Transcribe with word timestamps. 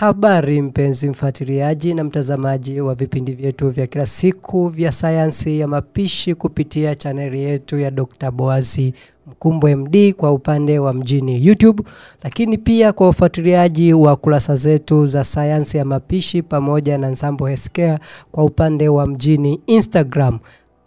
Habari 0.00 0.62
mpenzi 0.62 1.08
mfuatiliaji 1.10 1.94
na 1.94 2.04
mtazamaji 2.04 2.80
wa 2.80 2.94
vipindi 2.94 3.32
vyetu 3.32 3.70
vya 3.70 3.86
kila 3.86 4.06
siku 4.06 4.68
vya 4.68 4.92
sayansi 4.92 5.58
ya 5.60 5.68
mapishi 5.68 6.34
kupitia 6.34 6.94
chaneli 6.94 7.42
yetu 7.42 7.78
ya 7.78 7.90
Dr. 7.90 8.30
Boazi 8.30 8.94
Mkumbo 9.26 9.68
MD 9.76 10.12
kwa 10.12 10.32
upande 10.32 10.78
wa 10.78 10.92
mjini 10.92 11.46
YouTube, 11.46 11.82
lakini 12.22 12.58
pia 12.58 12.92
kwa 12.92 13.08
ufuatiliaji 13.08 13.92
wa 13.92 14.16
kurasa 14.16 14.56
zetu 14.56 15.06
za 15.06 15.24
sayansi 15.24 15.76
ya 15.76 15.84
mapishi 15.84 16.42
pamoja 16.42 16.98
na 16.98 17.10
Nsambo 17.10 17.46
Healthcare 17.46 17.98
kwa 18.32 18.44
upande 18.44 18.88
wa 18.88 19.06
mjini 19.06 19.60
Instagram. 19.66 20.38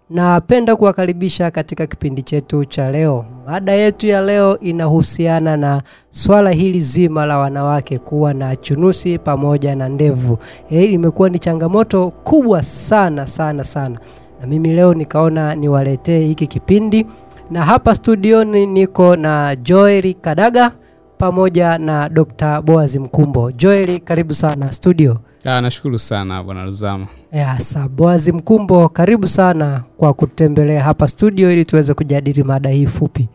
Napenda 0.10 0.76
kuwakaribisha 0.76 1.52
katika 1.52 1.88
kipindi 1.88 2.22
chetu 2.24 2.66
cha 2.66 2.92
leo. 2.92 3.26
Mada 3.48 3.72
yetu 3.74 4.08
ya 4.08 4.22
leo 4.22 4.60
inahusiana 4.60 5.58
na 5.58 5.82
swala 6.10 6.52
hili 6.52 6.82
zima 6.82 7.26
la 7.26 7.38
wanawake 7.38 7.98
kuwa 8.00 8.34
na 8.34 8.56
chunusi 8.56 9.18
pamoja 9.20 9.76
na 9.76 9.90
ndevu. 9.90 10.38
Hii 10.70 10.86
imekuwa 10.86 11.30
ni 11.30 11.40
changamoto 11.40 12.12
kubwa 12.12 12.64
sana 12.64 13.28
sana 13.28 13.64
sana, 13.64 14.00
na 14.42 14.48
mimi 14.48 14.70
leo 14.70 14.94
nikaona 14.94 15.56
niwaletee 15.56 16.26
hiki 16.26 16.48
kipindi, 16.48 17.06
na 17.52 17.66
hapa 17.66 17.96
studioni 17.96 18.66
niko 18.66 19.16
na 19.16 19.56
Joel 19.56 20.14
Kadaga 20.14 20.72
pamoja 21.18 21.78
na 21.78 22.10
Dr. 22.10 22.62
Boaz 22.62 22.96
Mkumbo. 22.96 23.52
Joel, 23.52 24.00
karibu 24.00 24.34
sana 24.34 24.72
studio. 24.72 25.18
Ah, 25.46 25.62
nashukuru 25.62 26.00
sana 26.00 26.44
bwana 26.44 26.66
Luzama. 26.66 27.08
Yasa, 27.32 27.88
Boazi 27.90 28.32
Mkumbo, 28.32 28.90
karibu 28.90 29.28
sana 29.28 29.84
kwa 29.98 30.14
kutembelea 30.14 30.84
hapa 30.84 31.08
studio 31.08 31.52
ili 31.52 31.66
tuweze 31.66 31.94
kujadili 31.94 32.44
mada 32.44 32.70
hii 32.70 32.86
fupi. 32.86 33.30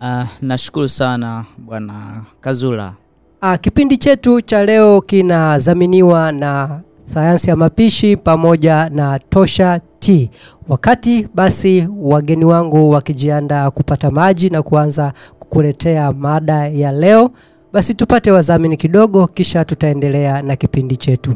Uh, 0.00 0.22
nashukuru 0.42 0.88
sana 0.88 1.44
bwana 1.58 2.22
Kazula. 2.40 2.94
Ah, 3.40 3.58
kipindi 3.58 3.96
chetu 3.96 4.40
cha 4.40 4.64
leo 4.64 5.00
kinadhaminiwa 5.00 6.32
na 6.32 6.80
sayansi 7.14 7.50
ya 7.50 7.56
mapishi 7.56 8.16
pamoja 8.16 8.88
na 8.88 9.18
Tosha 9.18 9.80
Tea. 9.98 10.28
Wakati 10.68 11.28
basi 11.34 11.88
wageni 11.98 12.44
wangu 12.44 12.90
wakijiandaa 12.90 13.70
kupata 13.70 14.10
maji 14.10 14.50
na 14.50 14.62
kuanza 14.62 15.12
kukuletea 15.38 16.12
mada 16.12 16.68
ya 16.68 16.92
leo, 16.92 17.30
basi 17.74 17.94
tupate 17.94 18.30
wadhamini 18.30 18.76
kidogo, 18.76 19.26
kisha 19.26 19.64
tutaendelea 19.64 20.42
na 20.42 20.56
kipindi 20.56 20.96
chetu. 20.96 21.34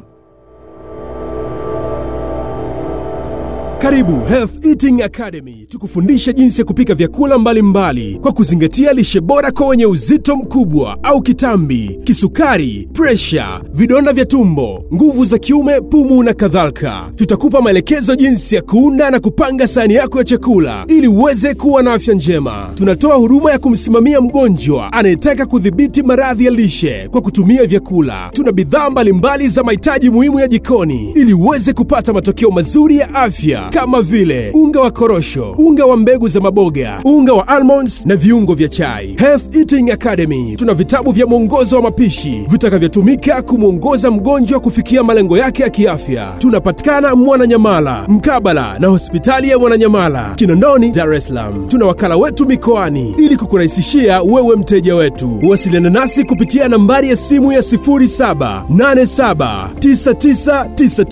Karibu 3.83 4.25
Health 4.29 4.65
Eating 4.67 5.03
Academy, 5.03 5.67
tukufundisha 5.71 6.33
jinsi 6.33 6.61
ya 6.61 6.65
kupika 6.65 6.95
vyakula 6.95 7.39
mbalimbali 7.39 8.03
mbali, 8.03 8.19
kwa 8.23 8.33
kuzingatia 8.33 8.93
lishe 8.93 9.21
bora 9.21 9.51
kwa 9.51 9.67
wenye 9.69 9.87
uzito 9.87 10.37
mkubwa 10.37 10.99
au 11.03 11.23
kitambi, 11.23 11.99
kisukari, 12.05 12.89
presha, 12.93 13.61
vidonda 13.75 14.13
vya 14.13 14.25
tumbo, 14.25 14.85
nguvu 14.95 15.25
za 15.25 15.39
kiume, 15.39 15.81
pumu 15.81 16.23
na 16.23 16.35
kadhalika. 16.35 17.13
Tutakupa 17.17 17.61
maelekezo 17.63 18.17
jinsi 18.17 18.55
ya 18.55 18.63
kuunda 18.63 19.11
na 19.11 19.21
kupanga 19.21 19.69
sahani 19.69 19.95
yako 19.95 20.19
ya 20.19 20.25
chakula 20.25 20.85
ili 20.89 21.09
uweze 21.09 21.55
kuwa 21.55 21.83
na 21.83 21.93
afya 21.93 22.15
njema. 22.15 22.71
Tunatoa 22.75 23.15
huduma 23.17 23.51
ya 23.53 23.59
kumsimamia 23.59 24.21
mgonjwa 24.21 24.93
anayetaka 24.93 25.47
kudhibiti 25.47 26.03
maradhi 26.03 26.45
ya 26.45 26.51
lishe 26.51 27.09
kwa 27.11 27.21
kutumia 27.21 27.67
vyakula. 27.67 28.31
Tuna 28.33 28.53
bidhaa 28.53 28.91
mbalimbali 28.91 29.49
za 29.49 29.63
mahitaji 29.63 30.11
muhimu 30.11 30.41
ya 30.41 30.49
jikoni 30.49 31.13
ili 31.17 31.33
uweze 31.35 31.73
kupata 31.73 32.13
matokeo 32.13 32.51
mazuri 32.51 32.97
ya 32.99 33.15
afya 33.15 33.68
kama 33.71 34.03
vile 34.03 34.51
unga 34.55 34.81
wa 34.81 34.91
korosho, 34.91 35.55
unga 35.59 35.87
wa 35.87 35.97
mbegu 35.97 36.29
za 36.29 36.41
maboga, 36.41 37.01
unga 37.05 37.33
wa 37.33 37.49
almonds 37.49 38.07
na 38.07 38.17
viungo 38.17 38.55
vya 38.55 38.69
chai. 38.69 39.17
Health 39.19 39.57
Eating 39.57 39.91
Academy 39.91 40.57
tuna 40.57 40.75
vitabu 40.75 41.13
vya 41.13 41.27
mwongozo 41.27 41.77
wa 41.77 41.83
mapishi 41.83 42.45
vitakavyotumika 42.51 43.43
kumwongoza 43.43 44.11
mgonjwa 44.11 44.61
kufikia 44.61 45.03
malengo 45.03 45.39
yake 45.39 45.63
ya 45.63 45.71
kiafya. 45.71 46.33
Tunapatikana 46.39 47.17
Mwananyamala, 47.17 48.05
mkabala 48.09 48.79
na 48.79 48.87
hospitali 48.89 49.49
ya 49.49 49.59
Mwananyamala, 49.59 50.33
Kinondoni, 50.37 50.91
Dar 50.91 51.15
es 51.15 51.25
Salaam. 51.25 51.69
Tuna 51.69 51.87
wakala 51.87 52.17
wetu 52.17 52.47
mikoani 52.47 53.15
ili 53.19 53.37
kukurahisishia 53.37 54.23
wewe 54.23 54.57
mteja 54.57 54.95
wetu. 54.97 55.39
Wasiliana 55.49 55.91
nasi 55.91 56.25
kupitia 56.25 56.69
nambari 56.69 57.09
ya 57.11 57.17
simu 57.17 57.53
ya 57.53 57.63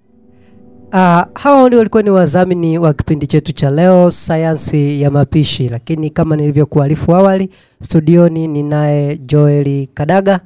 Uh, 0.93 1.21
hao 1.33 1.67
ndio 1.67 1.79
walikuwa 1.79 2.03
ni 2.03 2.09
wadhamini 2.09 2.77
wa 2.77 2.93
kipindi 2.93 3.27
chetu 3.27 3.53
cha 3.53 3.71
leo 3.71 4.11
sayansi 4.11 5.01
ya 5.01 5.11
mapishi, 5.11 5.69
lakini 5.69 6.09
kama 6.09 6.35
nilivyokuarifu 6.35 7.15
awali, 7.15 7.49
studioni 7.81 8.47
ninaye 8.47 9.17
Joeli 9.17 9.89
Kadaga 9.93 10.39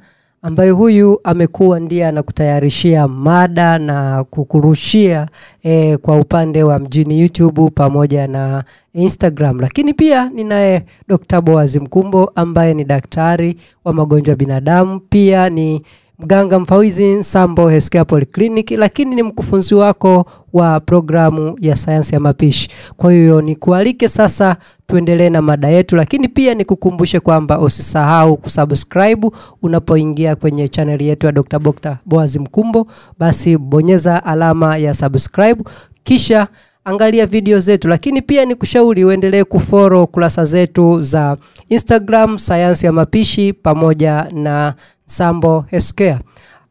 ambaye 0.46 0.70
huyu 0.70 1.20
amekuwa 1.24 1.80
ndiye 1.80 2.06
anakutayarishia 2.06 3.08
mada 3.08 3.78
na 3.78 4.24
kukurushia 4.24 5.28
eh, 5.62 5.98
kwa 5.98 6.20
upande 6.20 6.62
wa 6.62 6.78
mjini 6.78 7.20
YouTube 7.20 7.70
pamoja 7.74 8.26
na 8.26 8.64
Instagram, 8.94 9.60
lakini 9.60 9.94
pia 9.94 10.28
ninaye 10.28 10.84
Dr. 11.08 11.40
Boaz 11.40 11.76
Mkumbo 11.76 12.32
ambaye 12.34 12.74
ni 12.74 12.84
daktari 12.84 13.56
wa 13.84 13.92
magonjwa 13.92 14.34
binadamu, 14.34 15.00
pia 15.00 15.50
ni 15.50 15.82
mganga 16.18 16.58
mfawizi 16.60 17.24
Sambo 17.24 17.68
Healthcare 17.68 18.04
Polyclinic, 18.04 18.70
lakini 18.70 19.14
ni 19.16 19.22
mkufunzi 19.22 19.74
wako 19.74 20.26
wa 20.52 20.80
programu 20.80 21.56
ya 21.60 21.76
sayansi 21.76 22.14
ya 22.14 22.20
mapishi. 22.20 22.68
Kwa 22.96 23.12
hiyo 23.12 23.40
nikualike 23.42 24.08
sasa 24.08 24.56
tuendelee 24.86 25.30
na 25.30 25.42
mada 25.42 25.68
yetu, 25.68 25.96
lakini 25.96 26.28
pia 26.28 26.54
nikukumbushe 26.54 27.20
kwamba 27.20 27.58
usisahau 27.60 28.36
kusubscribe 28.36 29.30
unapoingia 29.62 30.36
kwenye 30.36 30.68
channel 30.68 31.02
yetu 31.02 31.26
ya 31.26 31.32
Dr. 31.32 31.58
Bokta 31.58 31.98
Boaz 32.06 32.36
Mkumbo, 32.36 32.86
basi 33.18 33.58
bonyeza 33.58 34.24
alama 34.24 34.76
ya 34.76 34.94
subscribe 34.94 35.64
kisha 36.04 36.48
angalia 36.84 37.26
video 37.26 37.60
zetu, 37.60 37.88
lakini 37.88 38.22
pia 38.22 38.44
ni 38.44 38.54
kushauri 38.54 39.04
uendelee 39.04 39.44
kufollow 39.44 40.06
kurasa 40.06 40.44
zetu 40.44 41.02
za 41.02 41.36
Instagram 41.68 42.38
sayansi 42.38 42.86
ya 42.86 42.92
mapishi 42.92 43.52
pamoja 43.52 44.26
na 44.32 44.74
Sambo 45.06 45.64
Healthcare. 45.68 46.18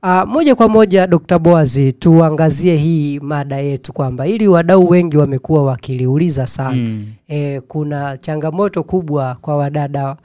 Uh, 0.04 0.24
moja 0.28 0.56
kwa 0.56 0.68
moja 0.70 1.08
Dr. 1.08 1.40
Boazi, 1.40 1.94
tuangazie 1.94 2.76
hii 2.76 3.20
mada 3.20 3.58
yetu 3.58 3.94
kwamba 3.94 4.28
ili 4.28 4.48
wadau 4.48 4.90
wengi 4.90 5.18
wamekuwa 5.18 5.64
wakiliuliza 5.66 6.48
sana 6.48 6.76
mm. 6.76 7.06
E, 7.28 7.60
kuna 7.68 8.18
changamoto 8.18 8.84
kubwa 8.84 9.38
kwa 9.42 9.58
wadada 9.58 10.16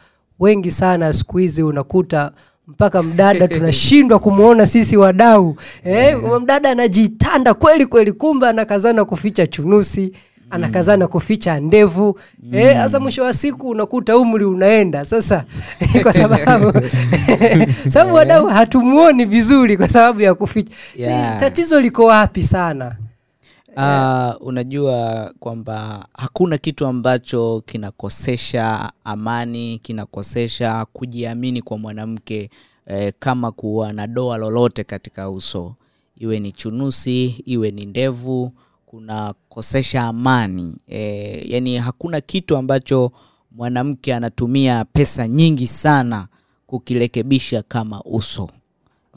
wengi 0.40 0.70
sana 0.70 1.12
siku 1.12 1.38
hizi 1.38 1.62
unakuta 1.62 2.32
mpaka 2.68 3.02
mdada 3.02 3.48
tunashindwa 3.54 4.18
kumwona 4.18 4.66
sisi 4.66 4.96
wadau 4.96 5.56
eh, 5.84 6.18
mdada 6.40 6.70
anajitanda 6.70 7.54
kweli 7.54 7.86
kweli, 7.86 8.12
kumbe 8.12 8.48
anakazana 8.48 9.04
kuficha 9.04 9.46
chunusi 9.46 10.12
anakazana 10.50 11.06
kuficha 11.08 11.60
ndevu 11.60 12.18
sasa. 12.42 12.98
Mm. 12.98 13.02
mwisho 13.02 13.22
wa 13.22 13.34
siku 13.34 13.68
unakuta 13.68 14.16
umri 14.16 14.44
unaenda 14.44 15.04
sasa 15.04 15.44
kwa 16.02 16.12
sababu 16.12 16.72
sababu 17.92 18.14
wadau 18.14 18.46
hatumuoni 18.46 19.24
vizuri 19.24 19.76
kwa 19.76 19.88
sababu 19.88 20.20
ya 20.20 20.34
kuficha 20.34 20.72
Yeah. 20.96 21.40
tatizo 21.40 21.80
liko 21.80 22.04
wapi 22.04 22.42
sana? 22.42 22.92
Uh, 23.78 24.46
unajua 24.46 25.32
kwamba 25.40 26.06
hakuna 26.14 26.58
kitu 26.58 26.86
ambacho 26.86 27.62
kinakosesha 27.66 28.92
amani, 29.04 29.78
kinakosesha 29.78 30.84
kujiamini 30.92 31.62
kwa 31.62 31.78
mwanamke 31.78 32.50
eh, 32.86 33.12
kama 33.18 33.52
kuwa 33.52 33.92
na 33.92 34.06
doa 34.06 34.36
lolote 34.36 34.84
katika 34.84 35.30
uso, 35.30 35.74
iwe 36.16 36.40
ni 36.40 36.52
chunusi, 36.52 37.24
iwe 37.44 37.70
ni 37.70 37.86
ndevu, 37.86 38.52
kunakosesha 38.86 40.02
amani. 40.02 40.76
Eh, 40.86 41.50
yani 41.50 41.76
hakuna 41.76 42.20
kitu 42.20 42.56
ambacho 42.56 43.12
mwanamke 43.50 44.14
anatumia 44.14 44.84
pesa 44.84 45.28
nyingi 45.28 45.66
sana 45.66 46.26
kukirekebisha 46.66 47.62
kama 47.62 48.02
uso 48.04 48.50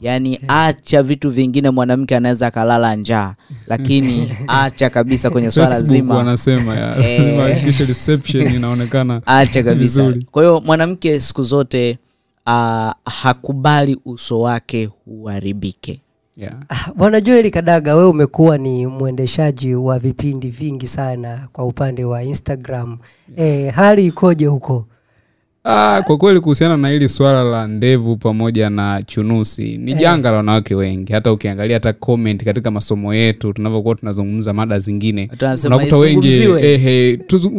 yaani 0.00 0.40
acha 0.48 1.02
vitu 1.02 1.30
vingine 1.30 1.70
mwanamke 1.70 2.16
anaweza 2.16 2.46
akalala 2.46 2.96
njaa 2.96 3.34
lakini 3.66 4.32
acha 4.48 4.90
kabisa 4.90 5.30
kwenye 5.30 5.50
swala 5.50 5.82
zima 5.82 6.16
wanasema 6.16 6.74
ya 6.76 6.96
Eh. 7.08 8.54
inaonekana 8.54 9.22
acha 9.26 9.62
kabisa 9.62 10.14
kwa 10.30 10.42
hiyo 10.42 10.60
mwanamke 10.60 11.20
siku 11.20 11.42
zote 11.42 11.98
uh, 12.46 12.90
hakubali 13.04 13.98
uso 14.04 14.40
wake 14.40 14.90
huharibike 15.04 16.00
yeah. 16.36 16.54
Ah, 16.68 16.92
Bwana 16.94 17.20
Joel 17.20 17.50
Kadaga, 17.50 17.94
wewe 17.96 18.08
umekuwa 18.08 18.58
ni 18.58 18.86
mwendeshaji 18.86 19.74
wa 19.74 19.98
vipindi 19.98 20.48
vingi 20.48 20.86
sana 20.86 21.48
kwa 21.52 21.64
upande 21.64 22.04
wa 22.04 22.22
Instagram. 22.22 22.98
Eh, 23.36 23.72
hali 23.74 24.06
ikoje 24.06 24.46
huko? 24.46 24.86
Ah, 25.64 26.02
kwa 26.06 26.16
kweli 26.18 26.40
kuhusiana 26.40 26.76
na 26.76 26.88
hili 26.88 27.08
swala 27.08 27.44
la 27.44 27.66
ndevu 27.66 28.16
pamoja 28.16 28.70
na 28.70 29.02
chunusi 29.02 29.78
ni 29.78 29.94
janga 29.94 30.30
la 30.30 30.36
wanawake 30.36 30.74
wengi. 30.74 31.12
Hata 31.12 31.32
ukiangalia 31.32 31.76
hata 31.76 31.92
comment 31.92 32.44
katika 32.44 32.70
masomo 32.70 33.14
yetu 33.14 33.52
tunavyokuwa 33.52 33.94
tunazungumza 33.94 34.52
mada 34.52 34.78
zingine, 34.78 35.30
unakuta 35.64 35.96
wengi 35.96 36.28
isizungumziwe. 36.28 36.72
ehe, 36.74 37.16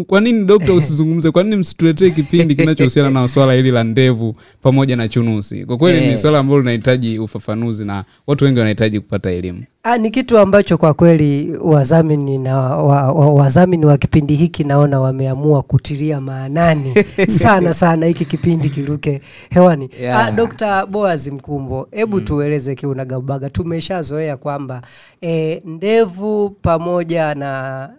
kwa 0.08 0.22
nini 0.22 0.46
dokta 0.46 0.74
usizungumze? 0.74 1.32
Kwa 1.32 1.44
nini 1.44 1.56
msituletee 1.56 2.10
kipindi 2.10 2.56
kinachohusiana 2.56 3.10
na 3.10 3.28
swala 3.28 3.54
hili 3.54 3.72
la 3.72 3.84
ndevu 3.84 4.36
pamoja 4.62 4.96
na 4.96 5.08
chunusi? 5.08 5.66
Kwa 5.66 5.78
kweli 5.78 5.98
Eh. 5.98 6.12
ni 6.12 6.18
swala 6.18 6.40
ambalo 6.40 6.60
linahitaji 6.60 7.20
ufafanuzi 7.20 7.86
na 7.86 8.04
watu 8.28 8.46
wengi 8.46 8.60
wanahitaji 8.60 9.00
kupata 9.00 9.32
elimu. 9.32 9.64
Ah, 9.86 9.98
ni 9.98 10.12
kitu 10.12 10.38
ambacho 10.38 10.78
kwa 10.78 10.94
kweli 10.94 11.58
wadhamini 11.62 12.38
na 12.38 12.58
wa, 12.58 13.12
wa, 13.12 13.50
wa 13.86 13.98
kipindi 13.98 14.36
hiki 14.36 14.64
naona 14.64 15.00
wameamua 15.00 15.62
kutilia 15.62 16.22
maanani 16.22 16.94
sana 17.44 17.74
sana 17.74 18.06
hiki 18.06 18.26
kipindi 18.26 18.70
kiruke 18.70 19.22
hewani. 19.50 19.90
Yeah. 20.02 20.28
Ah, 20.28 20.32
Dr. 20.32 20.86
Boaz 20.86 21.28
Mkumbo, 21.28 21.88
hebu 21.92 22.22
tueleze 22.22 22.76
kiunagabaga. 22.76 23.50
Tumeshazoea 23.50 24.38
kwamba 24.38 24.82
e, 25.22 25.62
ndevu 25.66 26.50
pamoja 26.50 27.36
na 27.36 27.90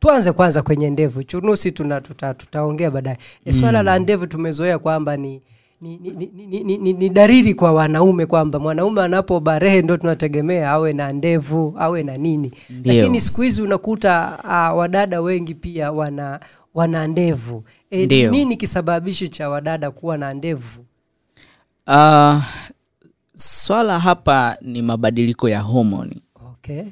tuanze 0.00 0.32
kwanza 0.32 0.62
kwenye 0.62 0.90
ndevu, 0.90 1.22
chunusi 1.22 1.72
tuna, 1.72 2.00
tuta, 2.00 2.34
tutaongea 2.34 2.90
baadaye. 2.90 3.18
E, 3.44 3.52
swala 3.52 3.82
la 3.82 3.98
ndevu 3.98 4.26
tumezoea 4.26 4.78
kwamba 4.78 5.16
ni 5.16 5.42
ni, 5.80 5.96
ni, 5.98 6.10
ni, 6.10 6.26
ni, 6.46 6.64
ni, 6.64 6.78
ni, 6.78 6.92
ni 6.92 7.08
dalili 7.08 7.54
kwa 7.54 7.72
wanaume 7.72 8.26
kwamba 8.26 8.58
mwanaume 8.58 9.02
anapobarehe 9.02 9.82
ndo 9.82 9.96
tunategemea 9.96 10.70
awe 10.70 10.92
na 10.92 11.12
ndevu 11.12 11.74
awe 11.78 12.02
na 12.02 12.16
nini. 12.16 12.52
Ndio. 12.70 12.94
lakini 12.94 13.20
siku 13.20 13.42
hizi 13.42 13.62
unakuta 13.62 14.38
uh, 14.44 14.78
wadada 14.78 15.20
wengi 15.20 15.54
pia 15.54 15.92
wana 15.92 16.40
wana 16.74 17.06
ndevu. 17.06 17.64
E, 17.90 18.06
nini 18.30 18.56
kisababishi 18.56 19.28
cha 19.28 19.48
wadada 19.50 19.90
kuwa 19.90 20.18
na 20.18 20.34
ndevu? 20.34 20.84
Uh, 21.86 22.42
swala 23.36 23.98
hapa 23.98 24.56
ni 24.62 24.82
mabadiliko 24.82 25.48
ya 25.48 25.60
homoni. 25.60 26.22
Okay. 26.50 26.82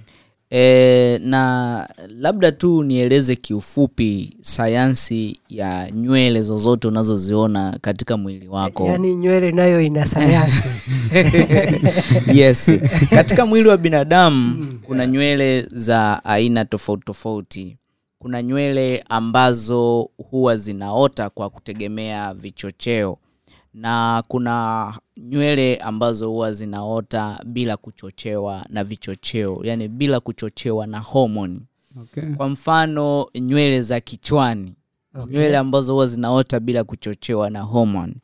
E, 0.58 1.18
na 1.24 1.88
labda 2.18 2.52
tu 2.52 2.82
nieleze 2.82 3.36
kiufupi 3.36 4.36
sayansi 4.42 5.40
ya 5.48 5.90
nywele 5.90 6.42
zozote 6.42 6.88
unazoziona 6.88 7.78
katika 7.80 8.16
mwili 8.16 8.48
wako. 8.48 8.86
Yaani 8.86 9.14
nywele 9.16 9.52
nayo 9.52 9.80
ina 9.80 10.06
sayansi. 10.06 10.68
Yes. 12.34 12.72
Katika 13.10 13.46
mwili 13.46 13.68
wa 13.68 13.76
binadamu 13.76 14.66
kuna 14.86 15.06
nywele 15.06 15.66
za 15.72 16.24
aina 16.24 16.64
tofauti 16.64 17.04
tofauti. 17.04 17.76
Kuna 18.18 18.42
nywele 18.42 19.04
ambazo 19.08 20.10
huwa 20.30 20.56
zinaota 20.56 21.30
kwa 21.30 21.50
kutegemea 21.50 22.34
vichocheo 22.34 23.18
na 23.76 24.22
kuna 24.28 24.94
nywele 25.16 25.76
ambazo 25.76 26.28
huwa 26.30 26.52
zinaota 26.52 27.40
bila 27.46 27.76
kuchochewa 27.76 28.66
na 28.68 28.84
vichocheo 28.84 29.60
yani 29.62 29.88
bila 29.88 30.20
kuchochewa 30.20 30.86
na 30.86 30.98
homoni 31.00 31.60
Okay. 32.02 32.24
kwa 32.34 32.48
mfano 32.48 33.26
nywele 33.34 33.82
za 33.82 34.00
kichwani 34.00 34.74
Okay. 35.14 35.36
nywele 35.36 35.56
ambazo 35.56 35.92
huwa 35.92 36.06
zinaota 36.06 36.60
bila 36.60 36.84
kuchochewa 36.84 37.50
na 37.50 37.60
homoni 37.60 38.14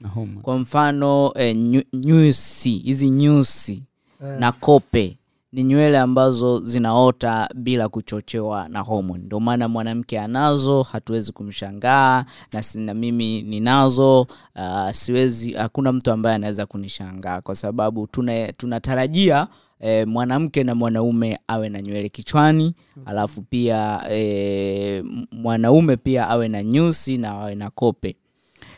kwa 0.42 0.58
mfano 0.58 1.32
eh, 1.36 1.56
nyusi 1.92 2.70
hizi 2.78 3.10
nyusi 3.10 3.82
Eh. 4.24 4.38
na 4.38 4.52
kope 4.52 5.18
ni 5.52 5.64
nywele 5.64 5.98
ambazo 5.98 6.60
zinaota 6.60 7.48
bila 7.54 7.88
kuchochewa 7.88 8.68
na 8.68 8.80
homoni. 8.80 9.24
Ndio 9.24 9.40
maana 9.40 9.68
mwanamke 9.68 10.20
anazo 10.20 10.82
hatuwezi 10.82 11.32
kumshangaa 11.32 12.24
na, 12.52 12.62
na 12.74 12.94
mimi 12.94 13.42
ninazo 13.42 14.20
uh, 14.20 14.90
siwezi 14.92 15.52
hakuna 15.52 15.92
mtu 15.92 16.10
ambaye 16.10 16.36
anaweza 16.36 16.66
kunishangaa 16.66 17.40
kwa 17.40 17.54
sababu 17.54 18.06
tuna- 18.06 18.52
tunatarajia 18.52 19.48
eh, 19.80 20.06
mwanamke 20.08 20.64
na 20.64 20.74
mwanaume 20.74 21.38
awe 21.48 21.68
na 21.68 21.82
nywele 21.82 22.08
kichwani 22.08 22.74
alafu 23.04 23.42
pia 23.42 24.00
e, 24.10 25.02
mwanaume 25.32 25.96
pia 25.96 26.28
awe 26.28 26.48
na 26.48 26.62
nyusi 26.62 27.18
na 27.18 27.30
awe 27.30 27.54
na 27.54 27.70
kope. 27.70 28.16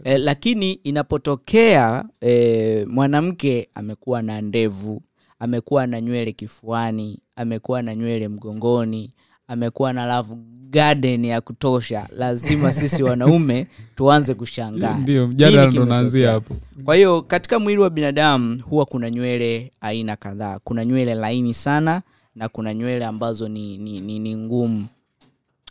E, 0.05 0.19
lakini 0.19 0.73
inapotokea 0.73 2.05
e, 2.21 2.85
mwanamke 2.89 3.69
amekuwa 3.75 4.23
na 4.23 4.41
ndevu 4.41 5.03
amekuwa 5.45 5.87
na 5.87 6.01
nywele 6.01 6.33
kifuani 6.33 7.19
amekuwa 7.37 7.83
na 7.83 7.95
nywele 7.95 8.29
mgongoni 8.29 9.13
amekuwa 9.49 9.93
na 9.93 10.07
love 10.17 10.35
garden 10.71 11.25
ya 11.25 11.41
kutosha. 11.41 12.09
Lazima 12.17 12.73
sisi 12.79 13.03
wanaume 13.03 13.67
tuanze 13.97 14.35
kushangaa. 14.35 14.99
Ndio, 14.99 15.27
mjadala 15.29 15.67
ndo 15.71 15.83
unaanzia 15.83 16.31
hapo. 16.31 16.57
kwa 16.85 16.97
hiyo 16.97 17.23
katika 17.23 17.59
mwili 17.59 17.81
wa 17.81 17.91
binadamu 17.91 18.63
huwa 18.63 18.87
kuna 18.87 19.11
nywele 19.11 19.71
aina 19.81 20.17
kadhaa. 20.17 20.59
Kuna 20.59 20.85
nywele 20.85 21.15
laini 21.15 21.55
sana 21.55 22.03
na 22.35 22.49
kuna 22.49 22.75
nywele 22.75 23.05
ambazo 23.07 23.49
ni, 23.49 23.79
ni, 23.79 24.01
ni, 24.01 24.19
ni 24.19 24.37
ngumu. 24.37 24.87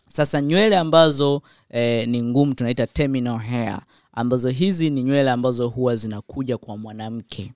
Sasa 0.07 0.41
nywele 0.41 0.77
ambazo 0.77 1.41
eh, 1.69 2.07
ni 2.07 2.23
ngumu 2.23 2.53
tunaita 2.53 2.87
terminal 2.87 3.37
hair 3.37 3.79
ambazo 4.13 4.49
hizi 4.49 4.89
ni 4.89 5.03
nywele 5.03 5.31
ambazo 5.31 5.67
huwa 5.67 5.95
zinakuja 5.95 6.57
kwa 6.57 6.77
mwanamke 6.77 7.51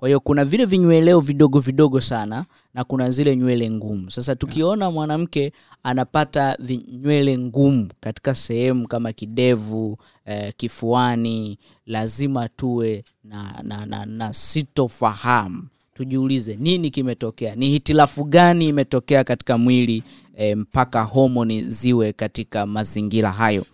kwa 0.00 0.08
hiyo 0.08 0.20
kuna 0.20 0.44
vile 0.44 0.64
vinyweleo 0.64 1.20
vidogo 1.20 1.58
vidogo 1.60 2.00
sana 2.00 2.44
na 2.74 2.84
kuna 2.84 3.10
zile 3.10 3.36
nywele 3.36 3.70
ngumu. 3.70 4.10
Sasa 4.10 4.36
tukiona 4.36 4.90
mwanamke 4.90 5.52
anapata 5.82 6.56
vinywele 6.60 7.38
ngumu 7.38 7.88
katika 8.00 8.34
sehemu 8.34 8.88
kama 8.88 9.12
kidevu 9.12 9.96
eh, 10.26 10.52
kifuani 10.56 11.58
lazima 11.86 12.48
tuwe 12.48 13.04
na, 13.24 13.60
na, 13.62 13.86
na, 13.86 14.06
na 14.06 14.34
sitofahamu. 14.34 15.62
Tujiulize 15.94 16.56
nini 16.56 16.90
kimetokea? 16.90 17.54
Ni 17.54 17.68
hitilafu 17.70 18.24
gani 18.24 18.68
imetokea 18.68 19.24
katika 19.24 19.58
mwili 19.58 20.02
eh, 20.36 20.56
mpaka 20.56 21.02
homoni 21.02 21.62
ziwe 21.64 22.12
katika 22.12 22.66
mazingira 22.66 23.32
hayo? 23.32 23.64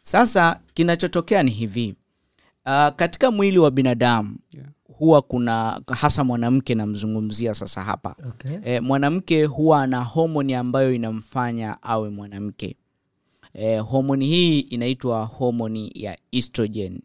Sasa 0.00 0.60
kinachotokea 0.74 1.42
ni 1.42 1.50
hivi. 1.50 1.94
Uh, 2.66 2.88
katika 2.96 3.30
mwili 3.30 3.58
wa 3.58 3.70
binadamu 3.70 4.36
Yeah. 4.52 4.66
Huwa 5.02 5.22
kuna 5.22 5.80
hasa 5.90 6.24
mwanamke 6.24 6.74
namzungumzia 6.74 7.54
sasa 7.54 7.82
hapa 7.82 8.16
okay. 8.28 8.56
e, 8.64 8.80
mwanamke 8.80 9.44
huwa 9.44 9.82
ana 9.82 10.00
homoni 10.04 10.54
ambayo 10.54 10.94
inamfanya 10.94 11.82
awe 11.82 12.10
mwanamke 12.10 12.76
e, 13.54 13.78
homoni 13.78 14.26
hii 14.26 14.60
inaitwa 14.60 15.24
homoni 15.24 15.92
ya 15.94 16.18
estrogen 16.32 17.00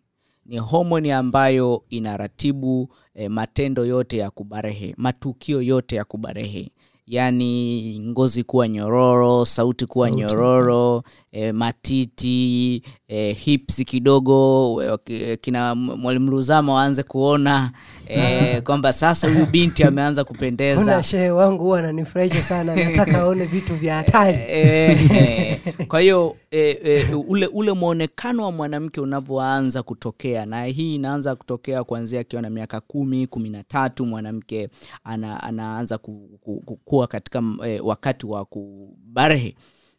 ni 0.46 0.58
homoni 0.58 1.12
ambayo 1.12 1.84
inaratibu 1.90 2.90
e, 3.16 3.30
matendo 3.30 3.86
yote 3.86 4.18
ya 4.18 4.30
kubarehe 4.32 4.94
matukio 4.98 5.62
yote 5.62 5.96
ya 5.96 6.06
kubarehe 6.06 6.72
yaani 7.08 8.00
ngozi 8.06 8.44
kuwa 8.44 8.68
nyororo 8.68 9.46
sauti 9.46 9.86
kuwa 9.86 10.08
Sauti. 10.08 10.22
nyororo 10.22 11.04
e, 11.32 11.52
matiti 11.52 12.82
e, 13.08 13.34
hips 13.34 13.84
kidogo 13.86 15.00
e, 15.06 15.38
kina 15.38 15.76
mwalimu 15.76 16.32
ruzama 16.32 16.74
waanze 16.74 17.04
kuona 17.04 17.72
e, 18.08 18.62
kwamba 18.66 18.94
sasa 18.94 19.28
huyu 19.30 19.46
binti 19.46 19.84
ameanza 19.84 20.24
kupendeza. 20.24 21.04
Shehe 21.04 21.30
wangu 21.32 21.64
huwa 21.64 21.80
ananifurahisha 21.80 22.42
sana 22.42 22.76
nataka 22.76 23.18
aone 23.20 23.46
vitu 23.46 23.76
vya 23.76 23.96
hatari. 23.96 24.38
Eh, 24.48 25.60
kwa 25.88 26.00
hiyo 26.00 26.36
e, 26.52 26.60
e, 26.84 27.14
ule 27.28 27.48
ule 27.48 27.72
mwonekano 27.72 28.44
wa 28.44 28.52
mwanamke 28.52 29.02
unavyoanza 29.02 29.84
kutokea 29.84 30.46
na 30.46 30.64
hii 30.66 30.96
inaanza 30.96 31.36
kutokea 31.36 31.84
kuanzia 31.84 32.20
akiwa 32.20 32.42
na 32.42 32.50
miaka 32.50 32.80
kumi 32.82 33.28
kumi 33.28 33.50
na 33.50 33.64
tatu 33.64 34.06
mwanamke 34.06 34.70
ana, 35.04 35.44
anaanza 35.44 35.98
ku, 35.98 36.40
ku, 36.42 36.62
ku, 36.66 36.76
kuwa 36.76 37.08
katika 37.08 37.44
e, 37.68 37.80
wakati 37.80 38.26
wa 38.26 38.46
kubarehe 38.46 39.56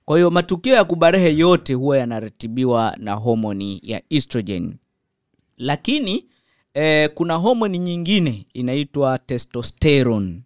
kwa 0.08 0.16
hiyo 0.16 0.30
matukio 0.30 0.74
ya 0.74 0.84
kubarehe 0.84 1.36
yote 1.36 1.74
huwa 1.74 1.98
yanaratibiwa 1.98 2.94
na 2.98 3.14
homoni 3.14 3.80
ya 3.82 4.02
estrogen. 4.10 4.74
Lakini 5.58 6.24
eh, 6.74 7.10
kuna 7.14 7.34
homoni 7.34 7.78
nyingine 7.78 8.46
inaitwa 8.54 9.18
testosterone. 9.18 10.42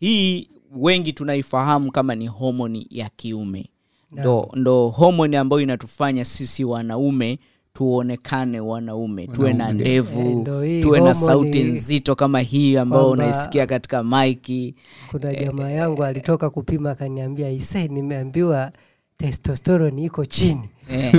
Hii 0.00 0.48
wengi 0.76 1.12
tunaifahamu 1.12 1.92
kama 1.92 2.14
ni 2.14 2.26
homoni 2.26 2.86
ya 2.90 3.08
kiume. 3.16 3.70
Ndo, 4.12 4.50
ndo 4.54 4.88
homoni 4.88 5.36
ambayo 5.36 5.62
inatufanya 5.62 6.24
sisi 6.24 6.64
wanaume 6.64 7.38
tuonekane 7.72 8.60
wanaume 8.60 9.26
tuwe 9.26 9.52
na 9.52 9.68
Eh, 9.68 9.74
ndevu 9.74 10.44
tuwe 10.82 11.00
na 11.00 11.14
sauti 11.14 11.62
nzito 11.62 12.14
kama 12.14 12.40
hii 12.40 12.76
ambayo 12.76 13.10
unaisikia 13.10 13.66
katika 13.66 14.02
maiki. 14.02 14.74
kuna 15.10 15.34
jamaa 15.34 15.70
yangu 15.70 16.04
alitoka 16.04 16.50
kupima 16.50 16.90
akaniambia 16.90 17.50
ise 17.50 17.88
nimeambiwa 17.88 18.72
testosterone 19.18 20.02
iko 20.04 20.24
chini. 20.26 20.68
Eh, 20.92 21.12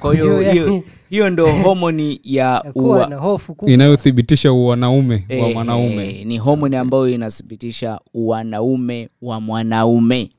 Kwa 0.00 0.14
hiyo- 0.14 0.40
hiyo 0.40 0.52
hiyo 0.52 0.82
hiyo, 1.10 1.30
ndo 1.30 1.52
homoni 1.64 2.20
ya 2.24 2.64
ua, 2.74 3.06
na 3.06 3.38
inayothibitisha 3.66 4.52
uwanaume 4.52 5.14
wa 5.30 5.36
Eh, 5.36 5.54
mwanaume. 5.54 6.06
eh, 6.20 6.26
ni 6.26 6.38
homoni 6.38 6.76
ambayo 6.76 7.08
inathibitisha 7.08 8.00
uwanaume 8.14 9.08
wa 9.22 9.40
mwanaume. 9.40 10.30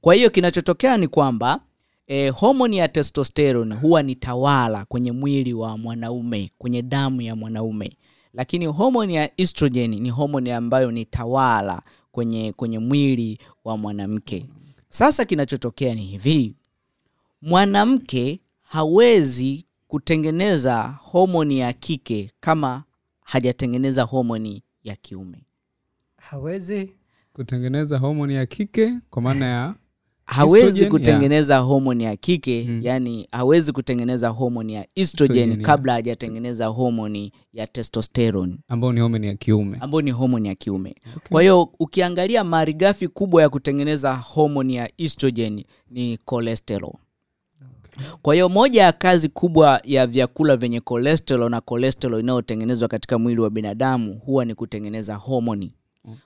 Kwa 0.00 0.14
hiyo 0.14 0.30
kinachotokea 0.30 0.96
ni 0.96 1.08
kwamba 1.08 1.60
e, 2.06 2.28
homoni 2.28 2.78
ya 2.78 2.88
testosterone 2.88 3.74
huwa 3.74 4.02
ni 4.02 4.14
tawala 4.14 4.84
kwenye 4.84 5.12
mwili 5.12 5.54
wa 5.54 5.78
mwanaume 5.78 6.50
kwenye 6.58 6.82
damu 6.82 7.22
ya 7.22 7.36
mwanaume. 7.36 7.96
Lakini 8.34 8.66
homoni 8.66 9.14
ya 9.14 9.40
estrogen 9.40 9.90
ni 10.00 10.10
homoni 10.10 10.50
ambayo 10.50 10.90
ni 10.90 11.04
tawala 11.04 11.82
kwenye 12.12 12.52
kwenye 12.52 12.78
mwili 12.78 13.38
wa 13.64 13.76
mwanamke 13.78 14.46
sasa 14.94 15.24
kinachotokea 15.24 15.94
ni 15.94 16.04
hivi. 16.04 16.56
Mwanamke 17.42 18.40
hawezi 18.62 19.64
kutengeneza 19.88 20.82
homoni 21.02 21.58
ya 21.58 21.72
kike 21.72 22.30
kama 22.40 22.84
hajatengeneza 23.24 24.02
homoni 24.02 24.62
ya 24.84 24.96
kiume. 24.96 25.46
Hawezi 26.16 26.92
kutengeneza 27.32 27.98
homoni 27.98 28.34
ya 28.34 28.46
kike 28.46 28.98
kwa 29.10 29.22
maana 29.22 29.46
ya 29.46 29.74
hawezi 30.26 30.66
Estrogen, 30.66 30.90
kutengeneza 30.90 31.58
homoni 31.58 32.04
ya 32.04 32.16
kike 32.16 32.64
Mm. 32.68 32.80
yani 32.82 33.28
hawezi 33.32 33.72
kutengeneza 33.72 34.28
homoni 34.28 34.74
ya 34.74 34.86
estrogen 34.94 35.62
kabla 35.62 35.92
hajatengeneza 35.92 36.66
homoni 36.66 37.32
ya 37.52 37.66
testosteron 37.66 38.58
ambayo 38.68 38.92
ni 38.92 39.00
homoni 39.00 39.26
ya 39.26 39.34
kiume. 39.34 39.76
Ambayo 39.80 40.02
ni 40.02 40.10
homoni 40.10 40.48
ya 40.48 40.54
kiume. 40.54 40.94
Kwa 41.30 41.42
hiyo 41.42 41.68
ukiangalia 41.78 42.44
marigafi 42.44 43.08
kubwa 43.08 43.42
ya 43.42 43.48
kutengeneza 43.48 44.14
homoni 44.14 44.74
ya 44.76 44.90
estrogen 44.98 45.64
ni 45.90 46.18
cholesterol. 46.30 46.92
Kwa 48.22 48.34
hiyo 48.34 48.48
moja 48.48 48.82
ya 48.82 48.92
kazi 48.92 49.28
kubwa 49.28 49.80
ya 49.84 50.06
vyakula 50.06 50.56
vyenye 50.56 50.80
cholesterol 50.80 51.50
na 51.50 51.60
cholesterol 51.60 52.20
inayotengenezwa 52.20 52.88
katika 52.88 53.18
mwili 53.18 53.40
wa 53.40 53.50
binadamu 53.50 54.14
huwa 54.14 54.44
ni 54.44 54.54
kutengeneza 54.54 55.14
homoni 55.14 55.72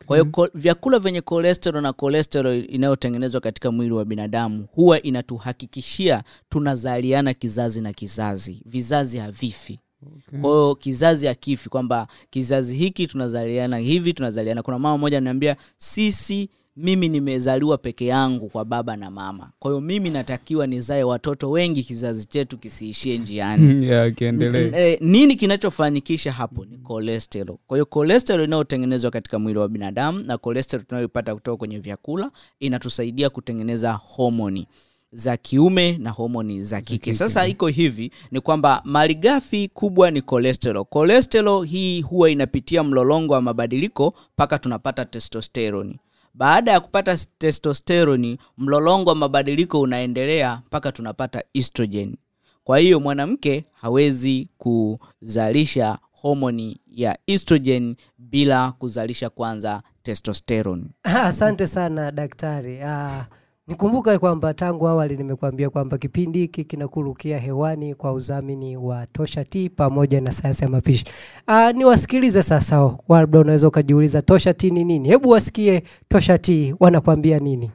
kwa 0.07 0.17
hiyo 0.19 0.51
vyakula 0.55 0.99
vyenye 0.99 1.21
kolesterol 1.21 1.83
na 1.83 1.93
kolesterol 1.93 2.65
inayotengenezwa 2.69 3.41
katika 3.41 3.73
mwili 3.73 3.93
wa 3.93 4.05
binadamu 4.05 4.67
huwa 4.73 5.03
inatuhakikishia 5.03 6.23
tunazaliana 6.49 7.35
kizazi 7.35 7.81
na 7.81 7.93
kizazi. 7.93 8.63
Vizazi 8.67 9.19
havifi. 9.19 9.79
Okay. 10.07 10.41
kwa 10.41 10.51
hiyo 10.51 10.75
kizazi 10.75 11.27
hakifi 11.27 11.69
kwamba 11.69 12.09
kizazi 12.31 12.75
hiki 12.77 13.07
tunazaliana 13.07 13.79
hivi 13.79 14.13
tunazaliana. 14.13 14.63
Kuna 14.63 14.79
mama 14.79 14.99
moja 14.99 15.19
ananiambia 15.19 15.57
sisi 15.79 16.49
mimi 16.81 17.09
nimezaliwa 17.09 17.79
peke 17.79 18.07
yangu 18.07 18.49
kwa 18.49 18.65
baba 18.65 18.97
na 18.97 19.11
mama. 19.11 19.51
Kwa 19.59 19.71
hiyo 19.71 19.81
mimi 19.81 20.11
natakiwa 20.11 20.67
nizae 20.67 21.03
watoto 21.03 21.51
wengi 21.51 21.83
kizazi 21.83 22.25
chetu 22.27 22.59
kisiishie 22.59 23.19
njiani. 23.19 23.69
Yeah, 23.89 24.15
kiendelee. 24.15 24.71
E, 24.93 24.99
nini 25.01 25.37
kinachofanikisha 25.37 26.33
hapo 26.33 26.65
ni 26.65 26.79
cholesterol. 26.89 27.57
Kwa 27.67 27.77
hiyo 27.77 27.85
cholesterol 27.95 28.45
inayotengenezwa 28.45 29.11
katika 29.11 29.39
mwili 29.39 29.59
wa 29.59 29.69
binadamu 29.69 30.19
na 30.25 30.39
cholesterol 30.39 30.85
tunayoipata 30.87 31.35
kutoka 31.35 31.57
kwenye 31.57 31.79
vyakula 31.79 32.31
inatusaidia 32.61 33.31
kutengeneza 33.31 33.93
homoni 33.93 34.67
za 35.13 35.37
kiume 35.37 35.99
na 35.99 36.11
homoni 36.11 36.65
za 36.65 36.81
kike. 36.81 37.15
sasa 37.15 37.47
iko 37.47 37.67
hivi 37.69 38.11
ni 38.31 38.41
kwamba 38.41 38.83
malighafi 38.85 39.69
kubwa 39.69 40.11
ni 40.11 40.23
cholesterol. 40.23 40.85
Cholesterol 40.93 41.67
hii 41.67 42.01
huwa 42.01 42.31
inapitia 42.31 42.83
mlolongo 42.83 43.35
wa 43.35 43.43
mabadiliko 43.43 44.15
mpaka 44.35 44.59
tunapata 44.59 45.05
testosteroni 45.05 45.99
baada 46.35 46.73
ya 46.73 46.81
kupata 46.81 47.17
testosteroni 47.39 48.39
mlolongo 48.59 49.11
wa 49.11 49.17
mabadiliko 49.17 49.81
unaendelea 49.81 50.63
mpaka 50.67 50.93
tunapata 50.93 51.43
estrogen. 51.55 52.17
Kwa 52.65 52.79
hiyo 52.79 53.01
mwanamke 53.01 53.65
hawezi 53.73 54.49
kuzalisha 54.59 55.99
homoni 56.13 56.81
ya 56.87 57.19
estrogen 57.27 57.97
bila 58.19 58.73
kuzalisha 58.73 59.31
kwanza 59.31 59.83
testosterone. 60.03 60.85
Ah, 61.03 61.23
asante 61.33 61.67
sana 61.67 62.11
daktari. 62.13 62.81
Ah, 62.83 63.27
nikumbuka 63.69 64.19
kwamba 64.19 64.55
tangu 64.55 64.89
awali 64.89 65.17
nimekuambia 65.17 65.71
kwamba 65.71 65.99
kipindi 65.99 66.39
hiki 66.39 66.65
kinakurukia 66.65 67.39
hewani 67.39 67.95
kwa 67.95 68.13
udhamini 68.13 68.77
wa 68.77 69.07
tosha 69.07 69.45
t 69.45 69.69
pamoja 69.69 70.21
na 70.21 70.33
sayansi 70.33 70.65
ya 70.65 70.71
mapishi. 70.71 71.05
Ah, 71.47 71.73
niwasikilize 71.73 72.43
sasa. 72.43 72.91
Labda 73.09 73.39
unaweza 73.41 73.69
ukajiuliza 73.69 74.23
tosha 74.23 74.55
t 74.55 74.71
ni 74.71 74.85
nini? 74.85 75.09
Hebu 75.09 75.29
wasikie 75.31 75.83
tosha 76.09 76.39
t 76.39 76.75
wanakuambia 76.81 77.39
nini 77.39 77.71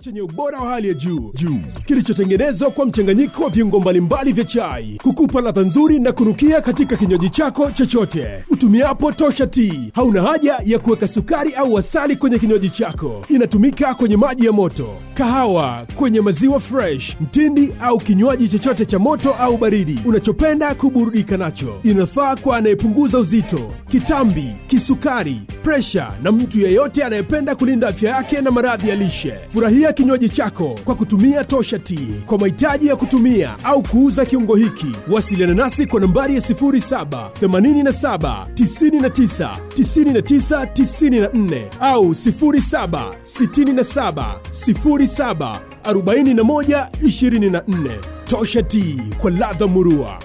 chenye 0.00 0.20
ubora 0.22 0.58
wa 0.60 0.68
hali 0.68 0.88
ya 0.88 0.94
juu. 0.94 1.32
Juu. 1.34 1.60
Kilichotengenezwa 1.86 2.70
kwa 2.70 2.86
mchanganyiko 2.86 3.42
wa 3.44 3.50
viungo 3.50 3.80
mbalimbali 3.80 4.32
vya 4.32 4.44
chai. 4.44 4.98
Kukupa 5.02 5.40
ladha 5.40 5.60
nzuri 5.60 5.98
na 6.00 6.12
kunukia 6.12 6.60
katika 6.60 6.96
kinywaji 6.96 7.30
chako 7.30 7.70
chochote. 7.70 8.44
Utumiapo 8.50 9.12
tosha 9.12 9.46
tea. 9.46 9.72
Hauna 9.94 10.22
haja 10.22 10.58
ya 10.64 10.78
kuweka 10.78 11.08
sukari 11.08 11.52
au 11.54 11.78
asali 11.78 12.16
kwenye 12.16 12.38
kinywaji 12.38 12.70
chako. 12.70 13.24
Inatumika 13.28 13.94
kwenye 13.94 14.16
maji 14.16 14.46
ya 14.46 14.52
moto 14.52 14.88
kahawa 15.14 15.86
kwenye 15.94 16.20
maziwa 16.20 16.60
fresh 16.60 17.16
mtindi 17.20 17.72
au 17.80 17.98
kinywaji 17.98 18.48
chochote 18.48 18.84
cha 18.84 18.98
moto 18.98 19.34
au 19.34 19.56
baridi. 19.56 20.00
Unachopenda 20.04 20.74
kuburudika 20.74 21.36
nacho. 21.36 21.80
Inafaa 21.84 22.36
kwa 22.36 22.56
anayepunguza 22.56 23.18
uzito 23.18 23.74
kitambi 23.90 24.52
kisukari 24.66 25.40
presha 25.62 26.12
na 26.22 26.32
mtu 26.32 26.60
yeyote 26.60 27.04
anayependa 27.04 27.54
kulinda 27.54 27.88
afya 27.88 28.10
yake 28.10 28.40
na 28.40 28.50
maradhi 28.50 28.88
ya 28.88 28.94
lishe. 28.96 29.34
Furahia 29.48 29.87
kinywaji 29.92 30.28
chako 30.28 30.74
kwa 30.84 30.94
kutumia 30.94 31.44
tosha 31.44 31.78
t 31.78 31.98
kwa 32.26 32.38
mahitaji 32.38 32.86
ya 32.86 32.96
kutumia 32.96 33.56
au 33.64 33.82
kuuza 33.82 34.26
kiungo 34.26 34.56
hiki 34.56 34.86
wasiliana 35.10 35.54
nasi 35.54 35.86
kwa 35.86 36.00
nambari 36.00 36.34
ya 36.34 36.40
07 36.40 37.28
87 37.42 38.46
99 38.54 39.50
99 39.76 40.64
94 40.64 41.62
au 41.80 42.10
07 42.10 43.12
67 43.22 44.34
07 44.50 45.56
41 45.82 47.98
tosha 48.24 48.62
Tea 48.62 48.96
kwa 49.20 49.30
ladha 49.30 49.66
murua. 49.66 50.18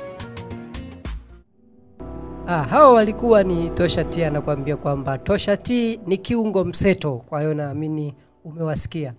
Ah, 2.47 2.63
hawa 2.63 2.93
walikuwa 2.93 3.43
ni 3.43 3.69
Tosha 3.69 4.03
T 4.03 4.25
anakuambia 4.25 4.77
kwamba 4.77 5.17
Tosha 5.17 5.57
Tea 5.57 5.97
ni 6.07 6.17
kiungo 6.17 6.65
mseto, 6.65 7.21
kwa 7.29 7.39
hiyo 7.41 7.53
naamini 7.53 8.13
umewasikia. 8.45 9.13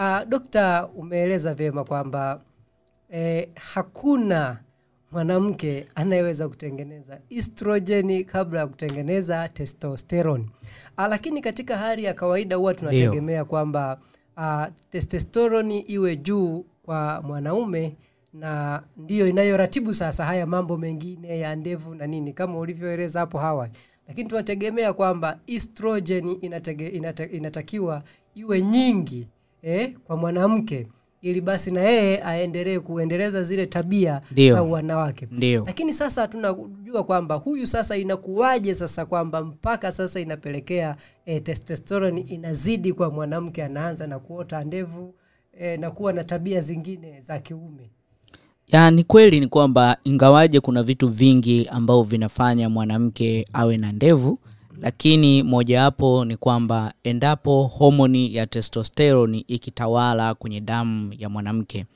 Ah, 0.00 0.24
dokta, 0.24 0.88
umeeleza 0.96 1.54
vyema 1.54 1.84
kwamba 1.84 2.40
eh, 3.10 3.48
hakuna 3.54 4.58
mwanamke 5.12 5.86
anayeweza 5.94 6.48
kutengeneza 6.48 7.20
estrogeni 7.30 8.24
kabla 8.24 8.60
ya 8.60 8.66
kutengeneza 8.66 9.48
testosterone. 9.48 10.44
Uh, 10.98 11.06
lakini 11.06 11.40
katika 11.40 11.78
hali 11.78 12.04
ya 12.04 12.14
kawaida 12.14 12.56
huwa 12.56 12.74
tunategemea 12.74 13.44
kwamba 13.44 14.00
uh, 14.36 14.64
testosterone 14.90 15.78
iwe 15.78 16.16
juu 16.16 16.64
kwa 16.82 17.22
mwanaume 17.22 17.96
na 18.32 18.82
ndiyo 18.96 19.26
inayoratibu 19.26 19.94
sasa 19.94 20.24
haya 20.26 20.46
mambo 20.46 20.76
mengine 20.76 21.38
ya 21.38 21.56
ndevu 21.56 21.94
na 21.94 22.06
nini 22.06 22.32
kama 22.32 22.58
ulivyoeleza 22.58 23.20
hapo 23.20 23.38
hawa 23.38 23.68
lakini 24.08 24.28
tunategemea 24.28 24.92
kwamba 24.92 25.38
estrogen 25.46 26.38
inatege, 26.40 26.86
inata, 26.86 27.28
inatakiwa 27.28 28.02
iwe 28.34 28.62
nyingi 28.62 29.26
eh, 29.62 29.94
kwa 30.04 30.16
mwanamke 30.16 30.86
ili 31.22 31.40
basi 31.40 31.70
na 31.70 31.80
yeye 31.80 32.22
aendelee 32.24 32.78
kuendeleza 32.78 33.42
zile 33.42 33.66
tabia 33.66 34.20
Dio. 34.30 34.54
za 34.54 34.62
wanawake 34.62 35.26
Dio. 35.30 35.64
lakini 35.66 35.92
sasa 35.92 36.26
tunajua 36.28 37.04
kwamba 37.04 37.34
huyu 37.34 37.66
sasa 37.66 37.96
inakuwaje 37.96 38.74
sasa 38.74 39.06
kwamba 39.06 39.44
mpaka 39.44 39.92
sasa 39.92 40.20
inapelekea 40.20 40.96
e, 41.26 41.40
testosterone 41.40 42.20
inazidi 42.20 42.92
kwa 42.92 43.10
mwanamke 43.10 43.64
anaanza 43.64 44.06
na 44.06 44.18
kuota 44.18 44.64
ndevu 44.64 45.14
e, 45.58 45.76
na 45.76 45.90
kuwa 45.90 46.12
na 46.12 46.24
tabia 46.24 46.60
zingine 46.60 47.20
za 47.20 47.38
kiume 47.38 47.90
ya 48.68 48.90
ni 48.90 49.04
kweli 49.04 49.40
ni 49.40 49.46
kwamba 49.46 49.96
ingawaje 50.04 50.60
kuna 50.60 50.82
vitu 50.82 51.08
vingi 51.08 51.66
ambavyo 51.70 52.02
vinafanya 52.02 52.68
mwanamke 52.68 53.46
awe 53.52 53.76
na 53.76 53.92
ndevu 53.92 54.38
lakini 54.80 55.42
mojawapo 55.42 56.24
ni 56.24 56.36
kwamba 56.36 56.92
endapo 57.04 57.62
homoni 57.62 58.34
ya 58.34 58.46
testosteroni 58.46 59.40
ikitawala 59.48 60.34
kwenye 60.34 60.60
damu 60.60 61.14
ya 61.18 61.28
mwanamke. 61.28 61.86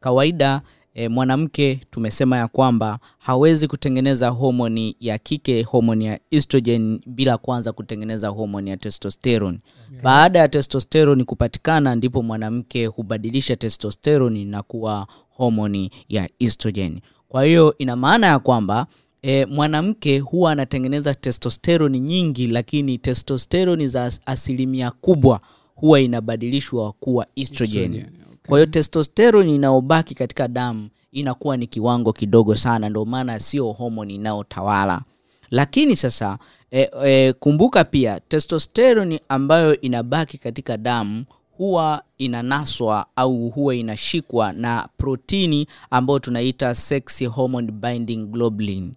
Kawaida 0.00 0.62
e, 0.94 1.08
mwanamke 1.08 1.80
tumesema 1.90 2.36
ya 2.36 2.48
kwamba 2.48 2.98
hawezi 3.18 3.68
kutengeneza 3.68 4.28
homoni 4.28 4.96
ya 5.00 5.18
kike 5.18 5.62
homoni 5.62 6.04
ya 6.06 6.20
estrogen 6.30 7.00
bila 7.06 7.38
kwanza 7.38 7.72
kutengeneza 7.72 8.28
homoni 8.28 8.70
ya 8.70 8.76
testosterone. 8.76 9.58
Baada 10.02 10.38
ya 10.38 10.48
testosterone 10.48 11.24
kupatikana 11.24 11.94
ndipo 11.94 12.22
mwanamke 12.22 12.86
hubadilisha 12.86 13.56
testosterone 13.56 14.44
na 14.44 14.62
kuwa 14.62 15.06
homoni 15.30 15.90
ya 16.08 16.28
estrogen. 16.38 17.00
Kwa 17.28 17.44
hiyo 17.44 17.74
ina 17.78 17.96
maana 17.96 18.26
ya 18.26 18.38
kwamba 18.38 18.86
e, 19.22 19.46
mwanamke 19.46 20.18
huwa 20.18 20.52
anatengeneza 20.52 21.14
testosteroni 21.14 22.00
nyingi 22.00 22.46
lakini 22.46 22.98
testosteroni 22.98 23.88
za 23.88 24.12
asilimia 24.26 24.90
kubwa 24.90 25.40
huwa 25.74 26.00
inabadilishwa 26.00 26.92
kuwa 26.92 27.26
estrogen. 27.36 27.90
Okay. 27.92 28.04
kwa 28.48 28.58
hiyo 28.58 28.66
testosteroni 28.66 29.54
inayobaki 29.54 30.14
katika 30.14 30.48
damu 30.48 30.88
inakuwa 31.12 31.56
ni 31.56 31.66
kiwango 31.66 32.12
kidogo 32.12 32.54
sana 32.54 32.88
ndio 32.88 33.04
maana 33.04 33.40
sio 33.40 33.72
homoni 33.72 34.14
inayotawala. 34.14 35.02
Lakini 35.50 35.96
sasa 35.96 36.38
e, 36.70 36.90
e, 37.04 37.32
kumbuka 37.32 37.84
pia 37.84 38.20
testosteroni 38.20 39.20
ambayo 39.28 39.80
inabaki 39.80 40.38
katika 40.38 40.76
damu 40.76 41.24
huwa 41.50 42.02
inanaswa 42.18 43.06
au 43.16 43.48
huwa 43.48 43.74
inashikwa 43.74 44.52
na 44.52 44.88
protini 44.98 45.66
ambayo 45.90 46.18
tunaita 46.18 46.74
sexy 46.74 47.26
hormone 47.26 47.72
binding 47.72 48.16
globulin 48.26 48.92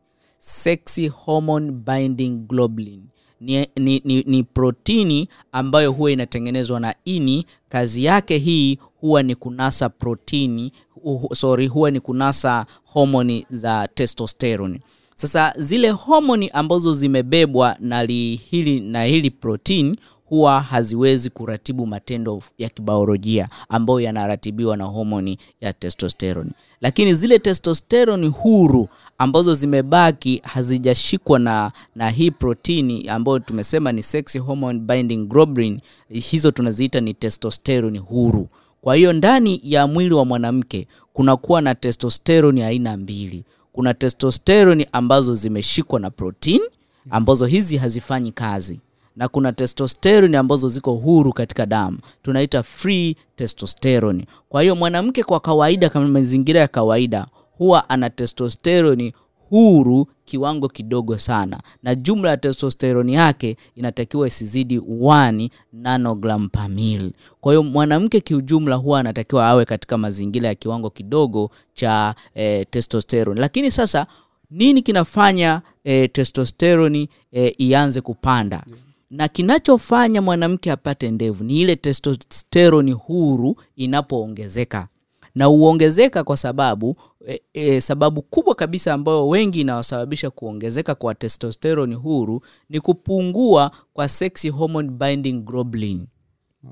sexy 0.46 1.08
hormone 1.08 1.72
binding 1.72 2.48
globulin. 2.48 3.02
Ni, 3.40 3.68
ni, 3.76 4.02
ni, 4.06 4.24
ni 4.28 4.44
protini 4.44 5.28
ambayo 5.52 5.92
huwa 5.92 6.12
inatengenezwa 6.12 6.80
na 6.80 6.96
ini. 7.06 7.46
Kazi 7.70 8.04
yake 8.04 8.38
hii 8.38 8.78
huwa 8.96 9.24
ni 9.24 9.36
kunasa 9.36 9.90
protini 9.90 10.72
uh, 11.04 11.32
sorry 11.34 11.68
huwa 11.68 11.92
ni 11.92 12.00
kunasa 12.00 12.66
homoni 12.84 13.46
za 13.50 13.88
testosterone. 13.94 14.80
Sasa 15.16 15.54
zile 15.58 15.90
homoni 15.90 16.50
ambazo 16.50 16.94
zimebebwa 16.94 17.76
na 17.80 18.04
li, 18.06 18.36
hili 18.36 18.80
na 18.80 19.04
hili 19.04 19.30
protein 19.32 19.96
huwa 20.34 20.62
haziwezi 20.62 21.30
kuratibu 21.30 21.88
matendo 21.88 22.42
ya 22.58 22.70
kibaolojia 22.70 23.50
ambayo 23.70 24.00
yanaratibiwa 24.00 24.78
na 24.78 24.84
homoni 24.84 25.38
ya 25.62 25.74
testosterone. 25.74 26.52
Lakini 26.82 27.16
zile 27.16 27.40
testosterone 27.40 28.28
huru 28.28 28.88
ambazo 29.18 29.56
zimebaki 29.56 30.42
hazijashikwa 30.44 31.40
na, 31.40 31.72
na 31.96 32.10
hii 32.10 32.32
protini 32.32 33.08
ambayo 33.10 33.40
tumesema 33.40 33.92
ni 33.92 34.04
sexy 34.04 34.38
hormone 34.40 34.80
binding 34.80 35.26
globulin 35.28 35.80
hizo 36.10 36.52
tunaziita 36.52 37.02
ni 37.02 37.14
testosterone 37.14 38.00
huru. 38.00 38.48
Kwa 38.82 38.96
hiyo 38.96 39.14
ndani 39.14 39.62
ya 39.64 39.88
mwili 39.88 40.14
wa 40.14 40.26
mwanamke 40.26 40.88
kunakuwa 41.14 41.62
na 41.62 41.76
testosterone 41.76 42.66
aina 42.66 42.98
mbili. 42.98 43.44
Kuna 43.72 43.94
testosterone 43.94 44.88
ambazo 44.92 45.36
zimeshikwa 45.36 46.00
na 46.00 46.10
protini 46.10 46.64
ambazo 47.10 47.46
hizi 47.46 47.78
hazifanyi 47.78 48.32
kazi 48.32 48.80
na 49.16 49.28
kuna 49.28 49.52
testosterone 49.54 50.38
ambazo 50.38 50.70
ziko 50.70 50.94
huru 50.94 51.34
katika 51.34 51.66
damu. 51.66 51.98
Tunaita 52.22 52.64
free 52.64 53.16
testosterone. 53.36 54.26
Kwa 54.50 54.62
hiyo 54.62 54.76
mwanamke 54.76 55.24
kwa 55.24 55.40
kawaida 55.40 55.90
kama 55.90 56.08
mazingira 56.08 56.60
ya 56.62 56.68
kawaida 56.68 57.28
huwa 57.58 57.90
ana 57.90 58.10
testosterone 58.10 59.14
huru 59.50 60.08
kiwango 60.26 60.68
kidogo 60.68 61.18
sana. 61.18 61.60
Na 61.84 61.96
jumla 61.96 62.30
ya 62.30 62.38
testosteroni 62.38 63.14
yake 63.14 63.58
inatakiwa 63.76 64.28
isizidi 64.28 64.78
1 64.80 65.50
nanogram 65.74 66.50
kwa 67.42 67.54
hiyo 67.54 67.64
mwanamke 67.64 68.20
kiujumla 68.20 68.76
huwa 68.76 69.00
anatakiwa 69.00 69.48
awe 69.48 69.66
katika 69.66 69.98
mazingira 69.98 70.48
ya 70.48 70.56
kiwango 70.56 70.90
kidogo 70.90 71.52
cha 71.74 72.16
e, 72.36 72.66
testosteroni. 72.66 73.40
lakini 73.40 73.72
sasa 73.72 74.08
nini 74.52 74.82
kinafanya 74.82 75.62
e, 75.84 76.08
testosteroni 76.08 77.10
e, 77.32 77.48
ianze 77.48 78.02
kupanda 78.02 78.64
na 79.14 79.28
kinachofanya 79.28 80.22
mwanamke 80.22 80.72
apate 80.72 81.12
ndevu 81.12 81.44
ni 81.44 81.62
ile 81.62 81.76
testosteroni 81.76 82.92
huru 82.92 83.56
inapoongezeka 83.76 84.88
na 85.36 85.46
huongezeka 85.46 86.24
kwa 86.24 86.38
sababu 86.38 86.96
e, 87.28 87.42
e, 87.54 87.82
sababu 87.82 88.22
kubwa 88.22 88.56
kabisa 88.56 88.94
ambayo 88.94 89.28
wengi 89.28 89.62
inawasababisha 89.62 90.30
kuongezeka 90.30 90.96
kwa 90.96 91.16
testosteroni 91.16 91.96
huru 91.96 92.42
ni 92.70 92.80
kupungua 92.80 93.72
kwa 93.94 94.10
sexy 94.10 94.50
hormone 94.50 94.90
binding 94.90 95.34
globulin 95.46 96.08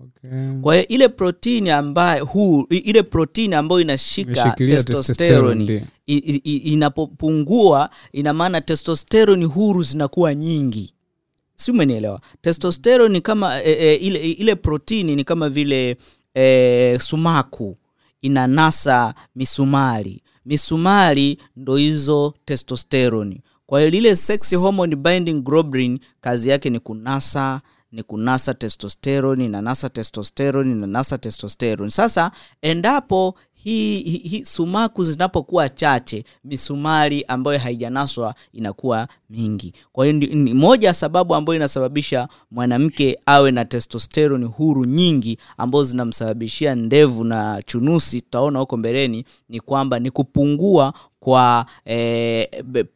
okay. 0.03 0.31
kwa 0.61 0.75
hiyo 0.75 0.87
ile 0.87 1.07
protini 1.09 1.69
ambayo 1.69 2.25
huu 2.25 2.65
ile 2.69 3.03
protini 3.03 3.55
ambayo 3.55 3.81
inashika 3.81 4.31
Imeshikilia 4.31 4.75
testosterone, 4.75 5.05
testosterone 5.05 5.63
ndio. 5.63 5.81
i- 6.07 6.33
i- 6.35 6.41
i- 6.55 6.73
inapopungua 6.73 7.89
ina 8.13 8.33
maana 8.33 8.61
testosteroni 8.61 9.45
huru 9.45 9.83
zinakuwa 9.83 10.35
nyingi 10.35 10.93
si 11.61 11.71
umenielewa? 11.71 12.21
Testosterone 12.41 13.13
ni 13.13 13.21
kama 13.21 13.63
e, 13.63 13.71
e, 13.71 13.95
ile, 13.95 14.31
ile 14.31 14.55
protini 14.55 15.15
ni 15.15 15.23
kama 15.23 15.49
vile 15.49 15.97
e, 16.35 16.99
sumaku. 17.01 17.77
Inanasa 18.21 19.13
misumari. 19.35 20.21
Misumari 20.45 21.37
ndo 21.55 21.75
hizo 21.75 22.33
testosterone. 22.45 23.41
Kwa 23.65 23.79
hiyo 23.79 23.89
lile 23.91 24.15
sex 24.15 24.55
hormone 24.55 24.95
binding 24.95 25.41
globulin 25.43 25.99
kazi 26.21 26.49
yake 26.49 26.69
ni 26.69 26.79
kunasa 26.79 27.61
ni 27.91 28.03
kunasa 28.03 28.53
testosterone 28.53 29.45
inanasa 29.45 29.89
testosterone 29.89 30.71
inanasa 30.71 31.17
testosterone. 31.17 31.91
Sasa 31.91 32.31
endapo 32.61 33.35
hii 33.63 33.99
hi, 34.03 34.17
hi, 34.17 34.45
sumaku 34.45 35.03
zinapokuwa 35.03 35.69
chache 35.69 36.23
misumari 36.43 37.23
ambayo 37.27 37.59
haijanaswa 37.59 38.35
inakuwa 38.53 39.07
mingi. 39.29 39.73
Kwa 39.91 40.05
hiyo 40.05 40.17
ni, 40.17 40.53
moja 40.53 40.87
ya 40.87 40.93
sababu 40.93 41.35
ambayo 41.35 41.55
inasababisha 41.55 42.27
mwanamke 42.51 43.17
awe 43.25 43.51
na 43.51 43.65
testosteroni 43.65 44.45
huru 44.45 44.85
nyingi 44.85 45.37
ambazo 45.57 45.83
zinamsababishia 45.83 46.75
ndevu 46.75 47.23
na 47.23 47.61
chunusi 47.65 48.21
tutaona 48.21 48.59
huko 48.59 48.77
mbeleni 48.77 49.25
ni 49.49 49.59
kwamba 49.59 49.99
ni 49.99 50.11
kupungua 50.11 50.93
kwa 51.19 51.65
eh, 51.85 52.47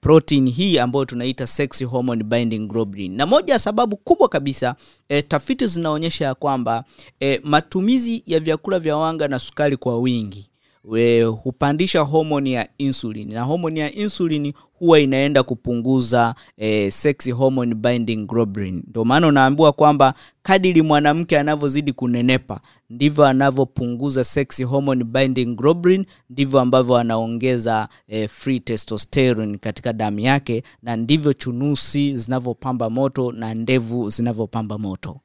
protein 0.02 0.50
hii 0.50 0.78
ambayo 0.78 1.06
tunaita 1.06 1.48
sex 1.48 1.84
hormone 1.86 2.24
binding 2.24 2.68
globulin. 2.68 3.16
Na 3.16 3.26
moja 3.26 3.54
ya 3.54 3.60
sababu 3.60 3.98
kubwa 3.98 4.30
kabisa 4.30 4.76
eh, 5.10 5.24
tafiti 5.28 5.68
zinaonyesha 5.68 6.26
ya 6.26 6.36
kwamba 6.36 6.84
eh, 7.20 7.42
matumizi 7.44 8.24
ya 8.26 8.40
vyakula 8.40 8.80
vya 8.80 8.98
wanga 8.98 9.28
na 9.28 9.40
sukari 9.40 9.78
kwa 9.78 10.00
wingi 10.00 10.50
we, 10.88 11.24
hupandisha 11.24 12.02
homoni 12.02 12.54
ya 12.54 12.68
insulin. 12.78 13.34
Na 13.34 13.42
homoni 13.44 13.80
ya 13.80 13.92
insulin 13.94 14.54
huwa 14.74 15.00
inaenda 15.00 15.44
kupunguza 15.44 16.36
eh, 16.58 16.92
sex 16.92 17.32
hormone 17.32 17.76
binding 17.76 18.28
globulin. 18.28 18.84
Ndio 18.88 19.06
maana 19.06 19.28
unaambiwa 19.28 19.72
kwamba 19.74 20.14
kadiri 20.44 20.82
mwanamke 20.82 21.40
anavyozidi 21.40 21.94
kunenepa 21.94 22.60
ndivyo 22.90 23.26
anavyopunguza 23.26 24.24
sex 24.24 24.64
hormone 24.64 25.04
binding 25.04 25.56
globulin 25.56 26.06
ndivyo 26.30 26.60
ambavyo 26.60 26.96
anaongeza 26.98 27.88
eh, 28.08 28.30
free 28.30 28.60
testosterone 28.60 29.58
katika 29.58 29.94
damu 29.94 30.20
yake 30.20 30.64
na 30.82 30.96
ndivyo 30.96 31.34
chunusi 31.34 32.18
zinavyopamba 32.18 32.90
moto 32.90 33.32
na 33.32 33.54
ndevu 33.54 34.10
zinavyopamba 34.10 34.78
moto. 34.78 35.20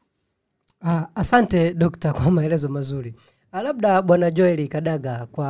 Ah, 0.84 1.06
asante 1.14 1.74
dokta 1.74 2.12
kwa 2.12 2.30
maelezo 2.30 2.68
mazuri. 2.68 3.14
Ah, 3.52 3.62
labda 3.62 4.02
bwana 4.02 4.30
Joel 4.30 4.68
Kadaga, 4.68 5.26
kwa 5.32 5.46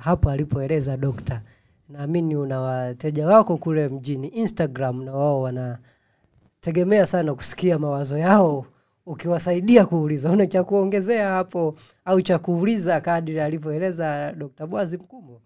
hapo 0.00 0.30
alipoeleza 0.30 0.96
dokta, 0.96 1.42
naamini 1.88 2.36
una 2.36 2.60
wateja 2.60 3.26
wako 3.26 3.56
kule 3.56 3.88
mjini 3.88 4.28
Instagram, 4.28 5.02
na 5.04 5.12
wao 5.12 5.42
wanategemea 5.42 7.06
sana 7.06 7.34
kusikia 7.34 7.78
mawazo 7.78 8.18
yao, 8.18 8.66
ukiwasaidia 9.06 9.86
kuuliza. 9.86 10.30
Una 10.30 10.46
cha 10.46 10.64
kuongezea 10.64 11.28
hapo 11.28 11.74
au 12.04 12.22
cha 12.22 12.38
kuuliza 12.38 13.00
kadri 13.00 13.40
alivyoeleza 13.40 14.32
Dokta 14.32 14.66
Bwazi 14.66 14.96
Mkumbo? 14.96 15.40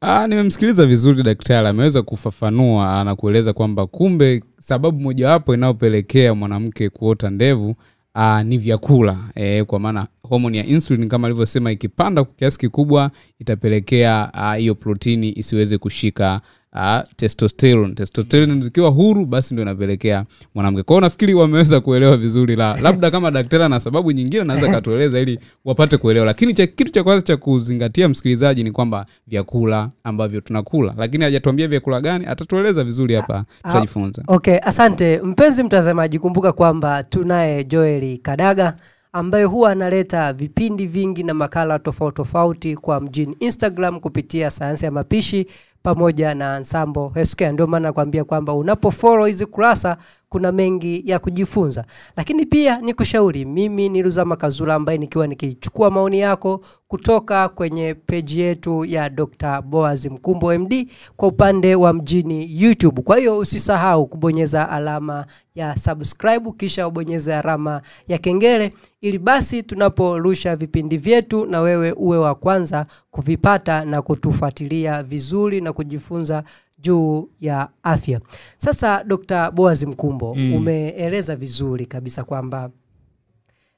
Ah, 0.00 0.26
nimemsikiliza 0.26 0.86
vizuri 0.86 1.22
daktari, 1.22 1.68
ameweza 1.68 2.02
kufafanua 2.02 3.04
na 3.04 3.16
kueleza 3.16 3.52
kwamba 3.52 3.86
kumbe 3.86 4.42
sababu 4.58 5.00
mojawapo 5.00 5.54
inayopelekea 5.54 6.34
mwanamke 6.34 6.88
kuota 6.90 7.30
ndevu 7.30 7.74
aa, 8.14 8.42
ni 8.42 8.58
vyakula. 8.58 9.18
E, 9.34 9.64
kwa 9.64 9.80
maana 9.80 10.06
homoni 10.22 10.58
ya 10.58 10.66
insulin 10.66 11.08
kama 11.08 11.26
alivyosema 11.26 11.72
ikipanda 11.72 12.24
kwa 12.24 12.34
kiasi 12.34 12.58
kikubwa 12.58 13.10
itapelekea 13.38 14.34
hiyo 14.34 14.54
hiyo 14.54 14.74
protini 14.74 15.32
isiweze 15.38 15.78
kushika 15.78 16.40
uh, 16.72 17.00
testosterone. 17.16 17.94
Testosterone 17.94 18.60
zikiwa 18.60 18.90
huru 18.90 19.26
basi 19.26 19.54
ndio 19.54 19.62
inapelekea 19.62 20.24
mwanamke. 20.54 20.82
Kwao 20.82 21.00
nafikiri 21.00 21.34
wameweza 21.34 21.80
kuelewa 21.80 22.16
vizuri 22.16 22.56
la 22.56 22.76
labda 22.80 23.10
kama 23.10 23.30
daktari 23.30 23.68
na 23.68 23.80
sababu 23.80 24.12
nyingine 24.12 24.42
anaweza 24.42 24.70
katueleza 24.70 25.20
ili 25.20 25.38
wapate 25.64 25.96
kuelewa. 25.96 26.26
Lakini 26.26 26.54
cha 26.54 26.66
kitu 26.66 26.92
cha 26.92 27.04
kwanza 27.04 27.22
cha 27.22 27.36
kuzingatia 27.36 28.08
msikilizaji 28.08 28.64
ni 28.64 28.70
kwamba 28.70 29.06
vyakula 29.26 29.90
ambavyo 30.04 30.40
tunakula. 30.40 30.94
Lakini 30.96 31.24
hajatuambia 31.24 31.68
vyakula 31.68 32.00
gani 32.00 32.26
atatueleza 32.26 32.84
vizuri 32.84 33.14
hapa 33.14 33.44
tutajifunza. 33.62 34.22
okay 34.26 34.58
asante. 34.62 35.20
Mpenzi 35.22 35.62
mtazamaji 35.62 36.18
kumbuka 36.18 36.52
kwamba 36.52 37.02
tunaye 37.02 37.64
joeli 37.64 38.18
kadaga 38.18 38.76
ambaye 39.14 39.44
huwa 39.44 39.70
analeta 39.72 40.32
vipindi 40.32 40.86
vingi 40.86 41.22
na 41.22 41.34
makala 41.34 41.78
tofauti 41.78 42.16
tofauti 42.16 42.76
kwa 42.76 43.00
mjini 43.00 43.36
instagram 43.40 44.00
kupitia 44.00 44.50
sayansi 44.50 44.84
ya 44.84 44.90
mapishi 44.90 45.46
pamoja 45.82 46.34
na 46.34 46.56
Ensemble 46.56 47.10
healthcare 47.14 47.52
ndio 47.52 47.66
maana 47.66 47.88
nakwambia 47.88 48.24
kwamba 48.24 48.52
unapofollow 48.54 49.26
hizi 49.26 49.46
kurasa 49.46 49.96
kuna 50.32 50.52
mengi 50.52 51.02
ya 51.06 51.18
kujifunza. 51.18 51.84
Lakini 52.16 52.46
pia 52.46 52.78
ni 52.80 52.94
kushauri 52.94 53.44
mimi 53.44 53.88
ni 53.88 54.02
ruzama 54.02 54.36
kazula 54.36 54.74
ambaye 54.74 54.98
nikiwa 54.98 55.26
nikichukua 55.26 55.90
maoni 55.90 56.18
yako 56.20 56.60
kutoka 56.88 57.48
kwenye 57.48 57.94
peji 57.94 58.40
yetu 58.40 58.84
ya 58.84 59.10
dr 59.10 59.62
boaz 59.62 60.06
mkumbo 60.06 60.58
md 60.58 60.88
kwa 61.16 61.28
upande 61.28 61.74
wa 61.74 61.92
mjini 61.92 62.62
youtube. 62.62 63.02
Kwa 63.02 63.16
hiyo 63.16 63.38
usisahau 63.38 64.06
kubonyeza 64.06 64.70
alama 64.70 65.26
ya 65.54 65.76
subscribe 65.76 66.52
kisha 66.52 66.86
ubonyeze 66.88 67.34
alama 67.34 67.82
ya 68.08 68.18
kengele 68.18 68.70
ili 69.00 69.18
basi 69.18 69.62
tunaporusha 69.62 70.56
vipindi 70.56 70.96
vyetu 70.96 71.46
na 71.46 71.60
wewe 71.60 71.92
uwe 71.92 72.18
wa 72.18 72.34
kwanza 72.34 72.86
kuvipata 73.10 73.84
na 73.84 74.02
kutufuatilia 74.02 75.02
vizuri 75.02 75.60
na 75.60 75.72
kujifunza 75.72 76.44
juu 76.82 77.28
ya 77.40 77.68
afya 77.82 78.20
sasa 78.58 79.04
dr 79.04 79.50
boaz 79.50 79.82
mkumbo 79.84 80.34
mm. 80.34 80.54
umeeleza 80.54 81.36
vizuri 81.36 81.86
kabisa 81.86 82.24
kwamba 82.24 82.70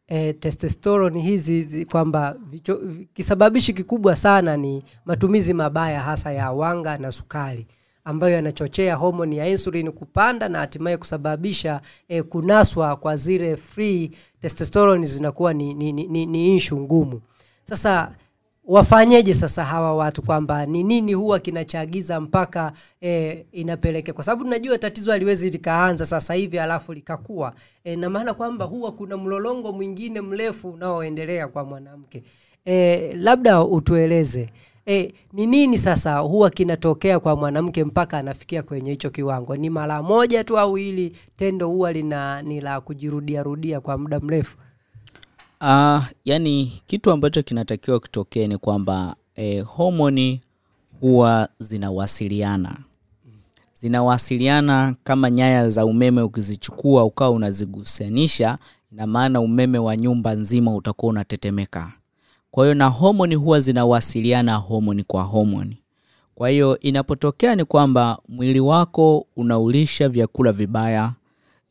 e, 0.06 0.32
testosterone 0.32 1.20
hizi 1.20 1.84
kwamba 1.86 2.36
kisababishi 3.14 3.72
kikubwa 3.72 4.16
sana 4.16 4.56
ni 4.56 4.82
matumizi 5.04 5.54
mabaya 5.54 6.00
hasa 6.00 6.32
ya 6.32 6.50
wanga 6.50 6.98
na 6.98 7.12
sukari 7.12 7.66
ambayo 8.04 8.34
yanachochea 8.34 8.94
homoni 8.96 9.36
ya 9.36 9.48
insulin 9.48 9.92
kupanda 9.92 10.48
na 10.48 10.58
hatimaye 10.58 10.96
kusababisha 10.96 11.80
e, 12.08 12.22
kunaswa 12.22 12.96
kwa 12.96 13.16
zile 13.16 13.56
free 13.56 14.10
testosterone 14.40 15.06
zinakuwa 15.06 15.54
ni, 15.54 15.74
ni, 15.74 15.92
ni, 15.92 16.06
ni, 16.06 16.26
ni 16.26 16.48
inshu 16.52 16.80
ngumu 16.80 17.20
sasa 17.68 18.14
wafanyeje 18.64 19.34
sasa 19.34 19.64
hawa 19.64 19.94
watu 19.96 20.22
kwamba 20.22 20.66
ni 20.66 20.82
nini 20.82 21.14
huwa 21.14 21.38
kinachagiza 21.38 22.20
mpaka 22.20 22.72
e, 23.02 23.44
inapeleke? 23.52 24.12
Kwa 24.12 24.24
sababu 24.24 24.44
tunajua 24.44 24.78
tatizo 24.78 25.10
haliwezi 25.10 25.50
likaanza 25.50 26.06
sasa 26.06 26.34
hivi 26.34 26.58
alafu 26.58 26.92
likakua. 26.92 27.54
E, 27.84 27.96
na 27.96 28.10
maana 28.10 28.34
kwamba 28.34 28.64
huwa 28.64 28.92
kuna 28.92 29.16
mlolongo 29.16 29.72
mwingine 29.72 30.20
mrefu 30.20 30.70
unaoendelea 30.70 31.48
kwa 31.48 31.64
mwanamke. 31.64 32.22
E, 32.64 33.12
labda 33.16 33.64
utueleze 33.64 34.50
e, 34.86 35.12
ni 35.32 35.46
nini 35.46 35.78
sasa 35.78 36.18
huwa 36.18 36.50
kinatokea 36.50 37.20
kwa 37.20 37.36
mwanamke 37.36 37.84
mpaka 37.84 38.18
anafikia 38.18 38.62
kwenye 38.62 38.90
hicho 38.90 39.10
kiwango? 39.10 39.56
Ni 39.56 39.70
mara 39.70 40.02
moja 40.02 40.44
tu 40.44 40.58
au 40.58 40.74
hili 40.74 41.16
tendo 41.36 41.68
huwa 41.68 41.92
lina 41.92 42.42
ni 42.42 42.60
la 42.60 42.80
kujirudiarudia 42.80 43.80
kwa 43.80 43.98
muda 43.98 44.20
mrefu 44.20 44.56
Uh, 45.64 46.04
yani 46.24 46.72
kitu 46.86 47.10
ambacho 47.10 47.42
kinatakiwa 47.42 48.00
kitokee 48.00 48.46
ni 48.46 48.58
kwamba 48.58 49.16
eh, 49.36 49.64
homoni 49.66 50.40
huwa 51.00 51.48
zinawasiliana. 51.58 52.78
Zinawasiliana 53.80 54.94
kama 55.04 55.30
nyaya 55.30 55.70
za 55.70 55.86
umeme 55.86 56.22
ukizichukua 56.22 57.04
ukawa 57.04 57.30
unazigusanisha 57.30 58.58
ina 58.92 59.06
maana 59.06 59.40
umeme 59.40 59.78
wa 59.78 59.96
nyumba 59.96 60.34
nzima 60.34 60.74
utakuwa 60.74 61.10
unatetemeka. 61.10 61.92
Kwa 62.50 62.64
hiyo 62.64 62.74
na 62.74 62.86
homoni 62.86 63.34
huwa 63.34 63.60
zinawasiliana 63.60 64.56
homoni 64.56 65.04
kwa 65.04 65.22
homoni. 65.22 65.78
Kwa 66.34 66.48
hiyo 66.48 66.78
inapotokea 66.78 67.54
ni 67.56 67.64
kwamba 67.64 68.18
mwili 68.28 68.60
wako 68.60 69.26
unaulisha 69.36 70.08
vyakula 70.08 70.52
vibaya 70.52 71.12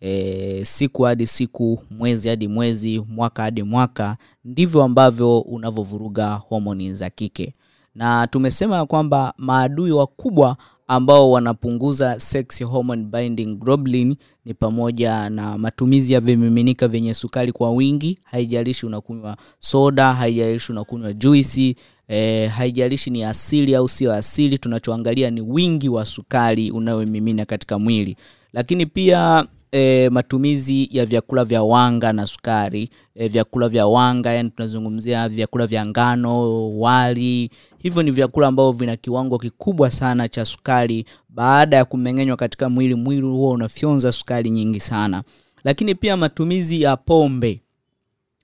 e, 0.04 0.66
siku 0.66 1.04
hadi 1.04 1.28
siku 1.28 1.80
mwezi 1.92 2.30
hadi 2.30 2.48
mwezi 2.48 3.00
mwaka 3.00 3.44
hadi 3.44 3.64
mwaka 3.64 4.18
ndivyo 4.46 4.84
ambavyo 4.84 5.40
unavyovuruga 5.40 6.34
homoni 6.34 6.94
za 6.94 7.10
kike. 7.10 7.54
Na 7.96 8.28
tumesema 8.28 8.86
kwamba 8.86 9.34
maadui 9.38 9.92
wakubwa 9.92 10.58
ambao 10.88 11.32
wanapunguza 11.32 12.20
sex 12.20 12.64
hormone 12.64 13.04
binding 13.04 13.56
globulin 13.56 14.16
ni 14.46 14.54
pamoja 14.54 15.30
na 15.30 15.58
matumizi 15.58 16.14
ya 16.14 16.20
vimiminika 16.20 16.88
vyenye 16.88 17.14
sukari 17.14 17.52
kwa 17.52 17.72
wingi 17.72 18.20
haijalishi 18.24 18.86
unakunywa 18.86 19.38
soda 19.60 20.14
haijalishi 20.14 20.72
unakunywa 20.72 21.14
juisi 21.14 21.76
E, 22.08 22.48
haijalishi 22.48 23.10
ni 23.10 23.24
asili 23.24 23.76
au 23.76 23.90
sio 23.90 24.14
asili 24.14 24.58
tunachoangalia 24.58 25.30
ni 25.32 25.42
wingi 25.42 25.90
wa 25.90 26.06
sukari 26.06 26.72
unayomimina 26.72 27.46
katika 27.46 27.80
mwili. 27.80 28.18
Lakini 28.54 28.86
pia 28.86 29.46
e, 29.76 30.10
matumizi 30.10 30.90
ya 30.92 31.06
vyakula 31.06 31.46
vya 31.46 31.64
wanga 31.64 32.14
na 32.14 32.28
sukari. 32.28 32.90
E, 33.16 33.28
vyakula 33.28 33.70
vya 33.70 33.88
wanga 33.88 34.34
yani 34.34 34.50
tunazungumzia 34.50 35.30
vyakula 35.30 35.68
vya 35.68 35.86
ngano 35.86 36.70
wali. 36.80 37.50
Hivyo 37.78 38.04
ni 38.04 38.12
vyakula 38.12 38.48
ambavyo 38.48 38.72
vina 38.72 38.96
kiwango 38.96 39.38
kikubwa 39.40 39.92
sana 39.92 40.28
cha 40.28 40.46
sukari. 40.46 41.06
Baada 41.30 41.78
ya 41.78 41.86
kumeng'enywa 41.86 42.38
katika 42.38 42.70
mwili 42.70 42.96
mwili 42.96 43.22
huo 43.28 43.52
unafyonza 43.52 44.12
sukari 44.12 44.50
nyingi 44.50 44.80
sana. 44.80 45.24
Lakini 45.64 45.96
pia 45.96 46.18
matumizi 46.18 46.82
ya 46.82 46.98
pombe 46.98 47.60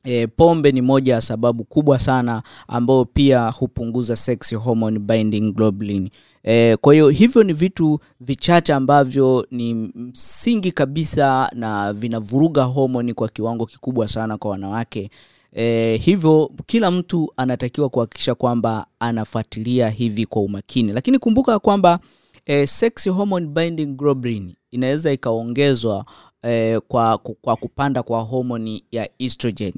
E, 0.09 0.27
pombe 0.27 0.71
ni 0.71 0.81
moja 0.81 1.13
ya 1.13 1.21
sababu 1.21 1.63
kubwa 1.63 1.99
sana 1.99 2.43
ambayo 2.67 3.05
pia 3.05 3.49
hupunguza 3.49 4.15
sex 4.15 4.55
hormone 4.55 4.99
binding 4.99 5.51
globulin. 5.53 6.09
E, 6.43 6.77
kwa 6.77 6.93
hiyo 6.93 7.09
hivyo 7.09 7.43
ni 7.43 7.53
vitu 7.53 7.99
vichache 8.19 8.73
ambavyo 8.73 9.47
ni 9.51 9.73
msingi 9.95 10.71
kabisa 10.71 11.51
na 11.55 11.93
vinavuruga 11.93 12.63
homoni 12.63 13.13
kwa 13.13 13.27
kiwango 13.29 13.65
kikubwa 13.65 14.07
sana 14.07 14.37
kwa 14.37 14.51
wanawake. 14.51 15.09
E, 15.53 15.97
hivyo 15.97 16.51
kila 16.65 16.91
mtu 16.91 17.33
anatakiwa 17.37 17.89
kuhakikisha 17.89 18.35
kwamba 18.35 18.85
anafuatilia 18.99 19.89
hivi 19.89 20.25
kwa 20.25 20.41
umakini, 20.41 20.93
lakini 20.93 21.19
kumbuka 21.19 21.59
kwamba 21.59 21.99
e, 22.45 22.67
sex 22.67 23.09
hormone 23.09 23.47
binding 23.47 23.85
globulin 23.97 24.53
inaweza 24.71 25.11
ikaongezwa 25.13 26.05
e, 26.43 26.79
kwa, 26.79 27.17
kwa 27.17 27.55
kupanda 27.55 28.03
kwa 28.03 28.21
homoni 28.21 28.83
ya 28.91 29.09
estrogen 29.19 29.73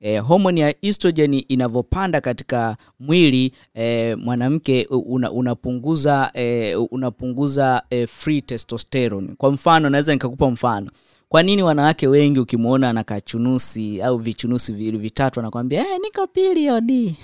eh, 0.00 0.22
homoni 0.24 0.60
ya 0.60 0.74
estrogen 0.84 1.44
inavyopanda 1.48 2.20
katika 2.20 2.76
mwili 3.00 3.52
eh, 3.74 4.18
mwanamke 4.18 4.86
una, 4.90 5.30
unapunguza 5.30 6.30
eh, 6.34 6.78
unapunguza 6.90 7.82
eh, 7.90 8.08
free 8.08 8.40
testosterone. 8.42 9.28
Kwa 9.38 9.50
mfano 9.52 9.90
naweza 9.90 10.12
nikakupa 10.12 10.50
mfano 10.50 10.90
kwa 11.28 11.42
nini 11.42 11.62
wanawake 11.62 12.06
wengi 12.08 12.40
ukimwona 12.40 12.90
anakaa 12.90 13.20
chunusi 13.20 14.02
au 14.02 14.18
vichunusi 14.18 14.72
viwili 14.72 14.98
vitatu 14.98 15.40
anakwambia 15.40 15.82
hey, 15.82 15.98
niko 15.98 16.26
period. 16.26 17.14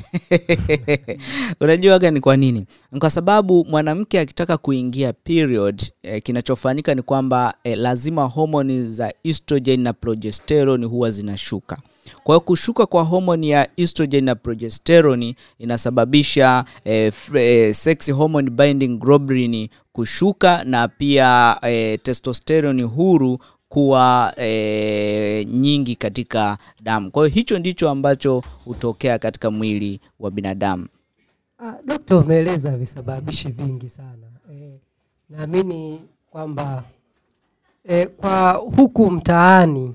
Unajuaga 1.60 2.10
ni 2.10 2.20
kwa 2.20 2.36
nini? 2.36 2.66
Kwa 2.98 3.10
sababu 3.10 3.64
mwanamke 3.64 4.20
akitaka 4.20 4.56
kuingia 4.56 5.12
period 5.12 5.82
eh, 6.02 6.22
kinachofanyika 6.22 6.94
ni 6.94 7.02
kwamba 7.02 7.54
eh, 7.64 7.78
lazima 7.78 8.24
homoni 8.24 8.92
za 8.92 9.12
estrogen 9.24 9.80
na 9.80 9.92
progesterone 9.92 10.86
huwa 10.86 11.10
zinashuka. 11.10 11.78
Kwa 12.22 12.34
hiyo 12.34 12.40
kushuka 12.40 12.86
kwa 12.86 13.02
homoni 13.02 13.50
ya 13.50 13.68
estrogen 13.76 14.24
na 14.24 14.34
progesterone 14.34 15.36
inasababisha 15.58 16.64
eh, 16.84 17.12
eh, 17.34 17.74
sex 17.74 18.10
hormone 18.12 18.50
binding 18.50 18.98
globulin 18.98 19.68
kushuka 19.92 20.64
na 20.64 20.88
pia 20.88 21.58
eh, 21.62 21.98
testosterone 22.02 22.82
huru 22.82 23.38
kuwa 23.78 24.32
e, 24.36 25.44
nyingi 25.50 25.96
katika 25.96 26.58
damu. 26.82 27.10
Kwa 27.10 27.22
hiyo 27.26 27.34
hicho 27.34 27.58
ndicho 27.58 27.90
ambacho 27.90 28.42
hutokea 28.64 29.18
katika 29.18 29.50
mwili 29.50 30.00
wa 30.20 30.30
binadamu. 30.30 30.86
Ah, 31.58 31.72
Dokta, 31.86 32.16
umeeleza 32.16 32.76
visababishi 32.76 33.48
vingi 33.48 33.88
sana. 33.88 34.26
E, 34.52 34.80
naamini 35.30 36.00
kwamba 36.30 36.84
e, 37.88 38.06
kwa 38.06 38.52
huku 38.52 39.10
mtaani 39.10 39.94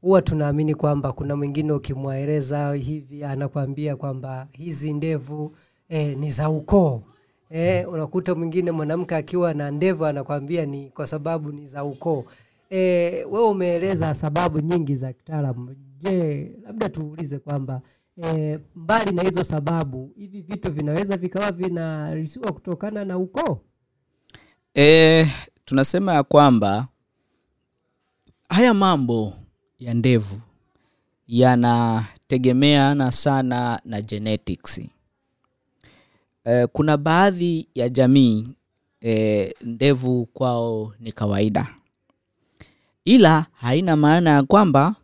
huwa 0.00 0.22
tunaamini 0.22 0.74
kwamba 0.74 1.12
kuna 1.12 1.36
mwingine 1.36 1.72
ukimwaeleza 1.72 2.72
hivi 2.74 3.24
anakwambia 3.24 3.96
kwamba 3.96 4.46
hizi 4.52 4.92
ndevu 4.92 5.52
e, 5.88 6.14
ni 6.14 6.30
za 6.30 6.50
ukoo. 6.50 7.02
E, 7.50 7.84
unakuta 7.84 8.34
mwingine 8.34 8.70
mwanamke 8.70 9.16
akiwa 9.16 9.54
na 9.54 9.70
ndevu 9.70 10.06
anakwambia 10.06 10.66
ni 10.66 10.88
kwa 10.90 11.06
sababu 11.06 11.52
ni 11.52 11.66
za 11.66 11.84
ukoo 11.84 12.24
e, 12.70 12.78
wewe 13.24 13.48
umeeleza 13.48 14.14
sababu 14.14 14.60
nyingi 14.60 14.94
za 14.96 15.12
kitaalamu. 15.12 15.76
Je 15.98 16.50
labda 16.62 16.88
tuulize 16.88 17.38
kwamba 17.38 17.82
e, 18.24 18.58
mbali 18.74 19.12
na 19.12 19.22
hizo 19.22 19.44
sababu 19.44 20.12
hivi 20.16 20.40
vitu 20.42 20.72
vinaweza 20.72 21.16
vikawa 21.16 21.52
vinarisiwa 21.52 22.52
kutokana 22.52 23.04
na 23.04 23.18
ukoo? 23.18 23.60
E, 24.76 25.26
tunasema 25.64 26.12
ya 26.14 26.22
kwamba 26.22 26.88
haya 28.48 28.74
mambo 28.74 29.32
ya 29.78 29.94
ndevu 29.94 30.40
yanategemeana 31.26 33.12
sana 33.12 33.80
na 33.84 34.00
genetics. 34.00 34.80
E, 36.44 36.66
kuna 36.66 36.96
baadhi 36.96 37.68
ya 37.74 37.88
jamii 37.88 38.48
e, 39.02 39.54
ndevu 39.62 40.26
kwao 40.26 40.92
ni 41.00 41.12
kawaida 41.12 41.66
ila 43.04 43.46
haina 43.60 43.96
maana 43.96 44.30
ya 44.30 44.42
kwamba 44.42 44.94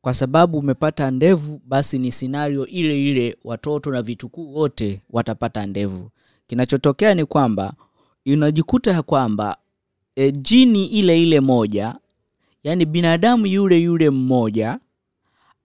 kwa 0.00 0.14
sababu 0.14 0.58
umepata 0.58 1.10
ndevu 1.10 1.60
basi 1.64 1.98
ni 1.98 2.12
sinario 2.12 2.66
ile 2.66 3.10
ile 3.10 3.36
watoto 3.44 3.90
na 3.90 4.02
vitukuu 4.02 4.54
wote 4.54 5.02
watapata 5.10 5.66
ndevu. 5.66 6.10
Kinachotokea 6.46 7.14
ni 7.14 7.24
kwamba 7.24 7.72
unajikuta 8.26 8.90
ya 8.92 9.02
kwamba 9.02 9.56
e, 10.16 10.32
jini 10.32 10.86
ile 10.86 11.22
ile 11.22 11.40
moja 11.40 11.94
yaani 12.64 12.84
binadamu 12.84 13.46
yule 13.46 13.78
yule 13.80 14.10
mmoja 14.10 14.78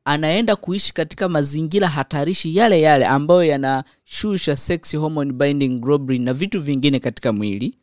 anaenda 0.06 0.56
kuishi 0.56 0.94
katika 0.94 1.30
mazingira 1.30 1.88
hatarishi 1.88 2.56
yale 2.56 2.82
yale 2.82 3.06
ambayo 3.06 3.44
yanashusha 3.44 4.56
sex 4.58 4.96
hormone 4.98 5.32
binding 5.34 5.80
globulin 5.80 6.24
na 6.24 6.34
vitu 6.34 6.62
vingine 6.62 7.00
katika 7.00 7.34
mwili 7.34 7.78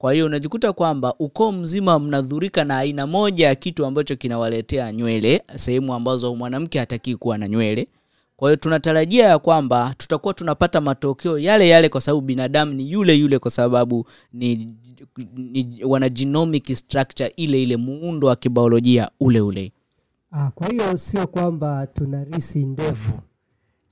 kwa 0.00 0.12
hiyo 0.12 0.26
unajikuta 0.26 0.72
kwamba 0.72 1.14
ukoo 1.18 1.52
mzima 1.52 1.98
mnadhurika 1.98 2.64
na 2.64 2.78
aina 2.78 3.06
moja 3.06 3.46
ya 3.46 3.54
kitu 3.54 3.86
ambacho 3.86 4.16
kinawaletea 4.16 4.92
nywele 4.92 5.42
sehemu 5.56 5.94
ambazo 5.94 6.34
mwanamke 6.34 6.78
hatakii 6.78 7.16
kuwa 7.16 7.38
na 7.38 7.48
nywele. 7.48 7.88
Kwa 8.36 8.50
hiyo 8.50 8.56
tunatarajia 8.56 9.26
ya 9.26 9.38
kwamba 9.38 9.94
tutakuwa 9.98 10.34
tunapata 10.34 10.80
matokeo 10.80 11.38
yale 11.38 11.68
yale 11.68 11.88
kwa 11.88 12.00
sababu 12.00 12.20
binadamu 12.20 12.72
ni 12.74 12.92
yule 12.92 13.14
yule 13.14 13.38
kwa 13.38 13.50
sababu 13.50 14.06
ni, 14.32 14.74
ni 15.36 15.78
wana 15.84 16.08
genomic 16.08 16.74
structure 16.76 17.32
ile 17.36 17.62
ile 17.62 17.76
muundo 17.76 18.26
wa 18.26 18.36
kibiolojia 18.36 19.10
ule 19.20 19.40
ule. 19.40 19.72
Ah, 20.32 20.50
kwa 20.50 20.66
hiyo 20.68 20.96
sio 20.98 21.26
kwamba 21.26 21.86
tunarisi 21.86 22.66
ndevu. 22.66 23.12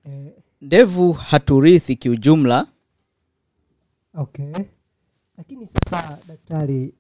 Eh, 0.05 0.33
ndevu 0.61 1.13
haturithi 1.13 1.97
kiujumla. 1.97 2.67
okay. 4.15 4.53
Lakini 5.39 5.67
sasa 5.67 6.19
daktari, 6.29 6.95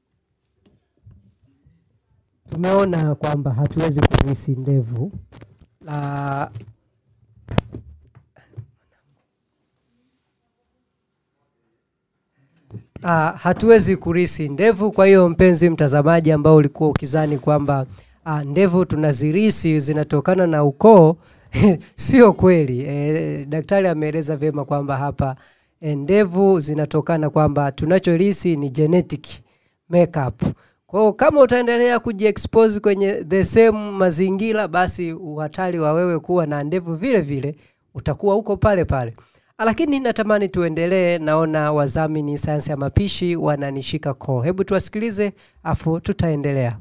tumeona 2.50 3.14
kwamba 3.14 3.54
hatuwezi 3.54 4.00
kurisi 4.00 4.50
ndevu 4.56 5.12
la 5.80 6.50
Uh, 13.02 13.10
hatuwezi 13.40 13.96
kurisi 13.96 14.48
ndevu. 14.48 14.92
Kwa 14.92 15.06
hiyo 15.06 15.28
mpenzi 15.28 15.70
mtazamaji, 15.70 16.32
ambao 16.32 16.56
ulikuwa 16.56 16.88
ukizani 16.90 17.38
kwamba 17.38 17.86
uh, 18.26 18.40
ndevu 18.40 18.84
tunazirisi 18.84 19.80
zinatokana 19.80 20.46
na 20.46 20.64
ukoo 20.64 21.16
sio 21.94 22.32
kweli. 22.32 22.80
Eh, 22.80 23.46
daktari 23.48 23.88
ameeleza 23.88 24.36
vyema 24.36 24.64
kwamba 24.64 24.96
hapa 24.96 25.36
ndevu 25.82 26.60
zinatokana 26.60 27.30
kwamba 27.30 27.72
tunachorisi 27.72 28.56
ni 28.56 28.70
genetic 28.70 29.26
makeup. 29.88 30.42
Kwa 30.86 31.00
hiyo 31.00 31.12
kama 31.12 31.40
utaendelea 31.40 31.98
kujiexpose 31.98 32.80
kwenye 32.80 33.12
the 33.28 33.44
same 33.44 33.90
mazingira, 33.90 34.68
basi 34.68 35.12
uhatari 35.12 35.78
wa 35.78 35.92
wewe 35.92 36.18
kuwa 36.18 36.46
na 36.46 36.64
ndevu 36.64 36.94
vile 36.94 37.20
vile 37.20 37.56
utakuwa 37.94 38.36
uko 38.36 38.56
pale 38.56 38.84
pale. 38.84 39.14
Lakini 39.58 40.00
natamani 40.00 40.48
tuendelee, 40.48 41.18
naona 41.18 41.72
wazamini 41.72 42.38
sayansi 42.38 42.70
ya 42.70 42.76
mapishi 42.76 43.36
wananishika 43.36 44.14
koo. 44.14 44.40
Hebu 44.42 44.64
tuwasikilize, 44.64 45.32
afu 45.62 46.00
tutaendelea. 46.00 46.78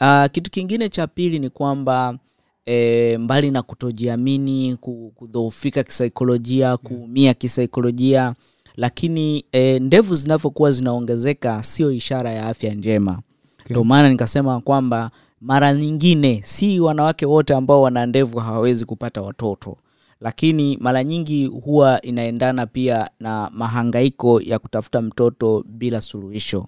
Uh, 0.00 0.24
kitu 0.32 0.50
kingine 0.50 0.88
cha 0.88 1.06
pili 1.06 1.38
ni 1.38 1.50
kwamba 1.50 2.18
e, 2.66 3.18
mbali 3.18 3.50
na 3.50 3.62
kutojiamini 3.62 4.76
kudhoofika 5.14 5.82
kisaikolojia 5.82 6.76
kuumia 6.76 7.34
kisaikolojia 7.34 8.34
lakini 8.76 9.44
e, 9.52 9.78
ndevu 9.78 10.14
zinavyokuwa 10.14 10.72
zinaongezeka 10.72 11.62
sio 11.62 11.90
ishara 11.92 12.30
ya 12.32 12.46
afya 12.46 12.74
njema. 12.74 13.18
Ndio 13.70 13.84
maana 13.84 14.08
nikasema 14.08 14.60
kwamba 14.60 15.10
mara 15.40 15.72
nyingine 15.74 16.42
si 16.44 16.80
wanawake 16.80 17.26
wote 17.26 17.54
ambao 17.54 17.82
wana 17.82 18.06
ndevu 18.06 18.38
hawawezi 18.38 18.84
kupata 18.84 19.22
watoto. 19.22 19.76
Lakini 20.20 20.76
mara 20.80 21.04
nyingi 21.04 21.46
huwa 21.46 22.02
inaendana 22.02 22.66
pia 22.66 23.10
na 23.20 23.50
mahangaiko 23.54 24.40
ya 24.40 24.58
kutafuta 24.58 25.02
mtoto 25.02 25.64
bila 25.68 26.00
suluhisho 26.00 26.66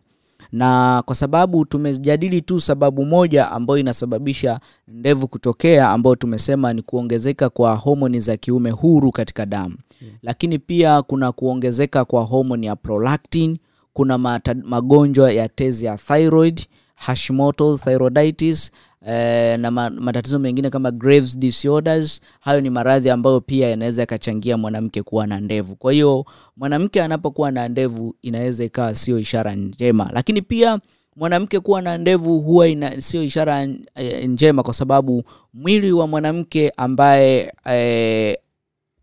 na 0.53 1.03
kwa 1.07 1.15
sababu 1.15 1.65
tumejadili 1.65 2.41
tu 2.41 2.61
sababu 2.61 3.05
moja 3.05 3.51
ambayo 3.51 3.79
inasababisha 3.79 4.61
ndevu 4.89 5.29
kutokea 5.29 5.91
ambayo 5.91 6.17
tumesema 6.17 6.73
ni 6.73 6.83
kuongezeka 6.83 7.49
kwa 7.51 7.75
homoni 7.75 8.21
za 8.21 8.37
kiume 8.37 8.71
huru 8.71 9.11
katika 9.13 9.47
damu 9.47 9.77
yeah. 10.01 10.15
lakini 10.23 10.59
pia 10.59 11.03
kuna 11.03 11.33
kuongezeka 11.33 12.05
kwa 12.05 12.23
homoni 12.25 12.67
ya 12.67 12.77
prolactin 12.77 13.59
kuna 13.93 14.19
magonjwa 14.65 15.33
ya 15.33 15.49
tezi 15.49 15.85
ya 15.85 15.97
thyroid 15.97 16.61
hashimoto 16.95 17.77
thyroiditis 17.79 18.71
eh, 19.07 19.59
na 19.61 19.71
matatizo 19.91 20.39
mengine 20.39 20.71
kama 20.71 20.91
Graves 20.91 21.39
disorders 21.39 22.21
hayo 22.41 22.61
ni 22.61 22.71
maradhi 22.71 23.11
ambayo 23.11 23.41
pia 23.41 23.69
yanaweza 23.69 24.03
yakachangia 24.03 24.57
mwanamke 24.57 25.03
kuwa 25.03 25.27
na 25.27 25.41
ndevu. 25.41 25.77
Kwa 25.77 25.93
hiyo 25.93 26.25
mwanamke 26.57 27.03
anapokuwa 27.03 27.51
na 27.51 27.69
ndevu 27.69 28.15
inaweza 28.23 28.65
ikawa 28.65 28.95
sio 28.95 29.19
ishara 29.19 29.55
njema. 29.55 30.11
Lakini 30.13 30.43
pia 30.43 30.79
mwanamke 31.17 31.61
kuwa 31.61 31.83
na 31.83 31.99
ndevu 31.99 32.41
huwa 32.41 32.67
sio 32.99 33.23
ishara 33.23 33.69
eh, 33.95 34.29
njema 34.29 34.63
kwa 34.63 34.75
sababu 34.75 35.23
mwili 35.55 35.93
wa 35.93 36.07
mwanamke 36.07 36.73
ambaye 36.77 37.53
eh, 37.65 38.37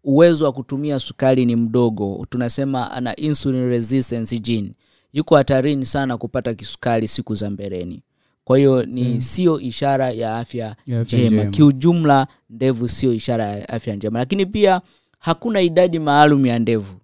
uwezo 0.04 0.46
wa 0.46 0.52
kutumia 0.52 1.00
sukari 1.00 1.46
ni 1.46 1.56
mdogo. 1.56 2.26
Tunasema 2.30 2.92
ana 2.92 3.16
insulin 3.16 3.70
resistance 3.70 4.40
gene. 4.40 4.72
Yuko 5.14 5.36
hatarini 5.36 5.86
sana 5.86 6.18
kupata 6.18 6.54
kisukari 6.54 7.08
siku 7.08 7.36
za 7.36 7.50
mbeleni 7.50 8.02
kwa 8.46 8.58
hiyo 8.58 8.86
ni 8.86 9.04
mm. 9.04 9.22
sio 9.22 9.60
ishara 9.60 10.12
ya 10.12 10.38
afya 10.38 10.76
Ya 10.86 11.00
afya 11.02 11.20
njema 11.20 11.36
njema. 11.36 11.52
kiujumla 11.52 12.28
ndevu 12.50 12.88
sio 12.88 13.14
ishara 13.14 13.46
ya 13.46 13.70
afya 13.70 13.96
njema 13.96 14.20
lakini 14.20 14.46
pia 14.46 14.82
hakuna 15.20 15.62
idadi 15.62 16.00
maalum 16.00 16.46
ya 16.46 16.60
ndevu 16.60 16.96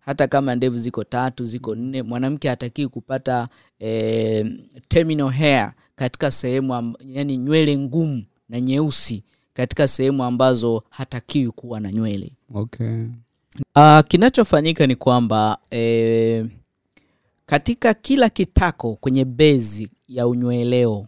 hata 0.00 0.28
kama 0.28 0.54
ndevu 0.54 0.78
ziko 0.78 1.04
tatu 1.04 1.44
ziko 1.44 1.74
nne 1.74 2.02
mwanamke 2.02 2.48
hatakii 2.48 2.86
kupata 2.86 3.48
eh, 3.78 4.46
terminal 4.88 5.28
hair 5.30 5.72
katika 5.96 6.30
sehemu 6.30 6.96
yani 7.06 7.36
nywele 7.36 7.78
ngumu 7.78 8.24
na 8.48 8.60
nyeusi 8.60 9.24
katika 9.54 9.88
sehemu 9.88 10.24
ambazo 10.24 10.82
hatakiwi 10.90 11.50
kuwa 11.50 11.80
na 11.80 11.92
nywele 11.92 12.32
okay. 12.54 13.04
Uh, 13.76 14.00
kinachofanyika 14.08 14.86
ni 14.86 14.96
kwamba 14.96 15.58
eh, 15.70 16.46
katika 17.46 17.94
kila 17.94 18.28
kitako 18.28 18.94
kwenye 18.96 19.24
bezi 19.24 19.90
ya 20.08 20.26
unyweleo. 20.28 21.06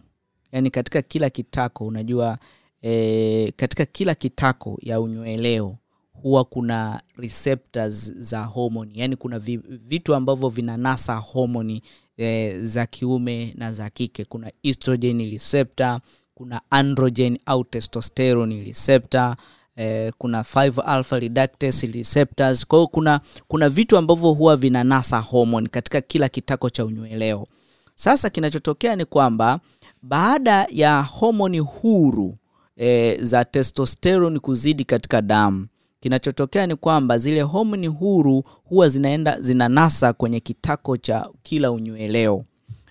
Yani 0.51 0.69
katika 0.71 1.01
kila 1.01 1.29
kitako 1.29 1.85
unajua 1.85 2.37
e, 2.81 3.51
katika 3.55 3.85
kila 3.85 4.15
kitako 4.15 4.77
ya 4.81 5.01
unyweleo 5.01 5.77
huwa 6.13 6.45
kuna 6.45 7.01
receptors 7.17 8.11
za 8.13 8.43
homoni. 8.43 8.91
Yani 8.95 9.15
kuna 9.15 9.39
vi, 9.39 9.57
vitu 9.67 10.15
ambavyo 10.15 10.49
vinanasa 10.49 11.15
homoni 11.15 11.81
e, 12.17 12.59
za 12.59 12.85
kiume 12.85 13.53
na 13.57 13.71
za 13.71 13.89
kike. 13.89 14.25
Kuna 14.25 14.51
estrogen 14.63 15.31
receptor 15.31 15.99
kuna 16.35 16.61
androgen 16.69 17.39
au 17.45 17.63
testosterone 17.63 18.63
receptor 18.63 19.35
eh, 19.75 20.13
kuna 20.17 20.41
5 20.41 20.81
alpha 20.85 21.19
reductase 21.19 21.87
receptors. 21.87 22.65
Kwa 22.65 22.79
hiyo 22.79 22.87
kuna 22.87 23.19
kuna 23.47 23.69
vitu 23.69 23.97
ambavyo 23.97 24.31
huwa 24.31 24.55
vinanasa 24.55 25.19
hormone 25.19 25.67
katika 25.69 26.01
kila 26.01 26.29
kitako 26.29 26.69
cha 26.69 26.85
unyweleo 26.85 27.47
sasa 27.95 28.29
kinachotokea 28.29 28.95
ni 28.95 29.05
kwamba 29.05 29.59
baada 30.01 30.67
ya 30.69 31.01
homoni 31.01 31.59
huru 31.59 32.35
e, 32.77 33.17
za 33.21 33.45
testosterone 33.45 34.39
kuzidi 34.39 34.83
katika 34.83 35.21
damu 35.21 35.67
kinachotokea 35.99 36.67
ni 36.67 36.75
kwamba 36.75 37.17
zile 37.17 37.41
homoni 37.41 37.87
huru 37.87 38.43
huwa 38.63 38.89
zinaenda 38.89 39.41
zinanasa 39.41 40.13
kwenye 40.13 40.39
kitako 40.39 40.97
cha 40.97 41.29
kila 41.43 41.71
unyweleo 41.71 42.43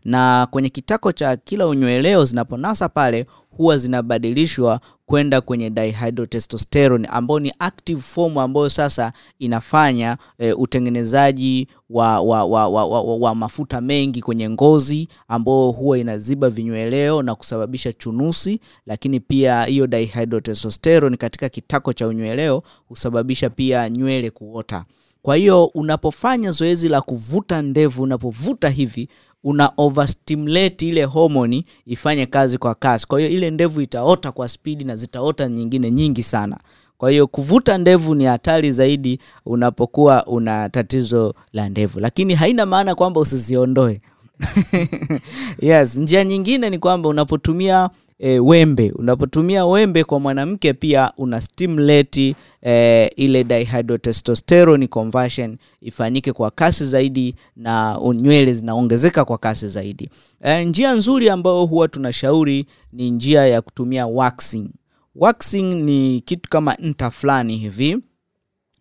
na 0.05 0.49
kwenye 0.51 0.69
kitako 0.69 1.13
cha 1.13 1.37
kila 1.37 1.67
unyweleo 1.67 2.25
zinaponasa 2.25 2.89
pale 2.89 3.27
huwa 3.51 3.77
zinabadilishwa 3.79 4.81
kwenda 5.09 5.41
kwenye 5.41 5.71
dihydrotestosterone 5.71 7.09
ambao 7.09 7.41
ni 7.41 7.53
active 7.59 8.01
form 8.01 8.39
ambayo 8.39 8.69
sasa 8.69 9.13
inafanya 9.39 10.17
e, 10.39 10.53
utengenezaji 10.53 11.69
wa, 11.91 12.21
wa, 12.21 12.45
wa, 12.45 12.69
wa, 12.69 12.87
wa, 12.87 13.03
wa, 13.03 13.17
wa 13.17 13.35
mafuta 13.35 13.81
mengi 13.81 14.23
kwenye 14.23 14.51
ngozi 14.51 15.09
ambayo 15.29 15.71
huwa 15.71 15.99
inaziba 15.99 16.51
vinyweleo 16.51 17.23
na 17.23 17.35
kusababisha 17.35 17.93
chunusi. 17.93 18.61
Lakini 18.87 19.21
pia 19.21 19.65
hiyo 19.65 19.87
dihydrotestosterone 19.87 21.17
katika 21.17 21.49
kitako 21.49 21.93
cha 21.93 22.09
unyweleo 22.09 22.63
husababisha 22.89 23.51
pia 23.51 23.91
nywele 23.91 24.31
kuota 24.31 24.85
kwa 25.23 25.37
hiyo 25.37 25.65
unapofanya 25.65 26.51
zoezi 26.51 26.89
la 26.89 27.01
kuvuta 27.01 27.63
ndevu 27.63 28.03
unapovuta 28.03 28.69
hivi 28.69 29.09
una 29.45 29.73
overstimulate 29.77 30.89
ile 30.89 31.05
homoni 31.05 31.65
ifanye 31.87 32.27
kazi 32.27 32.59
kwa 32.59 32.75
kasi. 32.75 33.07
Kwa 33.07 33.19
hiyo 33.21 33.31
ile 33.31 33.51
ndevu 33.51 33.81
itaota 33.81 34.33
kwa 34.33 34.49
spidi 34.49 34.85
na 34.85 34.97
zitaota 34.97 35.49
nyingine 35.49 35.91
nyingi 35.91 36.23
sana. 36.23 36.59
Kwa 36.99 37.11
hiyo 37.11 37.27
kuvuta 37.27 37.79
ndevu 37.79 38.15
ni 38.15 38.25
hatari 38.25 38.73
zaidi 38.73 39.19
unapokuwa 39.47 40.27
una 40.27 40.69
tatizo 40.69 41.35
la 41.53 41.69
ndevu. 41.69 42.01
Lakini 42.01 42.35
haina 42.35 42.67
maana 42.67 42.95
kwamba 42.95 43.21
usiziondoe. 43.21 44.01
Yes 45.61 45.97
njia 45.97 46.25
nyingine 46.25 46.71
ni 46.71 46.79
kwamba 46.79 47.09
unapotumia 47.09 47.91
e, 48.19 48.39
wembe. 48.39 48.91
Unapotumia 48.95 49.67
wembe 49.67 50.05
kwa 50.05 50.21
mwanamke 50.21 50.73
pia 50.75 51.13
una 51.17 51.41
stimulate 51.41 52.35
e, 52.67 53.07
ile 53.07 53.45
dihydrotestosterone 53.45 54.87
conversion 54.87 55.57
ifanyike 55.81 56.33
kwa 56.33 56.51
kasi 56.51 56.87
zaidi 56.87 57.35
na 57.57 58.01
nywele 58.15 58.55
zinaongezeka 58.55 59.25
kwa 59.25 59.39
kasi 59.39 59.69
zaidi. 59.69 60.11
E, 60.43 60.65
njia 60.65 60.93
nzuri 60.95 61.29
ambayo 61.31 61.65
huwa 61.65 61.89
tunashauri 61.89 62.67
ni 62.93 63.11
njia 63.11 63.47
ya 63.47 63.63
kutumia 63.63 64.07
waxing. 64.07 64.69
Waxing 65.15 65.75
ni 65.75 66.21
kitu 66.21 66.51
kama 66.51 66.75
nta 66.75 67.11
fulani 67.11 67.57
hivi. 67.57 67.99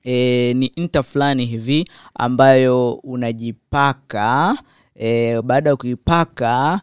E, 0.04 0.54
ni 0.54 0.72
nta 0.78 1.04
fulani 1.04 1.46
hivi 1.46 1.86
ambayo 2.20 2.92
unajipaka 2.94 4.58
e, 5.00 5.42
baada 5.42 5.70
ya 5.70 5.76
kuipaka 5.76 6.82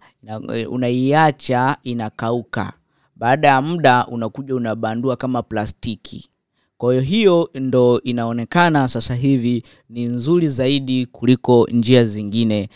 e, 0.55 0.66
unaiacha 0.66 1.77
inakauka. 1.83 2.72
Baada 3.16 3.48
ya 3.48 3.62
muda 3.62 4.07
unakuja 4.07 4.55
unabandua 4.55 5.16
kama 5.16 5.42
plastiki. 5.42 6.29
Kwa 6.77 6.92
hiyo 6.92 7.03
hiyo 7.03 7.50
ndo 7.55 8.00
inaonekana 8.00 8.88
sasa 8.88 9.14
hivi 9.14 9.62
ni 9.88 10.05
nzuri 10.05 10.48
zaidi 10.48 11.07
kuliko 11.07 11.68
njia 11.72 12.05
zingine 12.05 12.68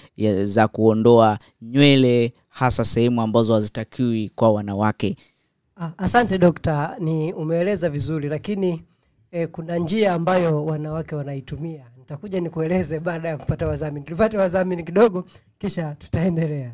za 0.45 0.69
kuondoa 0.69 1.39
nywele 1.63 2.33
hasa 2.49 2.85
sehemu 2.85 3.23
ambazo 3.23 3.55
hazitakiwi 3.55 4.31
kwa 4.35 4.53
wanawake. 4.53 5.17
Ah, 5.77 5.91
asante 5.99 6.39
dokta, 6.39 6.97
ni 7.01 7.33
umeeleza 7.33 7.91
vizuri, 7.91 8.29
lakini 8.29 8.83
eh, 9.31 9.49
kuna 9.53 9.77
njia 9.77 10.13
ambayo 10.15 10.65
wanawake 10.65 11.15
wanaitumia. 11.15 11.87
Nitakuja 12.09 12.41
nikueleze 12.41 13.01
baada 13.01 13.29
ya 13.29 13.37
kupata 13.39 13.69
wadhamini. 13.69 14.07
Tupate 14.07 14.37
wadhamini 14.37 14.85
kidogo, 14.85 15.25
kisha 15.59 15.95
tutaendelea. 15.95 16.73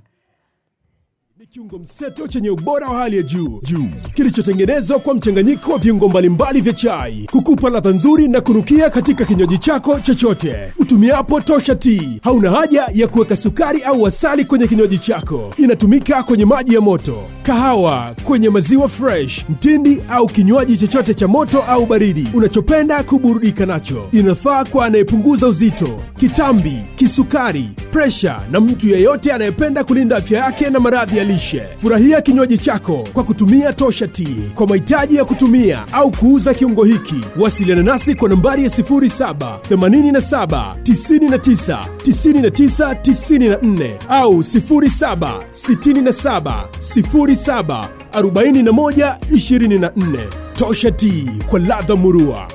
Ni 1.45 1.49
kiungo 1.51 1.79
mseto 1.79 2.27
chenye 2.29 2.51
ubora 2.51 2.89
wa 2.89 2.99
hali 2.99 3.17
ya 3.17 3.23
juu. 3.23 3.61
Juu. 3.63 3.89
Kilichotengenezwa 4.15 4.99
kwa 4.99 5.15
mchanganyiko 5.15 5.73
wa 5.73 5.79
viungo 5.79 6.09
mbalimbali 6.09 6.61
vya 6.61 6.73
chai 6.73 7.27
kukupa 7.33 7.71
ladha 7.71 7.91
nzuri 7.91 8.29
na 8.29 8.41
kunukia 8.41 8.91
katika 8.91 9.25
kinywaji 9.25 9.59
chako 9.59 10.01
chochote. 10.01 10.57
Utumiapo 10.79 11.41
tosha 11.41 11.75
tea. 11.75 12.03
Hauna 12.23 12.51
haja 12.51 12.89
ya 12.95 13.09
kuweka 13.09 13.37
sukari 13.37 13.83
au 13.83 14.07
asali 14.07 14.45
kwenye 14.45 14.67
kinywaji 14.67 14.99
chako. 14.99 15.55
Inatumika 15.57 16.23
kwenye 16.23 16.45
maji 16.45 16.75
ya 16.75 16.81
moto 16.81 17.17
kahawa 17.43 18.15
kwenye 18.25 18.49
maziwa 18.51 18.89
fresh 18.89 19.45
mtindi 19.49 20.03
au 20.11 20.27
kinywaji 20.27 20.79
chochote 20.79 21.15
cha 21.15 21.29
moto 21.29 21.63
au 21.63 21.87
baridi. 21.87 22.29
Unachopenda 22.35 23.03
kuburudika 23.03 23.67
nacho. 23.67 24.09
Inafaa 24.13 24.65
kwa 24.65 24.87
anayepunguza 24.87 25.49
uzito 25.49 26.01
kitambi 26.19 26.79
kisukari 26.97 27.69
presha 27.93 28.41
na 28.51 28.61
mtu 28.61 28.89
yeyote 28.89 29.33
anayependa 29.33 29.85
kulinda 29.85 30.17
afya 30.17 30.39
yake 30.41 30.71
na 30.71 30.81
maradhi 30.81 31.19
ya 31.19 31.25
lishe. 31.35 31.63
Furahia 31.77 32.21
kinywaji 32.23 32.59
chako 32.59 33.09
kwa 33.13 33.25
kutumia 33.25 33.73
tosha 33.73 34.09
tea. 34.09 34.51
Kwa 34.55 34.67
mahitaji 34.67 35.17
ya 35.17 35.25
kutumia 35.25 35.93
au 35.93 36.11
kuuza 36.11 36.55
kiungo 36.55 36.85
hiki 36.85 37.21
wasiliana 37.41 37.83
nasi 37.83 38.15
kwa 38.15 38.29
nambari 38.29 38.65
ya 38.65 38.69
07 38.71 39.59
87 39.71 40.75
99 40.83 41.85
99 42.05 42.95
94 42.95 43.91
au 44.09 44.39
07 44.39 45.43
67 45.51 46.65
07 46.79 47.89
41 48.13 49.17
24 49.19 50.29
tosha 50.53 50.91
tea 50.91 51.33
kwa 51.51 51.61
ladha 51.61 51.97
murua. 51.97 52.49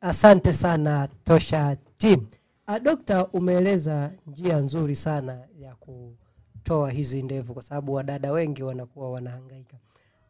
Asante 0.00 0.52
sana 0.52 1.08
Tosha 1.24 1.76
Team. 1.98 2.20
Ah, 2.66 2.78
Dokta, 2.80 3.26
umeeleza 3.26 4.10
njia 4.26 4.56
nzuri 4.56 4.96
sana 4.96 5.38
ya 5.68 5.74
kutoa 5.76 6.90
hizi 6.90 7.22
ndevu 7.22 7.54
kwa 7.54 7.62
sababu 7.62 7.94
wadada 7.94 8.32
wengi 8.32 8.62
wanakuwa 8.62 9.10
wanahangaika. 9.12 9.76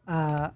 Uh, 0.07 0.47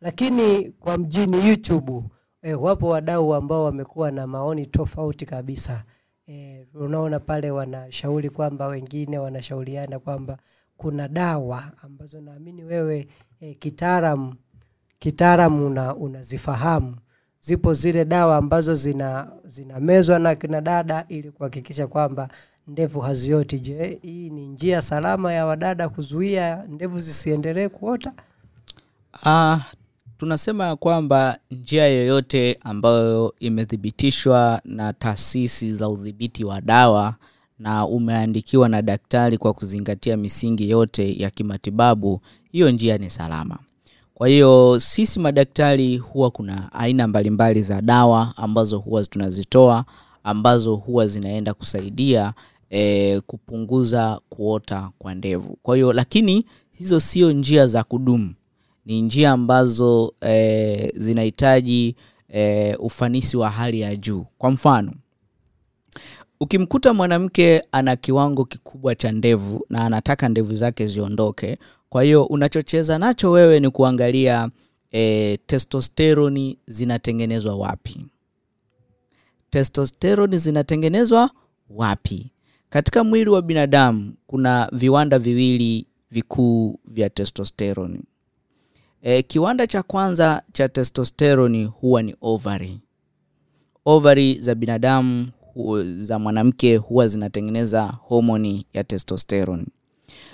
lakini 0.00 0.70
kwa 0.70 0.98
mjini 0.98 1.48
YouTube 1.48 2.02
eh, 2.42 2.62
wapo 2.62 2.88
wadau 2.88 3.34
ambao 3.34 3.64
wamekuwa 3.64 4.10
na 4.10 4.26
maoni 4.26 4.66
tofauti 4.66 5.26
kabisa. 5.26 5.84
Eh, 6.26 6.66
unaona 6.74 7.20
pale 7.20 7.50
wanashauri 7.50 8.30
kwamba 8.30 8.66
wengine 8.66 9.18
wanashauriana 9.18 9.98
kwamba 9.98 10.38
kuna 10.76 11.08
dawa 11.08 11.72
ambazo 11.82 12.20
naamini 12.20 12.64
wewe 12.64 13.08
eh, 13.40 13.56
kitaalamu 13.58 14.34
kitaalamu 14.98 15.66
una, 15.66 15.94
unazifahamu 15.96 16.96
zipo 17.40 17.74
zile 17.74 18.04
dawa 18.04 18.36
ambazo 18.36 18.74
zina 18.74 19.32
zinamezwa 19.44 20.18
na 20.18 20.34
kina 20.34 20.60
dada 20.60 21.04
ili 21.08 21.30
kuhakikisha 21.30 21.86
kwamba 21.86 22.28
ndevu 22.68 23.00
hazioti 23.00 23.58
je 23.60 23.98
hii 24.02 24.30
ni 24.30 24.46
njia 24.46 24.82
salama 24.82 25.32
ya 25.32 25.46
wadada 25.46 25.88
kuzuia 25.88 26.64
ndevu 26.68 27.00
zisiendelee 27.00 27.68
kuota 27.68 28.12
Ah, 29.24 29.58
tunasema 30.18 30.66
ya 30.66 30.76
kwamba 30.76 31.38
njia 31.50 31.86
yoyote 31.88 32.58
ambayo 32.62 33.34
imethibitishwa 33.40 34.60
na 34.64 34.92
taasisi 34.92 35.74
za 35.74 35.88
udhibiti 35.88 36.44
wa 36.44 36.60
dawa 36.60 37.14
na 37.58 37.86
umeandikiwa 37.86 38.68
na 38.68 38.82
daktari 38.82 39.38
kwa 39.38 39.52
kuzingatia 39.52 40.16
misingi 40.16 40.70
yote 40.70 41.18
ya 41.22 41.30
kimatibabu, 41.30 42.20
hiyo 42.52 42.70
njia 42.70 42.98
ni 42.98 43.10
salama. 43.10 43.58
Kwa 44.14 44.28
hiyo 44.28 44.80
sisi 44.80 45.20
madaktari 45.20 45.96
huwa 45.96 46.30
kuna 46.30 46.72
aina 46.72 47.08
mbalimbali 47.08 47.62
za 47.62 47.82
dawa 47.82 48.32
ambazo 48.36 48.78
huwa 48.78 49.04
tunazitoa 49.04 49.84
ambazo 50.24 50.74
huwa 50.76 51.06
zinaenda 51.06 51.54
kusaidia 51.54 52.32
e, 52.74 53.20
kupunguza 53.20 54.20
kuota 54.28 54.90
kwa 54.98 55.14
ndevu. 55.14 55.58
Kwa 55.62 55.76
hiyo 55.76 55.92
lakini 55.92 56.46
hizo 56.72 57.00
sio 57.00 57.32
njia 57.32 57.66
za 57.66 57.84
kudumu. 57.84 58.34
Ni 58.86 59.02
njia 59.02 59.30
ambazo 59.30 60.14
e, 60.26 60.92
zinahitaji 60.96 61.96
e, 62.28 62.74
ufanisi 62.76 63.36
wa 63.36 63.50
hali 63.50 63.80
ya 63.80 63.96
juu. 63.96 64.26
Kwa 64.38 64.50
mfano 64.50 64.92
ukimkuta 66.40 66.94
mwanamke 66.94 67.62
ana 67.72 67.96
kiwango 67.96 68.44
kikubwa 68.44 68.94
cha 68.94 69.12
ndevu 69.12 69.66
na 69.70 69.84
anataka 69.86 70.28
ndevu 70.28 70.56
zake 70.56 70.86
ziondoke 70.86 71.58
kwa 71.88 72.02
hiyo 72.02 72.24
unachocheza 72.24 72.98
nacho 72.98 73.30
wewe 73.30 73.60
ni 73.60 73.70
kuangalia 73.70 74.48
e, 74.92 75.36
testosteroni 75.46 76.58
zinatengenezwa 76.66 77.56
wapi. 77.56 78.06
Testosteroni 79.50 80.38
zinatengenezwa 80.38 81.30
wapi 81.70 82.30
katika 82.74 83.04
mwili 83.04 83.30
wa 83.30 83.42
binadamu 83.42 84.14
kuna 84.26 84.68
viwanda 84.72 85.18
viwili 85.18 85.86
vikuu 86.10 86.78
vya 86.84 87.10
testosteroni. 87.10 88.00
e, 89.02 89.22
kiwanda 89.22 89.66
cha 89.66 89.82
kwanza 89.82 90.42
cha 90.52 90.68
testosteroni 90.68 91.64
huwa 91.64 92.02
ni 92.02 92.16
ovary 92.20 92.80
ovary 93.84 94.38
za 94.40 94.54
binadamu 94.54 95.28
za 95.98 96.18
mwanamke 96.18 96.76
huwa 96.76 97.08
zinatengeneza 97.08 97.82
homoni 98.00 98.66
ya 98.72 98.84
testosteroni. 98.84 99.66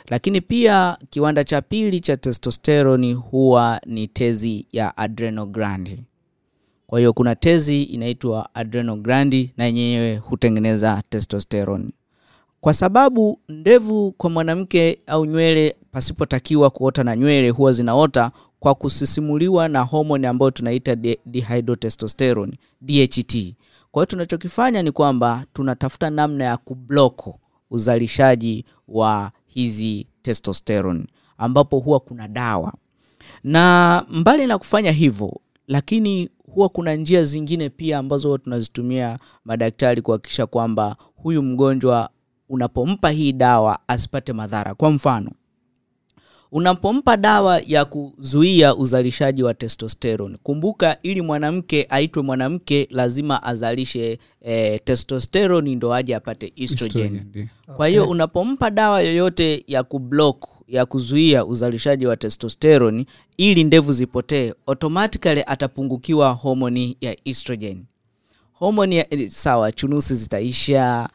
lakini 0.09 0.41
pia 0.41 0.97
kiwanda 1.11 1.45
cha 1.45 1.62
pili 1.62 2.01
cha 2.01 2.16
testosteroni 2.16 3.12
huwa 3.14 3.80
ni 3.86 4.09
tezi 4.09 4.66
ya 4.72 4.97
adrenal 4.97 5.99
kwa 6.86 6.99
hiyo 6.99 7.12
kuna 7.12 7.34
tezi 7.36 7.82
inaitwa 7.82 8.55
adrenal 8.55 9.49
na 9.57 9.64
yenyewe 9.64 10.16
hutengeneza 10.16 11.03
testosterone 11.09 11.91
kwa 12.61 12.75
sababu 12.75 13.41
ndevu 13.49 14.13
kwa 14.13 14.31
mwanamke 14.31 14.99
au 15.07 15.25
nywele 15.27 15.77
pasipotakiwa 15.93 16.71
kuota 16.71 17.05
na 17.05 17.17
nywele 17.17 17.51
huwa 17.51 17.73
zinaota 17.73 18.31
kwa 18.59 18.75
kusisimuliwa 18.75 19.69
na 19.69 19.81
homoni 19.83 20.27
ambayo 20.27 20.51
tunaita 20.51 20.97
di- 20.97 21.19
dihydrotestosterone 21.27 22.53
DHT. 22.81 23.55
Kwa 23.91 24.01
hiyo 24.03 24.07
tunachokifanya 24.07 24.83
ni 24.83 24.93
kwamba 24.93 25.45
tunatafuta 25.53 26.11
namna 26.11 26.45
ya 26.45 26.57
kubloko 26.57 27.39
uzalishaji 27.71 28.65
wa 28.89 29.33
hizi 29.47 30.07
testosterone 30.23 31.05
ambapo 31.39 31.79
huwa 31.79 32.01
kuna 32.01 32.29
dawa 32.29 32.73
na 33.45 34.05
mbali 34.11 34.47
na 34.47 34.59
kufanya 34.59 34.93
hivyo 34.93 35.41
lakini 35.69 36.29
huwa 36.55 36.69
kuna 36.69 36.95
njia 36.95 37.25
zingine 37.25 37.69
pia 37.69 37.99
ambazo 37.99 38.29
huwa 38.29 38.39
tunazitumia 38.39 39.19
madaktari 39.45 40.03
kuhakikisha 40.03 40.47
kwamba 40.47 40.97
huyu 41.17 41.43
mgonjwa 41.43 42.11
unapompa 42.51 43.11
hii 43.11 43.32
dawa 43.32 43.78
asipate 43.88 44.32
madhara. 44.32 44.74
Kwa 44.74 44.90
mfano 44.90 45.30
unapompa 46.53 47.16
dawa 47.16 47.61
ya 47.66 47.84
kuzuia 47.84 48.74
uzalishaji 48.76 49.42
wa 49.42 49.55
testosterone. 49.55 50.36
Kumbuka 50.42 50.96
ili 51.03 51.22
mwanamke 51.22 51.86
aitwe 51.90 52.22
mwanamke 52.22 52.88
lazima 52.90 53.42
azalishe 53.42 54.18
e, 54.42 54.78
testosterone 54.78 55.74
ndo 55.74 55.94
aje 55.94 56.14
apate 56.14 56.53
estrogen. 56.57 57.14
Estrogen, 57.16 57.48
kwa 57.76 57.88
hiyo 57.88 58.05
unapompa 58.09 58.70
dawa 58.70 59.01
yoyote 59.01 59.64
ya 59.66 59.82
kublock 59.82 60.46
ya 60.68 60.86
kuzuia 60.86 61.44
uzalishaji 61.44 62.07
wa 62.07 62.16
testosterone 62.16 63.07
ili 63.36 63.64
ndevu 63.64 63.92
zipotee 63.92 64.53
automatically 64.66 65.42
atapungukiwa 65.46 66.30
homoni 66.32 66.96
ya 67.01 67.16
estrogen. 67.24 67.84
Homoni 68.53 68.96
ya, 68.96 69.14
eh, 69.14 69.28
sawa 69.30 69.72
chunusi 69.72 70.16
zitaisha 70.16 71.09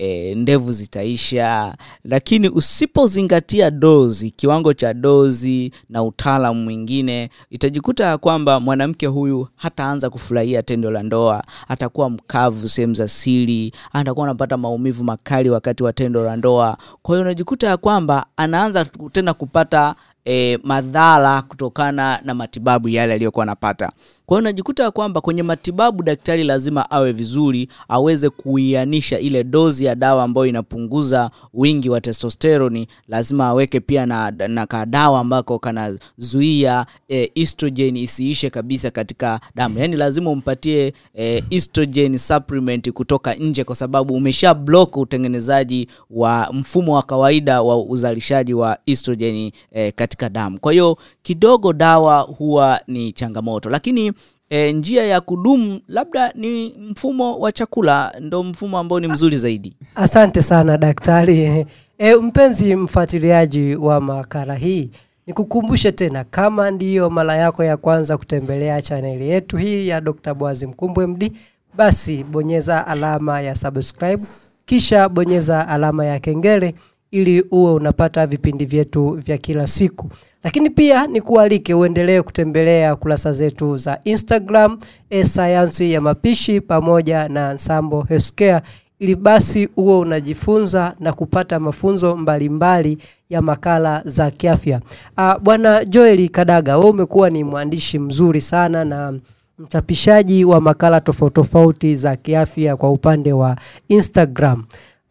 e, 0.00 0.34
ndevu 0.34 0.72
zitaisha 0.72 1.74
lakini 2.04 2.48
usipozingatia 2.48 3.70
dozi 3.70 4.30
kiwango 4.30 4.72
cha 4.72 4.94
dozi 4.94 5.72
na 5.88 6.02
utaalamu 6.02 6.62
mwingine 6.62 7.30
itajikuta 7.50 8.04
ya 8.04 8.18
kwamba 8.18 8.60
mwanamke 8.60 9.06
huyu 9.06 9.48
hataanza 9.56 10.10
kufurahia 10.10 10.62
tendo 10.62 10.90
la 10.90 11.02
ndoa 11.02 11.44
atakuwa 11.68 12.10
mkavu 12.10 12.68
sehemu 12.68 12.94
za 12.94 13.08
siri 13.08 13.72
atakuwa 13.92 14.26
anapata 14.26 14.56
maumivu 14.56 15.04
makali 15.04 15.50
wakati 15.50 15.82
wa 15.82 15.92
tendo 15.92 16.24
la 16.24 16.36
ndoa. 16.36 16.76
Kwa 17.02 17.14
hiyo 17.14 17.22
unajikuta 17.24 17.66
ya 17.66 17.76
kwamba 17.76 18.26
anaanza 18.36 18.84
tena 19.12 19.34
kupata 19.34 19.94
e, 20.24 20.58
madhara 20.64 21.42
kutokana 21.42 22.20
na 22.24 22.34
matibabu 22.34 22.88
yale 22.88 23.14
aliyokuwa 23.14 23.42
anapata 23.42 23.92
kwa 24.30 24.36
hiyo 24.36 24.42
unajikuta 24.48 24.90
kwamba 24.90 25.20
kwenye 25.20 25.42
matibabu 25.42 26.02
daktari 26.02 26.44
lazima 26.44 26.90
awe 26.90 27.12
vizuri 27.12 27.68
aweze 27.88 28.30
kuianisha 28.30 29.18
ile 29.18 29.44
dozi 29.44 29.84
ya 29.84 29.94
dawa 29.94 30.24
ambayo 30.24 30.46
inapunguza 30.46 31.30
wingi 31.54 31.88
wa 31.90 32.00
testosteroni 32.00 32.88
lazima 33.08 33.46
aweke 33.46 33.80
pia 33.80 34.06
na, 34.06 34.30
na 34.30 34.66
kadawa 34.66 35.20
ambako 35.20 35.58
kanazuia 35.58 36.86
e, 37.08 37.30
estrogen 37.34 37.96
isiishe 37.96 38.50
kabisa 38.50 38.90
katika 38.90 39.40
damu. 39.54 39.78
Yaani 39.78 39.96
lazima 39.96 40.30
umpatie 40.30 40.92
e, 41.18 41.44
estrogen 41.50 42.18
supplement 42.18 42.90
kutoka 42.90 43.34
nje 43.34 43.64
kwa 43.64 43.74
sababu 43.76 44.14
umesha 44.14 44.54
block 44.54 44.96
utengenezaji 44.96 45.88
wa 46.10 46.48
mfumo 46.52 46.94
wa 46.94 47.02
kawaida 47.02 47.62
wa 47.62 47.82
uzalishaji 47.84 48.54
wa 48.54 48.78
estrogen 48.86 49.50
e, 49.72 49.92
katika 49.92 50.28
damu. 50.28 50.60
Kwa 50.60 50.72
hiyo 50.72 50.98
kidogo 51.22 51.72
dawa 51.72 52.20
huwa 52.20 52.80
ni 52.86 53.12
changamoto. 53.12 53.70
Lakini 53.70 54.12
e, 54.50 54.72
njia 54.72 55.04
ya 55.04 55.20
kudumu 55.20 55.80
labda 55.88 56.32
ni 56.34 56.74
mfumo 56.90 57.38
wa 57.38 57.52
chakula 57.52 58.12
ndo 58.20 58.42
mfumo 58.42 58.78
ambao 58.78 59.00
ni 59.00 59.08
mzuri 59.08 59.38
zaidi 59.38 59.76
Asante 59.94 60.42
sana 60.42 60.78
daktari. 60.78 61.66
E, 61.98 62.14
mpenzi 62.16 62.76
mfuatiliaji 62.76 63.76
wa 63.76 64.00
makala 64.00 64.54
hii, 64.54 64.90
nikukumbushe 65.26 65.92
tena, 65.92 66.24
kama 66.24 66.70
ndiyo 66.70 67.10
mara 67.10 67.36
yako 67.36 67.64
ya 67.64 67.76
kwanza 67.76 68.18
kutembelea 68.18 68.82
chaneli 68.82 69.28
yetu 69.28 69.56
hii 69.56 69.88
ya 69.88 70.00
Dr. 70.00 70.34
Boazi 70.34 70.66
Mkumbwe 70.66 71.06
MD, 71.06 71.32
basi 71.74 72.24
bonyeza 72.24 72.86
alama 72.86 73.40
ya 73.40 73.54
subscribe, 73.54 74.22
kisha 74.66 75.08
bonyeza 75.08 75.68
alama 75.68 76.04
ya 76.06 76.18
kengele 76.18 76.74
ili 77.10 77.44
uwe 77.50 77.72
unapata 77.72 78.26
vipindi 78.26 78.64
vyetu 78.64 79.08
vya 79.10 79.38
kila 79.38 79.66
siku. 79.66 80.10
Lakini 80.44 80.70
pia 80.70 81.06
nikualike 81.06 81.74
uendelee 81.74 82.22
kutembelea 82.22 82.96
kurasa 82.96 83.32
zetu 83.32 83.76
za 83.76 83.98
Instagram 84.04 84.78
e, 85.10 85.24
sayansi 85.24 85.92
ya 85.92 86.00
mapishi 86.00 86.60
pamoja 86.60 87.28
na 87.28 87.54
Nsambo 87.54 88.02
Healthcare 88.02 88.60
ili 88.98 89.16
basi 89.16 89.64
huo 89.76 90.00
unajifunza 90.00 90.94
na 91.00 91.12
kupata 91.12 91.60
mafunzo 91.60 92.16
mbalimbali 92.16 92.98
ya 93.30 93.42
makala 93.42 94.02
za 94.04 94.30
kiafya. 94.30 94.80
Ah, 95.16 95.38
Bwana 95.38 95.84
Joel 95.84 96.28
Kadaga, 96.28 96.78
wewe 96.78 96.90
umekuwa 96.90 97.30
ni 97.30 97.44
mwandishi 97.44 97.98
mzuri 97.98 98.40
sana 98.40 98.84
na 98.84 99.14
mchapishaji 99.58 100.44
wa 100.44 100.60
makala 100.60 101.00
tofauti 101.00 101.34
tofauti 101.34 101.96
za 101.96 102.16
kiafya 102.16 102.76
kwa 102.76 102.90
upande 102.90 103.32
wa 103.32 103.56
Instagram. 103.88 104.64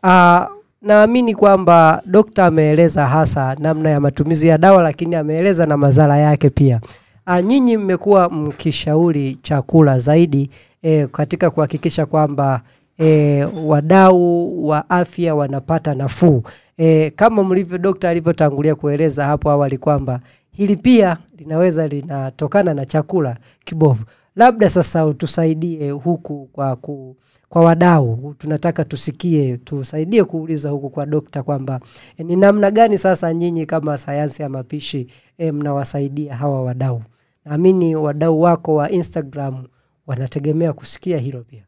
Ah, 0.03 0.47
naamini 0.81 1.35
kwamba 1.35 2.01
dokta 2.05 2.45
ameeleza 2.45 3.07
hasa 3.07 3.55
namna 3.59 3.89
ya 3.89 3.99
matumizi 3.99 4.47
ya 4.47 4.57
dawa, 4.57 4.83
lakini 4.83 5.15
ameeleza 5.15 5.65
na 5.65 5.77
madhara 5.77 6.17
yake 6.17 6.49
pia. 6.49 6.81
Ah, 7.25 7.41
nyinyi 7.41 7.77
mmekuwa 7.77 8.29
mkishauri 8.29 9.37
chakula 9.41 9.99
zaidi 9.99 10.49
e, 10.83 11.07
katika 11.07 11.49
kuhakikisha 11.49 12.05
kwamba 12.05 12.61
e, 12.99 13.43
wadau 13.65 14.67
wa 14.67 14.89
afya 14.89 15.35
wanapata 15.35 15.93
nafuu 15.93 16.43
e, 16.77 17.09
kama 17.09 17.43
mlivyo 17.43 17.77
dokta 17.77 18.09
alivyotangulia 18.09 18.75
kueleza 18.75 19.25
hapo 19.25 19.49
awali 19.51 19.77
kwamba 19.77 20.19
hili 20.51 20.75
pia 20.75 21.17
linaweza 21.37 21.87
linatokana 21.87 22.73
na 22.73 22.85
chakula 22.85 23.37
kibovu. 23.65 24.03
Labda 24.39 24.69
sasa 24.69 25.05
utusaidie 25.05 25.91
huku 25.91 26.49
kwa 26.53 26.75
ku, 26.75 27.17
kwa 27.49 27.63
wadau 27.63 28.35
tunataka 28.37 28.85
tusikie, 28.85 29.57
tusaidie 29.57 30.23
kuuliza 30.23 30.69
huku 30.69 30.89
kwa 30.89 31.05
dokta 31.05 31.43
kwamba 31.43 31.79
e, 32.17 32.23
ni 32.23 32.35
namna 32.35 32.71
gani 32.71 32.97
sasa 32.97 33.33
nyinyi 33.33 33.65
kama 33.65 33.97
sayansi 33.97 34.41
ya 34.41 34.49
mapishi 34.49 35.07
e, 35.37 35.51
mnawasaidia 35.51 36.35
hawa 36.35 36.63
wadau. 36.63 37.01
Naamini 37.45 37.95
wadau 37.95 38.41
wako 38.41 38.75
wa 38.75 38.91
Instagram 38.91 39.63
wanategemea 40.07 40.73
kusikia 40.73 41.17
hilo 41.17 41.43
pia. 41.43 41.63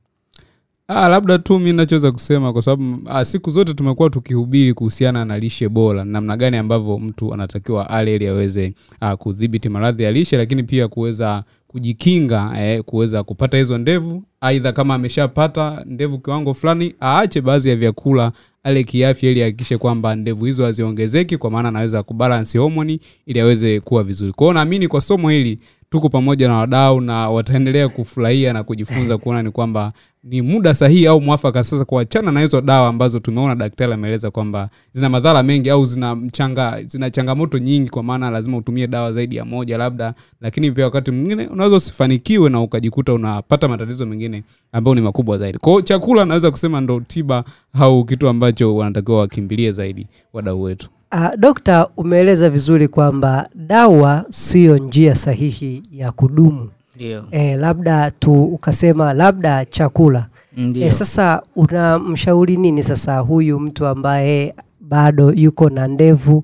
Ah, 0.88 1.08
labda 1.08 1.40
tu 1.40 1.60
mi 1.60 1.74
nachoweza 1.74 2.12
kusema 2.12 2.54
kwa 2.54 2.62
sababu 2.62 3.00
ah, 3.10 3.26
siku 3.26 3.50
zote 3.50 3.74
tumekuwa 3.74 4.10
tukihubiri 4.10 4.74
kuhusiana 4.74 5.26
na 5.26 5.38
lishe 5.40 5.70
bora, 5.70 6.04
namna 6.06 6.38
gani 6.38 6.58
ambavyo 6.58 7.00
mtu 7.00 7.34
anatakiwa 7.34 7.90
ale 7.90 8.16
ili 8.16 8.28
aweze 8.28 8.74
ah, 9.00 9.18
kudhibiti 9.18 9.70
maradhi 9.70 10.04
ya 10.04 10.12
lishe, 10.12 10.38
lakini 10.38 10.64
pia 10.64 10.88
kuweza 10.88 11.44
kujikinga 11.72 12.52
eh, 12.58 12.82
kuweza 12.84 13.24
kupata 13.24 13.58
hizo 13.58 13.78
ndevu. 13.78 14.24
Aidha, 14.42 14.72
kama 14.72 14.94
ameshapata 14.96 15.84
ndevu 15.86 16.20
kiwango 16.20 16.54
fulani, 16.54 16.96
aache 17.02 17.42
baadhi 17.42 17.70
ya 17.70 17.76
vyakula 17.76 18.32
ale 18.64 18.84
kiafya, 18.84 19.30
ili 19.32 19.42
ahakikishe 19.42 19.78
kwamba 19.78 20.16
ndevu 20.16 20.46
hizo 20.46 20.66
haziongezeki, 20.66 21.38
kwa 21.38 21.52
maana 21.52 21.70
anaweza 21.70 22.04
kubalansi 22.04 22.58
homoni 22.58 23.00
ili 23.26 23.40
aweze 23.40 23.80
kuwa 23.80 24.04
vizuri. 24.04 24.34
Kwa 24.34 24.46
hiyo 24.46 24.54
naamini 24.54 24.88
kwa 24.88 25.02
somo 25.02 25.30
hili 25.30 25.60
tuko 25.92 26.10
pamoja 26.10 26.48
na 26.48 26.58
wadau 26.58 27.02
na 27.02 27.30
wataendelea 27.30 27.89
kufurahia 27.89 28.54
na 28.54 28.64
kujifunza 28.64 29.18
kuona 29.18 29.44
ni 29.44 29.52
kwamba 29.52 29.94
ni 30.24 30.42
muda 30.42 30.74
sahihi 30.74 31.08
au 31.08 31.22
mwafaka 31.22 31.64
sasa 31.64 31.86
kuachana 31.86 32.32
na 32.32 32.42
hizo 32.42 32.62
dawa 32.62 32.88
ambazo 32.88 33.20
tumeona 33.20 33.56
daktari 33.56 33.94
ameeleza 33.94 34.32
kwamba 34.32 34.70
zina 34.92 35.10
madhara 35.10 35.44
mengi 35.44 35.70
au 35.70 35.86
zina 35.86 36.16
mchanga 36.16 36.84
zina 36.84 37.10
changamoto 37.10 37.58
nyingi 37.58 37.89
kwa 37.89 38.04
maana 38.04 38.30
lazima 38.30 38.58
utumie 38.58 38.88
dawa 38.88 39.14
zaidi 39.14 39.36
ya 39.36 39.46
moja 39.46 39.78
labda 39.78 40.14
lakini 40.42 40.72
pia 40.72 40.86
wakati 40.86 41.12
mwingine 41.12 41.48
unaweza 41.48 41.76
usifanikiwe 41.76 42.50
na 42.50 42.62
ukajikuta 42.62 43.14
unapata 43.14 43.68
matatizo 43.68 44.06
mengine 44.06 44.44
ambayo 44.72 44.96
ni 44.96 45.02
makubwa 45.02 45.38
zaidi. 45.38 45.58
Kwao 45.58 45.82
chakula 45.82 46.26
naweza 46.26 46.52
kusema 46.52 46.82
ndo 46.82 47.00
tiba 47.00 47.44
au 47.74 48.06
kitu 48.06 48.28
ambacho 48.28 48.76
wanatakiwa 48.76 49.20
wakimbilie 49.20 49.72
zaidi 49.72 50.08
wadau 50.34 50.62
wetu 50.64 50.89
Uh, 51.14 51.30
dokta 51.38 51.88
umeeleza 51.97 52.49
vizuri 52.49 52.88
kwamba 52.88 53.49
dawa 53.55 54.26
siyo 54.30 54.78
njia 54.78 55.16
sahihi 55.16 55.84
ya 55.91 56.12
kudumu. 56.12 56.70
Ndio. 56.95 57.26
E, 57.32 57.55
labda 57.55 58.12
tu 58.12 58.43
ukasema 58.43 59.14
labda 59.14 59.66
chakula. 59.66 60.28
Ndio. 60.57 60.88
E, 60.88 60.91
sasa 60.91 61.43
unamshauri 61.55 62.57
nini 62.57 62.84
sasa 62.84 63.20
huyu 63.20 63.59
mtu 63.59 63.88
ambaye 63.88 64.55
bado 64.80 65.32
yuko 65.32 65.70
na 65.70 65.88
ndevu 65.88 66.43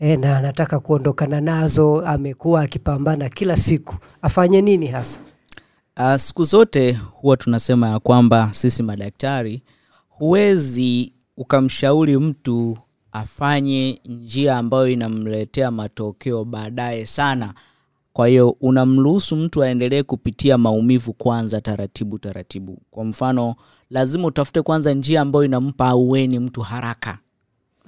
e, 0.00 0.16
na 0.16 0.36
anataka 0.38 0.80
kuondokana 0.80 1.40
nazo 1.40 2.00
amekuwa 2.06 2.62
akipambana 2.62 3.28
kila 3.28 3.56
siku? 3.56 3.94
Afanye 4.22 4.62
nini 4.62 4.86
hasa? 4.86 5.20
Uh, 6.00 6.16
siku 6.16 6.44
zote 6.44 6.92
huwa 7.12 7.36
tunasema 7.36 7.88
ya 7.88 7.98
kwamba 8.00 8.48
sisi 8.52 8.82
madaktari 8.82 9.62
huwezi 10.08 11.12
ukamshauri 11.36 12.16
mtu 12.18 12.78
afanye 13.12 14.00
njia 14.04 14.56
ambayo 14.58 14.88
inamletea 14.88 15.70
matokeo 15.70 16.44
baadaye 16.44 17.06
sana. 17.06 17.54
Kwa 18.12 18.28
hiyo 18.28 18.56
unamruhusu 18.60 19.36
mtu 19.36 19.62
aendelee 19.62 20.02
kupitia 20.02 20.58
maumivu 20.58 21.12
kwanza 21.12 21.60
taratibu 21.60 22.18
taratibu. 22.18 22.78
Kwa 22.90 23.04
mfano 23.04 23.54
lazima 23.90 24.26
utafute 24.26 24.62
kwanza 24.62 24.94
njia 24.94 25.20
ambayo 25.20 25.44
inampa 25.44 25.86
aueni 25.88 26.38
mtu 26.38 26.60
haraka. 26.60 27.18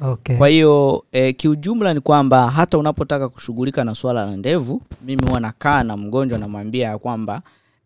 Okay. 0.00 0.36
kwa 0.36 0.48
hiyo 0.48 1.04
e, 1.12 1.32
kiujumla 1.32 1.94
ni 1.94 2.00
kwamba 2.00 2.50
hata 2.50 2.78
unapotaka 2.78 3.28
kushughulika 3.28 3.84
na 3.84 3.94
swala 3.94 4.26
la 4.26 4.36
ndevu 4.36 4.82
mimi 5.04 5.22
huwa 5.26 5.40
nakaa 5.40 5.82
na 5.82 5.96
mgonjwa 5.96 6.38
namwambia 6.38 6.88
ya 6.88 6.98
kwamba 6.98 7.42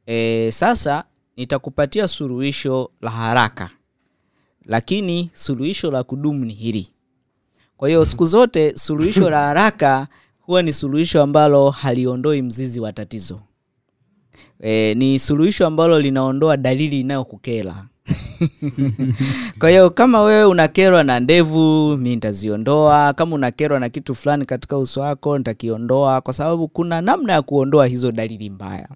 e, 0.06 0.50
sasa 0.52 1.04
nitakupatia 1.36 2.08
suluhisho 2.08 2.90
la 3.00 3.10
haraka. 3.10 3.70
Lakini 4.64 5.30
suluhisho 5.32 5.90
la 5.90 6.02
kudumu 6.02 6.44
ni 6.44 6.52
hili 6.52 6.88
kwa 7.78 7.88
hiyo 7.88 8.04
siku 8.04 8.26
zote 8.26 8.76
suluhisho 8.78 9.30
la 9.30 9.40
haraka 9.48 10.06
huwa 10.40 10.62
ni 10.62 10.72
suluhisho 10.72 11.22
ambalo 11.22 11.70
haliondoi 11.70 12.42
mzizi 12.42 12.80
wa 12.80 12.92
tatizo. 12.92 13.40
E, 14.60 14.94
ni 14.94 15.18
suluhisho 15.18 15.66
ambalo 15.66 16.00
linaondoa 16.00 16.56
dalili 16.56 17.00
inayokukera. 17.00 17.74
Kwa 19.58 19.70
hiyo 19.70 19.90
kama 19.90 20.22
wewe 20.22 20.44
unakerwa 20.44 21.02
na 21.04 21.20
ndevu 21.20 21.96
mi 21.96 22.10
nitaziondoa. 22.10 23.12
Kama 23.12 23.34
unakerwa 23.34 23.80
na 23.80 23.88
kitu 23.88 24.14
fulani 24.14 24.44
katika 24.44 24.78
uso 24.78 25.00
wako 25.00 25.38
nitakiondoa. 25.38 26.20
Kwa 26.20 26.34
sababu 26.34 26.68
kuna 26.68 27.00
namna 27.00 27.32
ya 27.32 27.42
kuondoa 27.42 27.86
hizo 27.86 28.12
dalili 28.12 28.50
mbaya. 28.50 28.88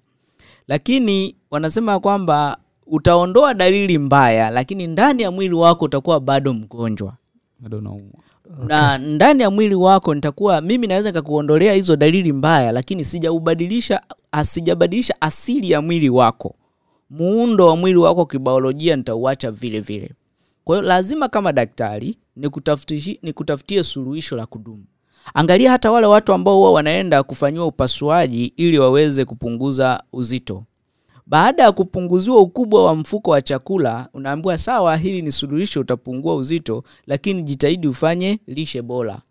Lakini 0.67 1.35
wanasema 1.51 1.99
kwamba 1.99 2.57
utaondoa 2.87 3.53
dalili 3.53 3.97
mbaya 3.97 4.49
lakini 4.49 4.87
ndani 4.87 5.23
ya 5.23 5.31
mwili 5.31 5.53
wako 5.55 5.85
utakuwa 5.85 6.19
bado 6.19 6.53
mgonjwa. 6.53 7.13
Bado 7.59 7.81
na 8.67 8.97
ndani 8.97 9.43
ya 9.43 9.49
mwili 9.51 9.75
wako 9.75 10.15
nitakuwa 10.15 10.61
mimi 10.61 10.87
naweza 10.87 11.09
nikakuondolea 11.09 11.73
hizo 11.73 11.95
dalili 11.95 12.33
mbaya 12.33 12.71
lakini 12.71 13.05
sijaubadilisha 13.05 14.01
sijabadilisha 14.43 15.15
asili 15.21 15.71
ya 15.71 15.81
mwili 15.81 16.09
wako. 16.09 16.55
Muundo 17.09 17.67
wa 17.67 17.75
mwili 17.75 17.97
wako 17.97 18.25
kibiolojia 18.25 18.95
nitauacha 18.95 19.51
vile 19.51 19.79
vile. 19.79 20.11
Kwa 20.63 20.75
hiyo 20.75 20.87
lazima 20.87 21.27
kama 21.29 21.53
daktari 21.53 22.17
nikutafutie 23.21 23.83
suluhisho 23.83 24.35
la 24.35 24.45
kudumu. 24.45 24.83
Angalia 25.33 25.71
hata 25.71 25.91
wale 25.91 26.07
watu 26.07 26.33
ambao 26.33 26.55
huwa 26.57 26.71
wanaenda 26.71 27.23
kufanyiwa 27.23 27.65
upasuaji 27.65 28.45
ili 28.57 28.79
waweze 28.79 29.25
kupunguza 29.25 30.03
uzito 30.13 30.63
baada 31.25 31.63
ya 31.63 31.71
kupunguziwa 31.71 32.41
ukubwa 32.41 32.85
wa 32.85 32.95
mfuko 32.95 33.31
wa 33.31 33.41
chakula 33.41 34.07
unaambiwa 34.13 34.57
sawa 34.57 34.97
hili 34.97 35.21
ni 35.21 35.31
suluhisho 35.31 35.79
utapungua 35.81 36.35
uzito 36.35 36.83
lakini 37.07 37.43
jitahidi 37.43 37.87
ufanye 37.87 38.39
lishe 38.47 38.81
bora. 38.81 39.21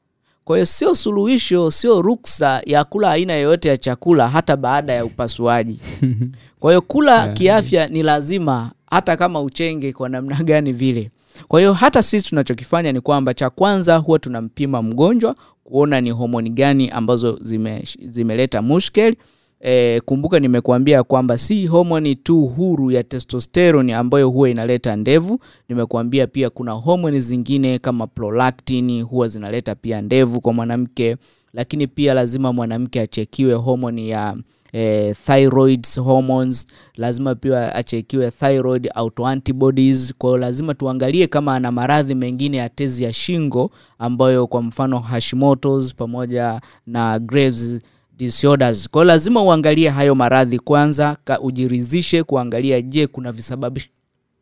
Kwa 0.44 0.56
hiyo 0.56 0.66
sio 0.66 0.94
suluhisho 0.94 1.70
sio 1.70 2.02
ruksa 2.02 2.62
ya 2.66 2.84
kula 2.84 3.10
aina 3.10 3.32
yoyote 3.32 3.68
ya 3.68 3.76
chakula 3.76 4.28
hata 4.28 4.56
baada 4.56 4.92
ya 4.92 5.04
upasuaji. 5.04 5.80
Kwa 6.60 6.70
hiyo 6.72 6.80
kula 6.82 7.28
kiafya 7.28 7.88
ni 7.88 8.02
lazima 8.02 8.70
hata 8.90 9.16
kama 9.16 9.40
uchenge 9.40 9.92
kwa 9.92 10.08
namna 10.08 10.42
gani 10.44 10.72
vile. 10.72 11.10
Kwa 11.48 11.60
hiyo 11.60 11.72
hata 11.72 12.02
sisi 12.02 12.28
tunachokifanya 12.28 12.92
ni 12.92 13.00
kwamba 13.00 13.34
cha 13.34 13.50
kwanza 13.50 13.96
huwa 13.96 14.18
tunampima 14.18 14.82
mgonjwa 14.82 15.36
kuona 15.64 16.00
ni 16.00 16.10
homoni 16.10 16.50
gani 16.50 16.90
ambazo 16.90 17.38
zime, 17.40 17.84
zimeleta 18.08 18.62
mushkel 18.62 19.16
E, 19.64 20.00
kumbuka 20.04 20.40
nimekuambia 20.40 21.02
kwamba 21.02 21.38
si 21.38 21.66
homoni 21.66 22.14
tu 22.16 22.40
huru 22.46 22.90
ya 22.90 23.02
testosterone 23.02 23.94
ambayo 23.94 24.28
huwa 24.30 24.50
inaleta 24.50 24.96
ndevu. 24.96 25.38
Nimekuambia 25.68 26.26
pia 26.26 26.50
kuna 26.50 26.72
homoni 26.72 27.20
zingine 27.20 27.78
kama 27.78 28.06
prolactin 28.06 29.02
huwa 29.02 29.28
zinaleta 29.28 29.74
pia 29.74 30.02
ndevu 30.02 30.40
kwa 30.40 30.52
mwanamke. 30.52 31.16
Lakini 31.52 31.86
pia 31.86 32.14
lazima 32.14 32.52
mwanamke 32.52 33.00
achekiwe 33.00 33.54
homoni 33.54 34.10
ya 34.10 34.36
E, 34.74 35.14
thyroid 35.26 35.86
hormones. 36.04 36.66
Lazima 36.96 37.34
pia 37.34 37.74
achekiwe 37.74 38.30
thyroid 38.30 38.88
autoantibodies. 38.94 40.14
Kwa 40.18 40.38
lazima 40.38 40.74
tuangalie 40.74 41.26
kama 41.26 41.54
ana 41.54 41.72
maradhi 41.72 42.14
mengine 42.14 42.56
ya 42.56 42.68
tezi 42.68 43.04
ya 43.04 43.12
shingo 43.12 43.70
ambayo 43.98 44.46
kwa 44.46 44.62
mfano 44.62 44.98
hashimotos 44.98 45.94
pamoja 45.94 46.60
na 46.86 47.18
graves 47.18 47.80
disorders. 48.18 48.88
Kwa 48.88 49.04
lazima 49.04 49.42
uangalie 49.42 49.88
hayo 49.88 50.14
maradhi 50.14 50.58
kwanza 50.58 51.16
ka 51.24 51.40
ujiridhishe 51.40 52.22
kuangalia 52.22 52.80
je 52.82 53.06
kuna 53.06 53.32
visababishi 53.32 53.90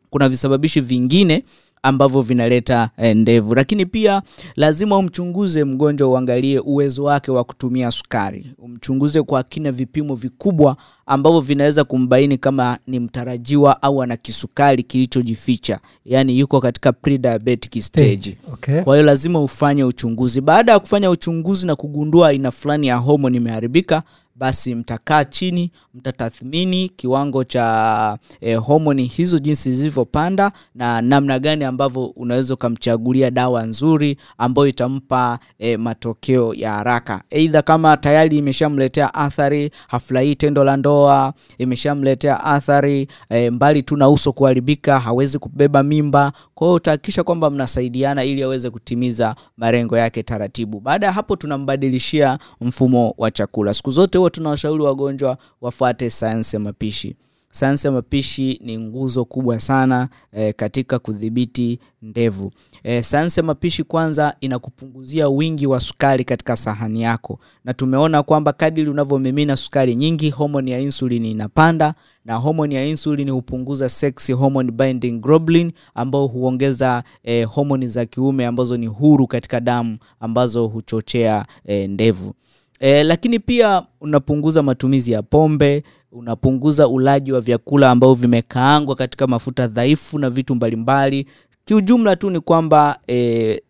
kuna 0.09 0.29
visababishi 0.29 0.81
vingine 0.81 1.43
ambavyo 1.83 2.21
vinaleta 2.21 2.89
eh, 2.97 3.15
ndevu. 3.15 3.55
Lakini 3.55 3.85
pia 3.85 4.21
lazima 4.55 4.97
umchunguze 4.97 5.63
mgonjwa 5.63 6.07
uangalie 6.07 6.59
uwezo 6.59 7.03
wake 7.03 7.31
wa 7.31 7.43
kutumia 7.43 7.91
sukari. 7.91 8.45
Umchunguze 8.57 9.21
kwa 9.21 9.43
kina 9.43 9.71
vipimo 9.71 10.15
vikubwa 10.15 10.77
ambavyo 11.05 11.39
vinaweza 11.41 11.83
kumbaini 11.83 12.37
kama 12.37 12.77
ni 12.87 12.99
mtarajiwa 12.99 13.81
au 13.81 14.01
ana 14.03 14.17
kisukari 14.17 14.83
kilichojificha. 14.83 15.79
Yaani 16.05 16.39
yuko 16.39 16.61
katika 16.61 16.91
pre-diabetic 16.91 17.81
stage 17.81 18.37
okay. 18.53 18.81
kwa 18.81 18.95
hiyo 18.95 19.05
lazima 19.05 19.41
ufanye 19.43 19.83
uchunguzi. 19.83 20.41
Baada 20.41 20.71
ya 20.71 20.79
kufanya 20.79 21.09
uchunguzi 21.09 21.67
na 21.67 21.75
kugundua 21.75 22.27
aina 22.27 22.51
fulani 22.51 22.87
ya 22.87 22.95
homoni 22.95 23.37
imeharibika 23.37 24.03
basi 24.41 24.75
mtakaa 24.75 25.23
chini 25.25 25.71
mtatathmini 25.93 26.89
kiwango 26.89 27.43
cha 27.43 28.17
e, 28.41 28.55
homoni 28.55 29.03
hizo 29.03 29.39
jinsi 29.39 29.73
zilivyopanda 29.73 30.51
na 30.75 31.01
namna 31.01 31.39
gani 31.39 31.63
ambavyo 31.63 32.05
unaweza 32.05 32.53
ukamchagulia 32.53 33.31
dawa 33.31 33.63
nzuri 33.63 34.17
ambayo 34.37 34.67
itampa 34.67 35.39
e, 35.59 35.77
matokeo 35.77 36.53
ya 36.53 36.73
haraka. 36.73 37.23
Eidha 37.29 37.61
kama 37.61 37.97
tayari 37.97 38.37
imeshamletea 38.37 39.13
athari 39.13 39.71
hafurahii 39.87 40.35
tendo 40.35 40.63
la 40.63 40.77
ndoa 40.77 41.33
imeshamletea 41.57 42.43
athari 42.43 43.07
e, 43.29 43.49
mbali 43.49 43.83
tu 43.83 43.97
na 43.97 44.09
uso 44.09 44.31
kuharibika 44.33 44.99
hawezi 44.99 45.39
kubeba 45.39 45.83
mimba 45.83 46.31
kwa 46.55 46.67
hiyo 46.67 46.75
utahakikisha 46.75 47.23
kwamba 47.23 47.49
mnasaidiana 47.49 48.23
ili 48.23 48.43
aweze 48.43 48.69
kutimiza 48.69 49.35
malengo 49.57 49.97
yake 49.97 50.23
taratibu. 50.23 50.79
Baada 50.79 51.05
ya 51.07 51.13
hapo 51.13 51.35
tunambadilishia 51.35 52.39
mfumo 52.61 53.13
wa 53.17 53.31
chakula. 53.31 53.73
Siku 53.73 53.91
zote 53.91 54.17
huwa 54.17 54.30
tunawashauri 54.31 54.83
wagonjwa 54.83 55.37
wafuate 55.61 56.09
sayansi 56.09 56.55
ya 56.55 56.59
mapishi. 56.59 57.15
Sayansi 57.53 57.87
ya 57.87 57.93
mapishi 57.93 58.59
ni 58.63 58.79
nguzo 58.79 59.25
kubwa 59.25 59.59
sana 59.59 60.09
e, 60.33 60.53
katika 60.53 60.99
kudhibiti 60.99 61.79
ndevu. 62.01 62.51
E, 62.83 63.01
sayansi 63.03 63.39
ya 63.39 63.43
mapishi 63.43 63.83
kwanza 63.83 64.35
inakupunguzia 64.41 65.29
wingi 65.29 65.67
wa 65.67 65.79
sukari 65.79 66.23
katika 66.25 66.57
sahani 66.57 67.01
yako. 67.01 67.39
Na 67.65 67.73
tumeona 67.73 68.23
kwamba 68.23 68.53
kadiri 68.53 68.89
unavyomimina 68.89 69.57
sukari 69.57 69.95
nyingi 69.95 70.29
homoni 70.29 70.71
ya 70.71 70.79
insulin 70.79 71.25
inapanda 71.25 71.93
na 72.25 72.35
homoni 72.35 72.75
ya 72.75 72.85
insulin 72.85 73.29
hupunguza 73.29 73.89
sex 73.89 74.31
hormone 74.33 74.71
binding 74.71 75.19
globulin 75.21 75.71
ambao 75.95 76.27
huongeza 76.27 77.03
eh, 77.23 77.47
homoni 77.47 77.87
za 77.87 78.05
kiume 78.05 78.45
ambazo 78.45 78.77
ni 78.77 78.87
huru 78.87 79.27
katika 79.27 79.59
damu 79.59 79.97
ambazo 80.19 80.67
huchochea 80.67 81.45
eh, 81.65 81.89
ndevu 81.89 82.33
E, 82.81 83.03
lakini 83.03 83.39
pia 83.39 83.83
unapunguza 84.01 84.63
matumizi 84.63 85.11
ya 85.11 85.21
pombe 85.21 85.83
unapunguza 86.11 86.87
ulaji 86.87 87.31
wa 87.31 87.41
vyakula 87.41 87.91
ambao 87.91 88.13
vimekaangwa 88.13 88.95
katika 88.95 89.27
mafuta 89.27 89.67
dhaifu 89.67 90.19
na 90.19 90.29
vitu 90.29 90.55
mbalimbali. 90.55 91.25
Kiujumla 91.65 92.15
tu 92.15 92.29
ni 92.29 92.39
kwamba 92.39 92.99
e, 93.07 93.61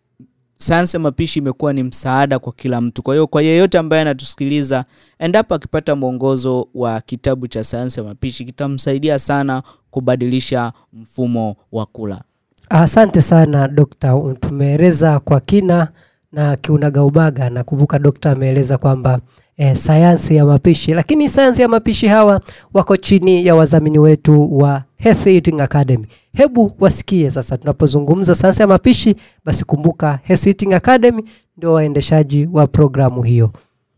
sayansi 0.56 0.96
ya 0.96 1.00
mapishi 1.00 1.38
imekuwa 1.38 1.72
ni 1.72 1.82
msaada 1.82 2.38
kwa 2.38 2.52
kila 2.52 2.80
mtu. 2.80 3.02
Kwa 3.02 3.14
hiyo 3.14 3.26
kwa 3.26 3.42
yeyote 3.42 3.78
ambaye 3.78 4.02
anatusikiliza 4.02 4.84
endapo 5.18 5.54
akipata 5.54 5.96
mwongozo 5.96 6.68
wa 6.74 7.00
kitabu 7.00 7.46
cha 7.48 7.64
sayansi 7.64 8.00
ya 8.00 8.06
mapishi 8.06 8.44
kitamsaidia 8.44 9.18
sana 9.18 9.62
kubadilisha 9.90 10.72
mfumo 10.92 11.56
wa 11.72 11.86
kula. 11.86 12.22
Asante 12.68 13.22
sana 13.22 13.68
dokta, 13.68 14.20
tumeeleza 14.40 15.20
kwa 15.20 15.40
kina 15.40 15.88
na 16.32 16.56
kiunagaubaga. 16.56 17.50
Nakumbuka 17.50 17.98
dokta 17.98 18.30
ameeleza 18.30 18.78
kwamba 18.78 19.20
e, 19.56 19.74
sayansi 19.76 20.36
ya 20.36 20.46
mapishi, 20.46 20.94
lakini 20.94 21.28
sayansi 21.28 21.62
ya 21.62 21.68
mapishi 21.68 22.06
hawa 22.08 22.40
wako 22.74 22.96
chini 22.96 23.46
ya 23.46 23.54
wadhamini 23.54 23.98
wetu 23.98 24.58
wa 24.58 24.82
Healthy 24.96 25.30
Eating 25.34 25.60
Academy. 25.60 26.06
Hebu 26.32 26.72
wasikie 26.80 27.30
sasa, 27.30 27.58
tunapozungumza 27.58 28.34
sayansi 28.34 28.60
ya 28.62 28.66
mapishi, 28.68 29.14
basi 29.44 29.64
kumbuka 29.64 30.20
Healthy 30.22 30.48
Eating 30.50 30.72
Academy 30.72 31.24
ndio 31.56 31.72
waendeshaji 31.72 32.48
wa 32.52 32.66
programu 32.66 33.22
hiyo. 33.22 33.50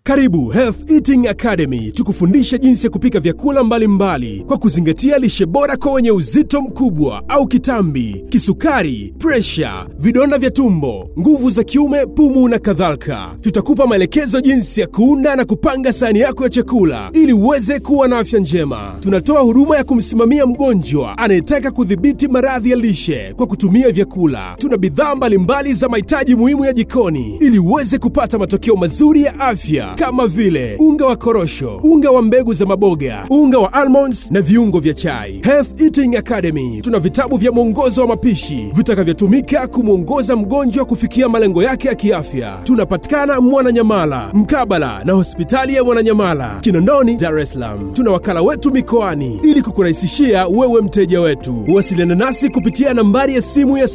Karibu 0.08 0.48
Health 0.48 0.90
Eating 0.90 1.26
Academy, 1.28 1.90
tukufundisha 1.92 2.58
jinsi 2.58 2.86
ya 2.86 2.90
kupika 2.90 3.20
vyakula 3.20 3.64
mbalimbali 3.64 4.26
mbali, 4.28 4.44
kwa 4.48 4.58
kuzingatia 4.58 5.18
lishe 5.18 5.46
bora 5.46 5.76
kwa 5.76 5.92
wenye 5.92 6.10
uzito 6.10 6.60
mkubwa 6.62 7.22
au 7.28 7.46
kitambi, 7.46 8.24
kisukari, 8.28 9.14
presha, 9.18 9.86
vidonda 9.98 10.38
vya 10.38 10.50
tumbo, 10.50 11.10
nguvu 11.18 11.50
za 11.50 11.62
kiume, 11.64 12.06
pumu 12.06 12.48
na 12.48 12.58
kadhalika. 12.58 13.28
Tutakupa 13.40 13.86
maelekezo 13.86 14.40
jinsi 14.40 14.80
ya 14.80 14.86
kuunda 14.86 15.36
na 15.36 15.44
kupanga 15.44 15.92
sahani 15.92 16.18
yako 16.18 16.42
ya 16.44 16.48
chakula 16.50 17.10
ili 17.12 17.32
uweze 17.32 17.80
kuwa 17.80 18.08
na 18.08 18.18
afya 18.18 18.40
njema. 18.40 18.94
Tunatoa 19.00 19.40
huduma 19.40 19.76
ya 19.76 19.84
kumsimamia 19.84 20.46
mgonjwa 20.46 21.18
anayetaka 21.18 21.70
kudhibiti 21.70 22.28
maradhi 22.28 22.70
ya 22.70 22.76
lishe 22.76 23.34
kwa 23.36 23.46
kutumia 23.46 23.90
vyakula. 23.90 24.54
Tuna 24.58 24.76
bidhaa 24.76 25.14
mbalimbali 25.14 25.74
za 25.74 25.88
mahitaji 25.88 26.34
muhimu 26.34 26.64
ya 26.64 26.72
jikoni 26.72 27.36
ili 27.40 27.58
uweze 27.58 27.98
kupata 27.98 28.38
matokeo 28.38 28.76
mazuri 28.76 29.22
ya 29.22 29.38
afya 29.40 29.93
kama 29.96 30.26
vile 30.26 30.76
unga 30.78 31.06
wa 31.06 31.16
korosho, 31.16 31.80
unga 31.82 32.10
wa 32.10 32.22
mbegu 32.22 32.54
za 32.54 32.66
maboga, 32.66 33.26
unga 33.30 33.58
wa 33.58 33.72
almonds 33.72 34.30
na 34.30 34.40
viungo 34.40 34.80
vya 34.80 34.94
chai. 34.94 35.40
Health 35.44 35.80
Eating 35.80 36.16
Academy 36.16 36.80
tuna 36.82 36.98
vitabu 36.98 37.36
vya 37.36 37.52
mwongozo 37.52 38.00
wa 38.00 38.06
mapishi 38.08 38.72
vitakavyotumika 38.74 39.66
kumwongoza 39.66 40.36
mgonjwa 40.36 40.84
kufikia 40.84 41.28
malengo 41.28 41.62
yake 41.62 41.88
ya 41.88 41.94
kiafya. 41.94 42.58
Tunapatikana 42.64 43.40
Mwananyamala, 43.40 44.30
mkabala 44.34 45.04
na 45.04 45.12
hospitali 45.12 45.74
ya 45.74 45.84
Mwananyamala, 45.84 46.58
Kinondoni, 46.60 47.16
Dar 47.16 47.38
es 47.38 47.50
Salaam. 47.50 47.92
Tuna 47.92 48.10
wakala 48.10 48.42
wetu 48.42 48.70
mikoani 48.72 49.40
ili 49.42 49.62
kukurahisishia 49.62 50.46
wewe 50.46 50.80
mteja 50.82 51.20
wetu. 51.20 51.64
Wasiliana 51.74 52.14
nasi 52.14 52.48
kupitia 52.50 52.94
nambari 52.94 53.34
ya 53.34 53.42
simu 53.42 53.78
ya 53.78 53.86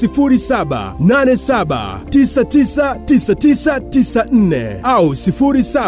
0787999994 3.50 4.80
au 4.84 5.16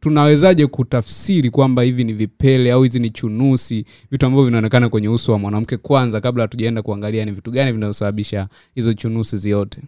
tunawezaje 0.00 0.66
kutafsiri 0.66 1.50
kwamba 1.50 1.82
hivi 1.82 2.04
ni 2.04 2.12
vipele 2.12 2.72
au 2.72 2.82
hizi 2.82 2.98
ni 2.98 3.10
chunusi, 3.10 3.84
vitu 4.10 4.26
ambavyo 4.26 4.44
vinaonekana 4.44 4.88
kwenye 4.88 5.08
uso 5.08 5.32
wa 5.32 5.38
mwanamke 5.38 5.76
kwanza, 5.76 6.20
kabla 6.20 6.44
hatujaenda 6.44 6.82
kuangalia 6.82 7.24
ni 7.24 7.30
vitu 7.30 7.50
gani 7.50 7.72
vinavyosababisha 7.72 8.48
hizo 8.74 8.94
chunusi 8.94 9.36
ziote. 9.36 9.78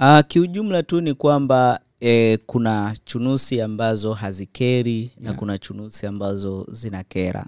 Uh, 0.00 0.20
kiujumla 0.28 0.82
tu 0.82 1.00
ni 1.00 1.14
kwamba 1.14 1.80
eh, 2.00 2.38
kuna 2.46 2.96
chunusi 3.04 3.60
ambazo 3.60 4.12
hazikeri 4.12 5.10
na 5.18 5.32
kuna 5.32 5.58
chunusi 5.58 6.06
ambazo 6.06 6.66
zinakera. 6.72 7.46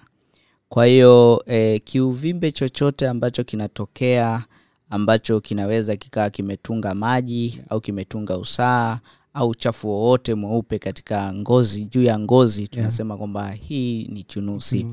Kwa 0.69 0.87
hiyo 0.87 1.43
eh, 1.47 1.81
kiuvimbe 1.85 2.53
chochote 2.53 3.09
ambacho 3.09 3.45
kinatokea 3.45 4.45
ambacho 4.91 5.41
kinaweza 5.41 5.97
kikawa 5.97 6.31
kimetunga 6.31 6.95
maji 6.95 7.61
au 7.69 7.81
kimetunga 7.81 8.39
usaa 8.39 8.99
au 9.35 9.49
uchafu 9.49 9.89
wowote 9.89 10.35
mweupe 10.35 10.79
katika 10.79 11.35
ngozi 11.35 11.85
juu 11.85 12.03
ya 12.03 12.19
ngozi 12.19 12.69
tunasema 12.69 13.17
kwamba 13.17 13.51
hii 13.51 14.05
ni 14.09 14.23
chunusi. 14.23 14.87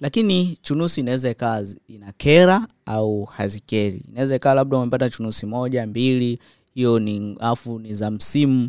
Lakini 0.00 0.58
chunusi 0.62 1.00
inaweza 1.00 1.30
ikawa 1.30 1.66
inakera 1.88 2.66
au 2.86 3.24
hazikeri. 3.24 4.02
Inaweza 4.08 4.36
ikawa 4.36 4.54
labda 4.54 4.76
umepata 4.76 5.10
chunusi 5.10 5.46
moja 5.46 5.86
mbili 5.86 6.38
hiyo 6.76 6.98
ni 6.98 7.36
afu 7.40 7.78
ni 7.78 7.94
za 7.94 8.10
msimu 8.10 8.68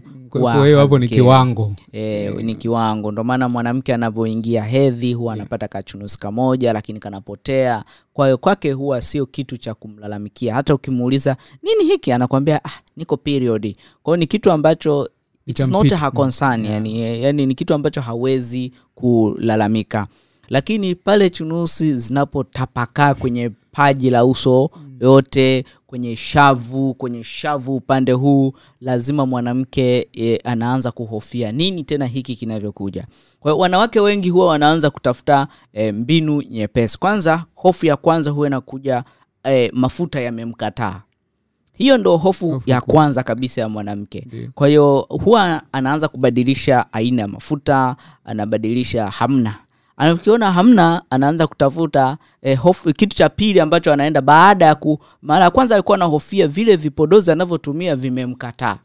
hiyo 0.66 0.80
hapo 0.80 1.00
ni 1.00 1.08
kiwango. 1.08 1.74
E, 1.92 2.30
ni 2.44 2.56
kiwango. 2.56 3.12
Ndio 3.12 3.24
maana 3.24 3.50
mwanamke 3.50 3.94
anapoingia 3.94 4.64
hedhi 4.64 5.14
huwa 5.14 5.34
anapata 5.34 5.68
kachunusi 5.68 6.20
kamoja 6.20 6.74
lakini 6.74 7.00
kanapotea. 7.00 7.84
Kwa 8.14 8.26
hiyo 8.28 8.38
kwake 8.38 8.72
huwa 8.72 9.02
sio 9.02 9.26
kitu 9.26 9.58
cha 9.58 9.74
kumlalamikia. 9.74 10.54
Hata 10.54 10.76
ukimuuliza 10.76 11.38
nini 11.64 11.84
hiki? 11.84 12.12
Anakwambia 12.12 12.66
ah, 12.66 12.72
niko 12.98 13.18
period. 13.18 13.76
Kwa 14.04 14.12
hiyo 14.12 14.18
ni 14.18 14.28
kitu 14.28 14.52
ambacho 14.52 15.10
it's 15.46 15.68
not 15.70 15.90
her 15.90 16.12
concern. 16.14 16.62
Yeah. 16.62 16.74
yani, 16.74 17.02
eh, 17.02 17.22
yani 17.22 17.46
ni 17.46 17.56
kitu 17.56 17.74
ambacho 17.74 18.02
hawezi 18.02 18.72
kulalamika 18.96 20.08
lakini 20.50 20.96
pale 20.96 21.30
chunusi 21.30 21.94
zinapotapakaa 22.00 23.14
kwenye 23.14 23.52
paji 23.72 24.10
la 24.10 24.26
uso 24.26 24.70
yote 25.02 25.66
kwenye 25.88 26.16
shavu 26.16 26.94
kwenye 26.94 27.24
shavu 27.24 27.76
upande 27.76 28.12
huu 28.12 28.54
lazima 28.82 29.26
mwanamke 29.26 30.08
e, 30.18 30.38
anaanza 30.44 30.92
kuhofia 30.92 31.52
nini 31.52 31.84
tena 31.84 32.06
hiki 32.06 32.36
kinavyokuja. 32.36 33.08
Kwa 33.40 33.52
hiyo 33.52 33.62
wanawake 33.62 34.00
wengi 34.00 34.30
huwa 34.30 34.48
wanaanza 34.48 34.90
kutafuta 34.90 35.48
e, 35.74 35.92
mbinu 35.92 36.42
nyepesi. 36.42 37.00
Kwanza 37.00 37.46
hofu 37.56 37.86
ya 37.86 37.96
kwanza 37.96 38.32
huwa 38.32 38.48
inakuja 38.48 39.04
e, 39.44 39.72
mafuta 39.74 40.22
yamemkataa. 40.22 41.02
Hiyo 41.74 41.98
ndo 41.98 42.18
hofu 42.18 42.52
Hofu 42.52 42.70
ya 42.70 42.82
kwanza 42.82 43.24
kabisa 43.24 43.62
ya 43.62 43.70
mwanamke. 43.70 44.28
Kwa 44.56 44.68
hiyo 44.68 45.06
huwa 45.10 45.62
anaanza 45.72 46.08
kubadilisha 46.08 46.94
aina 46.94 47.22
ya 47.22 47.28
mafuta 47.28 47.96
anabadilisha 48.26 49.08
hamna 49.08 49.56
anakiona 49.98 50.52
hamna 50.52 51.02
anaanza 51.10 51.48
kutafuta 51.48 52.18
eh, 52.42 52.60
hofu, 52.60 52.94
kitu 52.94 53.16
cha 53.18 53.30
pili 53.30 53.60
ambacho 53.60 53.94
anaenda 53.94 54.22
baada 54.22 54.66
ya 54.66 54.76
ku 54.76 55.00
mara 55.22 55.44
ya 55.46 55.52
kwanza 55.52 55.76
alikuwa 55.76 55.96
anahofia 55.98 56.48
vile 56.48 56.76
vipodozi 56.76 57.32
anavyotumia 57.32 57.96
vimemkataa. 57.96 58.78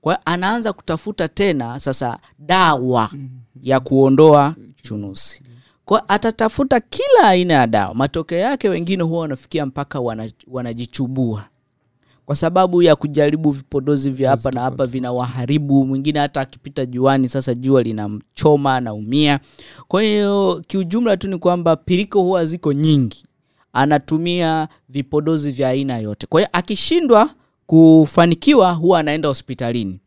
Kwa 0.00 0.26
anaanza 0.26 0.72
kutafuta 0.72 1.28
tena 1.28 1.80
sasa 1.80 2.18
dawa 2.38 3.10
ya 3.62 3.80
kuondoa 3.80 4.54
chunusi. 4.82 5.42
Kwa 5.84 6.08
atatafuta 6.08 6.80
kila 6.80 7.28
aina 7.28 7.54
ya 7.54 7.66
dawa. 7.66 7.94
Matokeo 7.94 8.38
yake 8.38 8.68
wengine 8.68 9.02
huwa 9.02 9.20
wanafikia 9.20 9.66
mpaka 9.66 10.00
wana, 10.00 10.30
wanajichubua 10.48 11.44
kwa 12.26 12.36
sababu 12.36 12.82
ya 12.82 12.96
kujaribu 12.96 13.50
vipodozi 13.50 14.10
vya 14.10 14.30
hapa 14.30 14.50
na 14.50 14.60
hapa 14.60 14.86
vinawaharibu. 14.86 15.86
Mwingine 15.86 16.18
hata 16.20 16.40
akipita 16.40 16.86
juani 16.86 17.28
sasa 17.28 17.54
jua 17.54 17.82
linamchoma 17.82 18.76
anaumia. 18.76 19.40
Kwa 19.88 20.02
hiyo 20.02 20.62
kiujumla 20.66 21.16
tu 21.16 21.28
ni 21.28 21.38
kwamba 21.38 21.76
piriko 21.76 22.22
huwa 22.22 22.44
ziko 22.44 22.72
nyingi. 22.72 23.24
Anatumia 23.72 24.68
vipodozi 24.88 25.52
vya 25.52 25.68
aina 25.68 25.98
yote. 25.98 26.26
Kwa 26.26 26.40
hiyo 26.40 26.48
akishindwa 26.52 27.30
kufanikiwa 27.66 28.72
huwa 28.72 29.00
anaenda 29.00 29.28
hospitalini. 29.28 30.00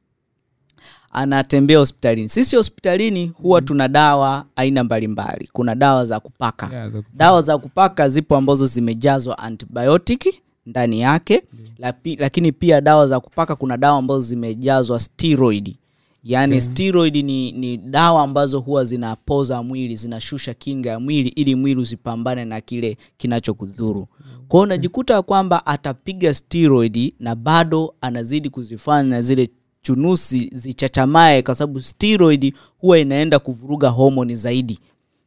Anatembea 1.12 1.78
hospitalini. 1.80 2.30
Sisi 2.30 2.56
hospitalini 2.56 3.28
huwa 3.36 3.62
tuna 3.62 3.88
dawa 3.88 4.46
aina 4.56 4.84
mbalimbali. 4.84 5.50
Kuna 5.54 5.76
dawa 5.76 6.06
za 6.06 6.20
kupaka. 6.20 6.70
Yeah, 6.74 6.92
dawa 7.14 7.42
za 7.42 7.58
kupaka 7.58 8.10
zipo 8.10 8.36
ambazo 8.36 8.66
zimejazwa 8.66 9.38
antibiotic 9.38 10.42
ndani 10.70 11.00
yake. 11.02 11.44
Lapi, 11.78 12.16
lakini 12.16 12.52
pia 12.52 12.82
dawa 12.82 13.08
za 13.08 13.20
kupaka 13.20 13.56
kuna 13.56 13.78
dawa 13.78 13.98
ambazo 13.98 14.20
zimejazwa 14.22 15.00
steroid. 15.00 15.76
Yaani 16.24 16.56
okay. 16.58 16.62
steroid 16.74 17.16
ni, 17.16 17.52
ni 17.52 17.78
dawa 17.78 18.24
ambazo 18.24 18.60
huwa 18.60 18.86
zinapoza 18.86 19.64
mwili 19.64 19.96
zinashusha 19.96 20.54
kinga 20.54 20.90
ya 20.90 21.00
mwili 21.00 21.30
ili 21.30 21.56
mwili 21.56 21.82
usipambane 21.82 22.46
na 22.46 22.62
kile 22.62 22.98
kinachokudhuru. 23.18 24.08
Kwao 24.48 24.64
unajikuta 24.64 25.22
kwamba 25.22 25.66
atapiga 25.66 26.34
steroid 26.34 27.14
na 27.20 27.36
bado 27.36 27.94
anazidi 28.02 28.50
kuzifanya 28.50 29.22
zile 29.22 29.50
chunusi 29.82 30.50
zichachamae 30.54 31.42
kwa 31.42 31.56
sababu 31.56 31.82
steroid 31.82 32.54
huwa 32.78 33.00
inaenda 33.00 33.40
kuvuruga 33.40 33.90
homoni 33.90 34.36
zaidi 34.36 34.80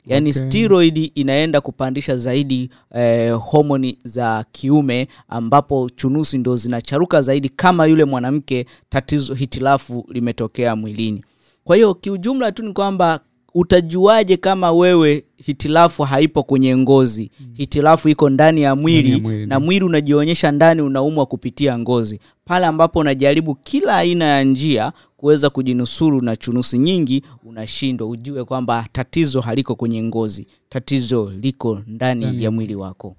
yaani 0.06 0.30
Okay. 0.30 0.42
steroid 0.42 1.12
inaenda 1.14 1.60
kupandisha 1.60 2.16
zaidi 2.16 2.70
eh, 2.94 3.34
homoni 3.40 3.98
za 4.04 4.44
kiume 4.52 5.08
ambapo 5.28 5.90
chunusi 5.96 6.38
ndo 6.38 6.56
zinacharuka 6.56 7.22
zaidi 7.22 7.48
kama 7.48 7.86
yule 7.86 8.04
mwanamke 8.04 8.66
tatizo 8.88 9.34
hitilafu 9.34 10.06
limetokea 10.08 10.76
mwilini. 10.76 11.24
Kwa 11.64 11.76
hiyo 11.76 11.94
kiujumla 11.94 12.52
tu 12.52 12.62
ni 12.62 12.72
kwamba 12.72 13.20
utajuaje 13.54 14.36
kama 14.36 14.72
wewe 14.72 15.24
hitilafu 15.36 16.02
haipo 16.02 16.42
kwenye 16.42 16.76
ngozi? 16.76 17.30
Hitilafu 17.54 18.08
iko 18.08 18.30
ndani 18.30 18.62
ya 18.62 18.76
mwili, 18.76 18.98
Ndani 19.08 19.12
ya 19.12 19.22
mwili, 19.22 19.46
na 19.46 19.60
mwili 19.60 19.84
unajionyesha 19.84 20.52
ndani 20.52 20.82
unaumwa 20.82 21.26
kupitia 21.26 21.78
ngozi. 21.78 22.20
Pale 22.44 22.66
ambapo 22.66 22.98
unajaribu 22.98 23.54
kila 23.54 23.96
aina 23.96 24.24
ya 24.24 24.44
njia 24.44 24.92
kuweza 25.22 25.50
kujinusuru 25.50 26.20
na 26.20 26.36
chunusi 26.36 26.78
nyingi 26.78 27.22
unashindwa. 27.44 28.08
Ujue 28.08 28.44
kwamba 28.44 28.86
tatizo 28.92 29.40
haliko 29.40 29.74
kwenye 29.74 30.02
ngozi 30.02 30.46
tatizo 30.68 31.32
liko 31.40 31.80
ndani 31.86 32.44
ya 32.44 32.50
mwili 32.50 32.74
wako. 32.74 33.16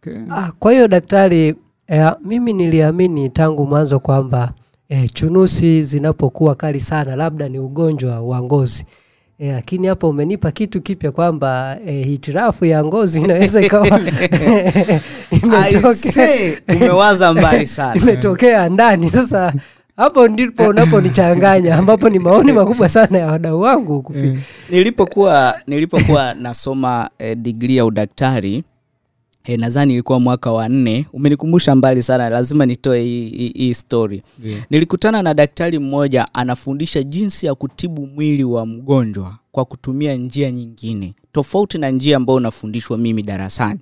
Okay. 0.00 0.18
Ah, 0.30 0.52
kwa 0.58 0.72
hiyo 0.72 0.88
daktari 0.88 1.54
eh, 1.86 2.12
mimi 2.24 2.52
niliamini 2.52 3.28
tangu 3.30 3.66
mwanzo 3.66 4.00
kwamba 4.00 4.52
eh, 4.88 5.10
chunusi 5.14 5.82
zinapokuwa 5.84 6.54
kali 6.54 6.80
sana 6.80 7.16
labda 7.16 7.48
ni 7.48 7.58
ugonjwa 7.58 8.20
wa 8.20 8.42
ngozi. 8.42 8.86
E, 9.38 9.52
lakini 9.52 9.86
hapa 9.86 10.06
umenipa 10.08 10.50
kitu 10.50 10.80
kipya 10.82 11.12
kwamba 11.12 11.78
e, 11.86 12.02
hitirafu 12.02 12.64
ya 12.64 12.84
ngozi 12.84 13.20
inaweza 13.20 13.60
ikawa 13.62 13.86
imetokea. 15.42 16.56
Umewaza 16.76 17.32
mbali 17.34 17.66
sana. 17.76 18.00
Imetokea 18.02 18.68
ndani. 18.68 19.08
Sasa 19.10 19.52
hapo 19.96 20.28
ndipo 20.28 20.62
unaponichanganya 20.68 21.76
ambapo 21.76 22.08
ni 22.08 22.18
maoni 22.18 22.52
makubwa 22.52 22.88
sana 22.88 23.18
ya 23.18 23.26
wadau 23.26 23.60
wangu 23.60 23.98
kufi- 24.02 24.38
nilipokuwa 24.70 25.60
nilipokuwa 25.66 26.34
nasoma 26.34 27.10
eh, 27.18 27.36
digri 27.36 27.76
ya 27.76 27.84
udaktari 27.84 28.64
eh, 29.44 29.58
nadhani 29.60 29.92
ilikuwa 29.92 30.20
mwaka 30.20 30.52
wa 30.52 30.68
nne. 30.68 31.06
Umenikumbusha 31.12 31.74
mbali 31.74 32.02
sana 32.02 32.28
lazima 32.30 32.66
nitoe 32.66 33.02
hii- 33.02 33.28
hii 33.28 33.48
hii 33.56 33.74
story. 33.74 34.22
Yeah. 34.44 34.60
nilikutana 34.70 35.22
na 35.22 35.34
daktari 35.34 35.78
mmoja 35.78 36.26
anafundisha 36.34 37.02
jinsi 37.02 37.46
ya 37.46 37.54
kutibu 37.54 38.06
mwili 38.06 38.44
wa 38.44 38.66
mgonjwa 38.66 39.34
kwa 39.52 39.64
kutumia 39.64 40.14
njia 40.14 40.50
nyingine 40.50 41.14
tofauti 41.32 41.78
na 41.78 41.90
njia 41.90 42.16
ambayo 42.16 42.36
unafundishwa 42.36 42.98
mimi 42.98 43.22
darasani. 43.22 43.80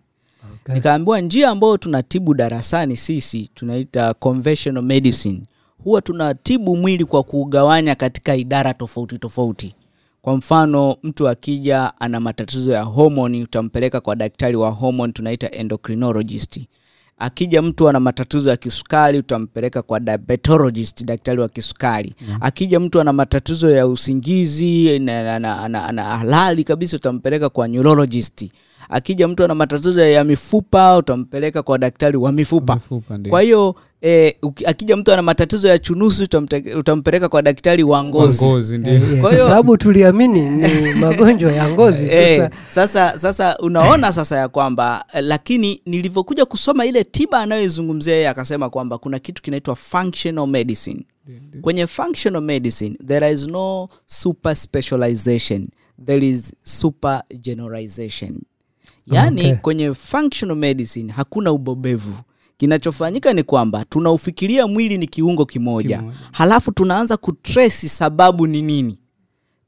Okay. 0.63 0.75
nikaambiwa 0.75 1.21
njia 1.21 1.49
ambayo 1.51 1.77
tunatibu 1.77 2.35
darasani 2.35 2.97
sisi 2.97 3.51
tunaita 3.55 4.15
conventional 4.15 4.83
medicine 4.85 5.41
huwa 5.79 6.03
tunatibu 6.03 6.77
mwili 6.77 7.05
kwa 7.05 7.23
kuugawanya 7.23 7.95
katika 7.95 8.37
idara 8.37 8.75
tofauti 8.75 9.19
tofauti. 9.19 9.75
Kwa 10.23 10.37
mfano 10.37 10.97
mtu 11.03 11.29
akija 11.29 11.93
ana 12.01 12.21
matatizo 12.21 12.73
ya 12.73 12.83
homoni 12.83 13.43
utampeleka 13.43 14.01
kwa 14.01 14.17
daktari 14.17 14.57
wa 14.57 14.71
homoni 14.71 15.13
tunaita 15.13 15.51
endocrinologist. 15.51 16.61
Akija 17.19 17.63
mtu 17.63 17.89
ana 17.89 18.01
matatizo 18.01 18.51
ya 18.51 18.57
kisukari 18.57 19.19
utampeleka 19.19 19.83
kwa 19.83 20.01
diabetologist 20.01 21.05
daktari 21.05 21.41
wa 21.41 21.49
kisukari. 21.49 22.15
Akija 22.41 22.81
mtu 22.81 23.01
ana 23.01 23.13
matatizo 23.13 23.71
ya 23.71 23.87
usingizi 23.87 24.99
na- 24.99 26.05
halali 26.19 26.65
kabisa 26.65 26.97
utampeleka 26.97 27.49
kwa 27.49 27.69
neurologist. 27.69 28.51
Akija 28.89 29.29
mtu 29.29 29.45
ana 29.45 29.55
matatizo 29.55 30.01
ya 30.03 30.25
mifupa 30.25 30.97
utampeleka 30.97 31.63
kwa 31.63 31.79
daktari 31.79 32.17
wa 32.17 32.33
mifupa. 32.33 32.75
Mifupa, 32.75 33.19
kwa 33.31 33.43
hiyo 33.43 33.75
eh, 34.07 34.35
uki- 34.43 34.67
akija 34.67 34.97
mtu 34.97 35.13
ana 35.13 35.23
matatizo 35.23 35.69
ya 35.69 35.79
chunusi 35.79 36.25
utamte- 36.25 36.77
utampeleka 36.79 37.29
kwa 37.29 37.43
daktari 37.43 37.83
wa 37.83 38.05
ngozi. 38.05 38.45
Ngozi 38.45 38.79
ndio. 38.79 38.95
Eh, 38.95 39.11
Kwa 39.11 39.21
kwa 39.21 39.31
hiyo- 39.31 39.45
sababu 39.45 39.77
tuliamini 39.77 40.41
ni 40.51 40.95
magonjwa 41.05 41.53
ya 41.53 41.69
ngozi 41.71 42.07
e, 42.11 42.39
sasa. 42.39 42.51
sasa 42.71 43.19
sasa 43.19 43.59
unaona 43.59 44.13
sasa 44.13 44.37
ya 44.39 44.49
kwamba 44.49 45.05
eh, 45.15 45.25
lakini 45.25 45.81
nilivyokuja 45.87 46.45
kusoma 46.45 46.87
ile 46.87 47.05
tiba 47.05 47.39
anayoizungumzia 47.39 48.15
yeye 48.15 48.29
akasema 48.29 48.71
kwamba 48.71 48.99
kuna 48.99 49.19
kitu 49.19 49.43
kinaitwa 49.43 49.77
functional 49.77 50.47
medicine. 50.47 51.05
Kwenye 51.61 51.87
functional 51.87 52.43
medicine 52.43 52.97
there 53.07 53.33
is 53.33 53.49
no 53.49 53.89
super 54.07 54.57
specialization 54.57 55.69
there 56.07 56.29
is 56.29 56.53
super 56.63 57.23
generalization. 57.41 58.41
Yaani 59.07 59.41
Okay. 59.41 59.55
kwenye 59.55 59.95
functional 59.95 60.57
medicine 60.57 61.13
hakuna 61.13 61.53
ubobevu 61.53 62.15
kinachofanyika 62.57 63.33
ni 63.33 63.43
kwamba 63.43 63.85
tunaufikiria 63.85 64.67
mwili 64.67 64.99
ni 64.99 65.07
kiungo 65.07 65.47
kimoja, 65.47 65.99
Kimoja. 65.99 66.19
halafu 66.33 66.73
tunaanza 66.73 67.17
kutresi 67.17 67.89
sababu 67.89 68.47
ni 68.47 68.63
nini. 68.63 68.99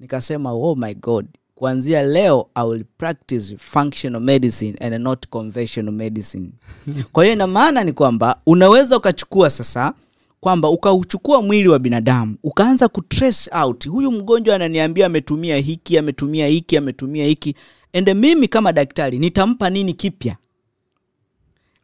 Nikasema 0.01 0.53
oh 0.53 0.75
my 0.75 0.95
god 0.95 1.27
kuanzia 1.55 2.03
leo 2.03 2.47
i 2.55 2.67
will 2.69 2.85
practice 2.99 3.57
functional 3.59 4.21
medicine 4.23 4.79
and 4.81 4.95
not 4.95 5.27
conventional 5.29 5.95
medicine. 5.95 6.51
Kwa 7.13 7.25
hiyo 7.25 7.35
ina 7.35 7.47
maana 7.47 7.85
ni 7.85 7.93
kwamba 7.93 8.41
unaweza 8.47 8.97
ukachukua 8.97 9.51
sasa 9.51 9.93
kwamba 10.41 10.69
ukauchukua 10.71 11.43
mwili 11.43 11.69
wa 11.69 11.79
binadamu 11.79 12.37
ukaanza 12.43 12.89
kutrace 12.89 13.51
out 13.63 13.89
huyu 13.89 14.13
mgonjwa 14.13 14.57
ananiambia 14.57 15.07
ametumia 15.07 15.57
hiki 15.57 15.99
ametumia 15.99 16.47
hiki 16.47 16.77
ametumia 16.77 17.27
hiki 17.27 17.55
ende 17.93 18.15
mimi 18.15 18.49
kama 18.49 18.73
daktari 18.73 19.19
nitampa 19.19 19.71
nini 19.71 19.93
kipya 19.93 20.37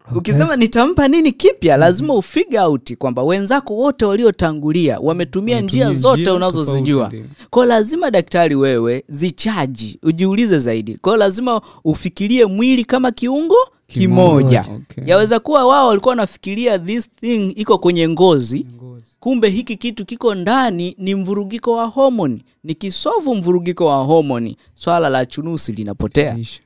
Okay. 0.06 0.18
ukisema 0.18 0.56
nitampa 0.56 1.08
nini 1.08 1.32
kipya 1.32 1.76
lazima 1.76 2.14
ufigure 2.14 2.60
out 2.60 2.94
kwamba 2.94 3.22
wenzako 3.22 3.74
wote 3.76 4.04
waliotangulia 4.04 4.98
wametumia 5.00 5.60
njia 5.60 5.92
zote 5.94 6.30
unazozijua 6.30 7.12
kwao 7.50 7.66
lazima 7.66 8.10
daktari 8.10 8.54
wewe 8.54 9.04
zichaji 9.08 9.98
ujiulize 10.02 10.58
zaidi 10.58 10.96
kwao 10.96 11.16
lazima 11.16 11.60
ufikirie 11.84 12.46
mwili 12.46 12.84
kama 12.84 13.10
kiungo 13.10 13.56
kimoja 13.86 14.64
Okay. 14.76 15.04
yaweza 15.06 15.40
kuwa 15.40 15.64
wao 15.66 15.88
walikuwa 15.88 16.10
wanafikiria 16.12 16.78
this 16.78 17.10
thing 17.20 17.50
iko 17.56 17.78
kwenye 17.78 18.08
ngozi 18.08 18.66
Ngozi. 18.76 19.04
kumbe 19.20 19.48
hiki 19.50 19.76
kitu 19.76 20.04
kiko 20.06 20.34
ndani 20.34 20.94
ni 20.98 21.14
mvurugiko 21.14 21.72
wa 21.76 21.84
homoni 21.86 22.42
nikisovu 22.64 23.34
mvurugiko 23.34 23.86
wa 23.86 23.96
homoni 23.96 24.56
swala 24.74 25.08
la 25.08 25.26
chunusi 25.26 25.72
linapotea 25.72 26.38
Isha. 26.38 26.60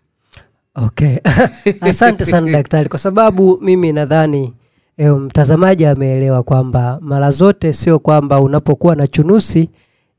Okay. 0.76 1.16
Asante 1.80 2.24
sana 2.24 2.52
daktari 2.52 2.88
kwa 2.88 2.98
sababu 2.98 3.58
mimi 3.62 3.92
nadhani 3.92 4.52
e, 4.96 5.10
mtazamaji 5.10 5.86
ameelewa 5.86 6.42
kwamba 6.42 6.98
mara 7.02 7.30
zote 7.30 7.72
sio 7.72 7.98
kwamba 7.98 8.40
unapokuwa 8.40 8.96
na 8.96 9.06
chunusi 9.06 9.68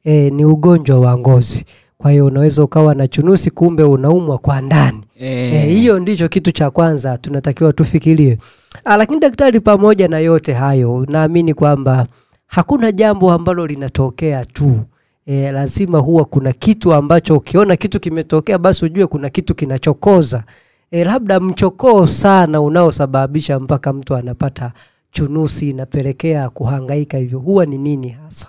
e, 0.03 0.30
ni 0.30 0.45
ugonjwa 0.45 0.99
wa 0.99 1.18
ngozi. 1.18 1.66
Kwa 1.97 2.12
hiyo 2.12 2.26
unaweza 2.26 2.64
ukawa 2.64 2.95
na 2.95 3.08
chunusi 3.08 3.51
kumbe 3.51 3.84
unaumwa 3.84 4.38
kwa 4.38 4.62
ndani. 4.62 5.01
Eh, 5.20 5.66
hiyo 5.70 5.99
ndicho 5.99 6.28
kitu 6.28 6.51
cha 6.51 6.70
kwanza 6.72 7.18
tunatakiwa 7.18 7.74
tufikirie. 7.74 8.38
Ah, 8.86 8.97
lakini 8.97 9.20
daktari 9.20 9.60
pamoja 9.60 10.08
na 10.08 10.20
yote 10.20 10.53
hayo 10.53 11.05
naamini 11.10 11.53
kwamba 11.53 12.08
hakuna 12.47 12.91
jambo 12.91 13.32
ambalo 13.32 13.68
linatokea 13.68 14.45
tu 14.45 14.80
e, 15.28 15.51
lazima 15.51 15.99
huwa 15.99 16.25
kuna 16.25 16.53
kitu 16.53 16.93
ambacho 16.93 17.36
ukiona 17.38 17.75
kitu 17.75 17.99
kimetokea 17.99 18.57
basi 18.57 18.86
ujue 18.86 19.07
kuna 19.07 19.30
kitu 19.30 19.55
kinachokoza. 19.55 20.43
E, 20.91 21.03
labda 21.03 21.39
mchokoo 21.39 22.07
sana 22.07 22.61
unaosababisha 22.61 23.59
mpaka 23.59 23.93
mtu 23.93 24.15
anapata 24.15 24.71
chunusi 25.11 25.69
inapelekea 25.69 26.49
kuhangaika 26.49 27.17
hivyo. 27.17 27.39
Huwa 27.39 27.65
ni 27.65 27.78
nini 27.78 28.09
hasa? 28.09 28.47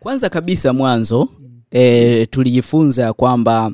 Kwanza 0.00 0.28
kabisa 0.28 0.72
mwanzo 0.72 1.28
e, 1.70 2.26
tulijifunza 2.26 3.02
ya 3.02 3.12
kwamba 3.12 3.72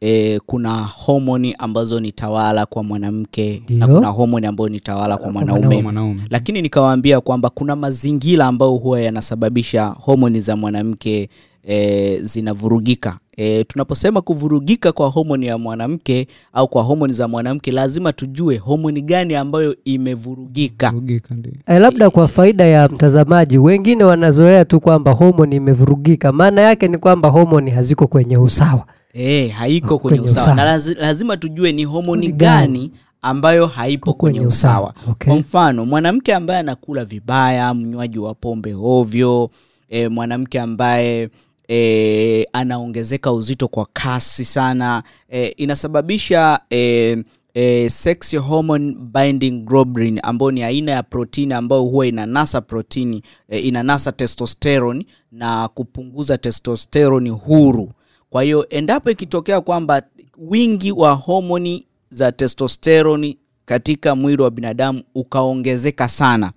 e, 0.00 0.40
kuna 0.46 0.84
homoni 0.84 1.54
ambazo 1.58 2.00
ni 2.00 2.12
tawala 2.12 2.66
kwa 2.66 2.82
mwanamke 2.84 3.62
na 3.68 3.86
kuna 3.88 4.08
homoni 4.08 4.46
ambayo 4.46 4.68
ni 4.68 4.80
tawala 4.80 5.16
kwa 5.16 5.32
mwanaume. 5.32 5.74
Kwa 5.74 5.82
mwanaume. 5.82 6.20
Lakini 6.30 6.62
nikawaambia 6.62 7.20
kwamba 7.20 7.50
kuna 7.50 7.76
mazingira 7.76 8.46
ambayo 8.46 8.72
huwa 8.72 9.00
yanasababisha 9.00 9.86
homoni 9.86 10.40
za 10.40 10.56
mwanamke 10.56 11.28
e, 11.68 12.18
zinavurugika 12.22 13.18
e, 13.36 13.64
tunaposema 13.64 14.20
kuvurugika 14.20 14.92
kwa 14.92 15.08
homoni 15.08 15.46
ya 15.46 15.58
mwanamke 15.58 16.26
au 16.52 16.68
kwa 16.68 16.82
homoni 16.82 17.12
za 17.12 17.28
mwanamke 17.28 17.72
lazima 17.72 18.12
tujue 18.12 18.56
homoni 18.56 19.02
gani 19.02 19.34
ambayo 19.34 19.76
imevurugika 19.84 20.90
Vurugika. 20.90 21.34
E, 21.66 21.78
labda 21.78 22.10
kwa 22.10 22.28
faida 22.28 22.64
ya 22.64 22.88
mtazamaji, 22.88 23.58
wengine 23.58 24.04
wanazoea 24.04 24.64
tu 24.64 24.80
kwamba 24.80 25.10
homoni 25.12 25.56
imevurugika. 25.56 26.32
Maana 26.32 26.60
yake 26.60 26.88
ni 26.88 26.98
kwamba 26.98 27.28
homoni 27.28 27.70
haziko 27.70 28.06
kwenye 28.06 28.36
usawa. 28.38 28.86
e, 29.12 29.48
haiko 29.48 29.98
Kwenye 29.98 30.18
kwenye 30.18 30.24
usawa 30.32 30.42
usawa. 30.42 30.56
na 30.56 30.64
lazi, 30.64 30.94
lazima 30.94 31.36
tujue 31.36 31.72
ni 31.72 31.84
homoni 31.84 32.32
gani 32.32 32.78
gani 32.78 32.92
ambayo 33.22 33.66
haipo 33.66 34.12
Kwenye 34.12 34.38
kwenye 34.38 34.46
usawa 34.48 34.94
Okay. 35.10 35.28
kwa 35.32 35.40
mfano 35.40 35.84
mwanamke 35.84 36.34
ambaye 36.34 36.60
anakula 36.60 37.04
vibaya 37.04 37.74
mnywaji 37.74 38.18
wa 38.18 38.34
pombe 38.34 38.74
ovyo 38.82 39.50
e, 39.88 40.08
mwanamke 40.08 40.60
ambaye 40.60 41.28
e, 41.68 42.46
anaongezeka 42.52 43.32
uzito 43.32 43.68
kwa 43.68 43.86
kasi 43.92 44.44
sana. 44.44 45.02
E, 45.28 45.46
inasababisha 45.46 46.60
e, 46.70 47.16
e, 47.54 47.88
sex 47.90 48.36
hormone 48.36 48.96
binding 49.00 49.64
globulin 49.64 50.20
ambayo 50.22 50.50
ni 50.50 50.62
aina 50.62 50.92
ya 50.92 51.02
protini 51.02 51.54
ambayo 51.54 51.82
huwa 51.82 52.06
inanasa 52.06 52.60
protini 52.60 53.22
e, 53.48 53.58
inanasa 53.58 54.12
testosterone 54.12 55.06
na 55.32 55.68
kupunguza 55.68 56.38
testosterone 56.38 57.30
huru. 57.30 57.92
Kwa 58.30 58.42
hiyo 58.42 58.68
endapo 58.68 59.10
ikitokea 59.10 59.60
kwamba 59.60 60.02
wingi 60.38 60.92
wa 60.92 61.12
homoni 61.12 61.86
za 62.10 62.32
testosteron 62.32 63.34
katika 63.64 64.14
mwili 64.14 64.42
wa 64.42 64.50
binadamu 64.50 65.02
ukaongezeka 65.14 66.08
sana 66.08 66.52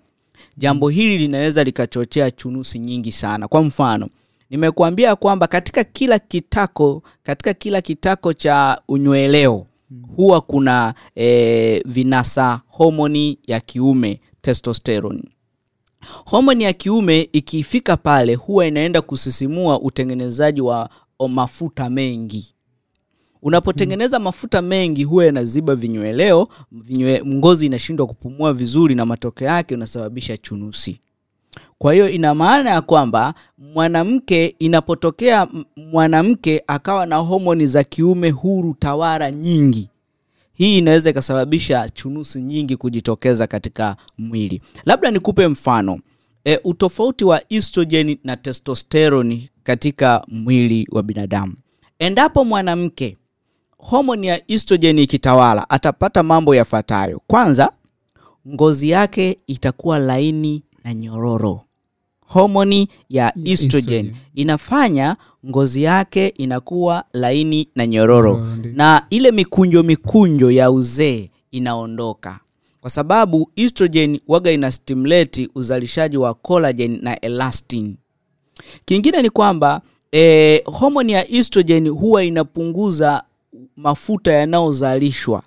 jambo 0.58 0.90
hili 0.90 1.18
linaweza 1.18 1.64
likachochea 1.64 2.32
chunusi 2.32 2.80
nyingi 2.80 3.12
sana. 3.12 3.48
Kwa 3.48 3.62
mfano 3.64 4.10
nimekuambia 4.52 5.16
kwamba 5.16 5.48
katika 5.48 5.84
kila 5.84 6.20
kitako 6.20 7.04
katika 7.24 7.54
kila 7.54 7.82
kitako 7.82 8.34
cha 8.34 8.82
unyweleo 8.88 9.66
huwa 10.16 10.42
kuna 10.42 10.94
e, 11.16 11.82
vinasa 11.86 12.62
homoni 12.68 13.40
ya 13.48 13.60
kiume 13.60 14.22
testosterone. 14.42 15.24
Homoni 16.26 16.64
ya 16.64 16.74
kiume 16.74 17.30
ikifika 17.34 17.98
pale 17.98 18.36
huwa 18.36 18.66
inaenda 18.66 19.02
kusisimua 19.02 19.82
utengenezaji 19.82 20.62
wa 20.62 20.90
mafuta 21.30 21.90
mengi. 21.90 22.56
Unapotengeneza 23.42 24.20
mafuta 24.20 24.62
mengi 24.62 25.04
huwa 25.04 25.26
yanaziba 25.26 25.76
vinyweleo 25.76 26.48
vinywe, 26.72 27.22
ngozi 27.26 27.66
inashindwa 27.66 28.08
kupumua 28.08 28.54
vizuri 28.54 28.96
na 28.96 29.06
matokeo 29.06 29.48
yake 29.48 29.76
unasababisha 29.76 30.38
chunusi 30.38 31.00
kwa 31.82 31.94
hiyo 31.94 32.10
ina 32.10 32.36
maana 32.36 32.70
ya 32.70 32.82
kwamba 32.82 33.34
mwanamke 33.58 34.56
inapotokea 34.60 35.48
mwanamke 35.76 36.64
akawa 36.68 37.06
na 37.06 37.16
homoni 37.18 37.68
za 37.68 37.84
kiume 37.84 38.30
huru 38.30 38.74
tawara 38.80 39.32
nyingi. 39.32 39.90
Hii 40.54 40.78
inaweza 40.78 41.10
ikasababisha 41.10 41.90
chunusi 41.90 42.42
nyingi 42.42 42.76
kujitokeza 42.78 43.48
katika 43.48 43.96
mwili. 44.18 44.62
Labda 44.86 45.12
nikupe 45.12 45.48
mfano. 45.48 46.00
E, 46.46 46.60
utofauti 46.64 47.26
wa 47.26 47.42
estrogen 47.54 48.18
na 48.24 48.38
testosterone 48.38 49.50
katika 49.64 50.24
mwili 50.28 50.88
wa 50.92 51.04
binadamu. 51.04 51.54
Endapo 52.00 52.46
mwanamke 52.46 53.18
homoni 53.78 54.28
ya 54.28 54.52
estrogen 54.52 55.00
ikitawala 55.00 55.70
atapata 55.70 56.24
mambo 56.24 56.56
yafuatayo. 56.56 57.22
Kwanza 57.28 57.72
ngozi 58.48 58.90
yake 58.90 59.38
itakuwa 59.48 60.00
laini 60.00 60.64
na 60.84 60.94
nyororo 60.94 61.62
homoni 62.34 62.88
ya 63.10 63.34
estrogen. 63.46 63.80
Estrogen. 63.80 64.16
inafanya 64.36 65.16
ngozi 65.50 65.84
yake 65.84 66.28
inakuwa 66.28 67.04
laini 67.14 67.68
na 67.76 67.88
nyororo. 67.88 68.34
Nyororo, 68.38 68.72
na 68.74 69.06
ile 69.10 69.32
mikunjo 69.32 69.84
mikunjo 69.84 70.52
ya 70.52 70.72
uzee 70.72 71.30
inaondoka. 71.52 72.40
Kwa 72.82 72.90
sababu 72.90 73.52
estrogen 73.56 74.20
waga 74.28 74.52
ina 74.52 74.72
stimulate 74.72 75.50
uzalishaji 75.56 76.18
wa 76.18 76.34
collagen 76.34 77.00
na 77.02 77.20
elastin. 77.20 77.96
Kingine 78.86 79.22
ni 79.22 79.30
kwamba 79.30 79.82
e, 80.12 80.62
homoni 80.66 81.12
ya 81.12 81.28
estrogen 81.32 81.88
huwa 81.90 82.24
inapunguza 82.24 83.24
mafuta 83.76 84.32
yanayozalishwa. 84.34 85.44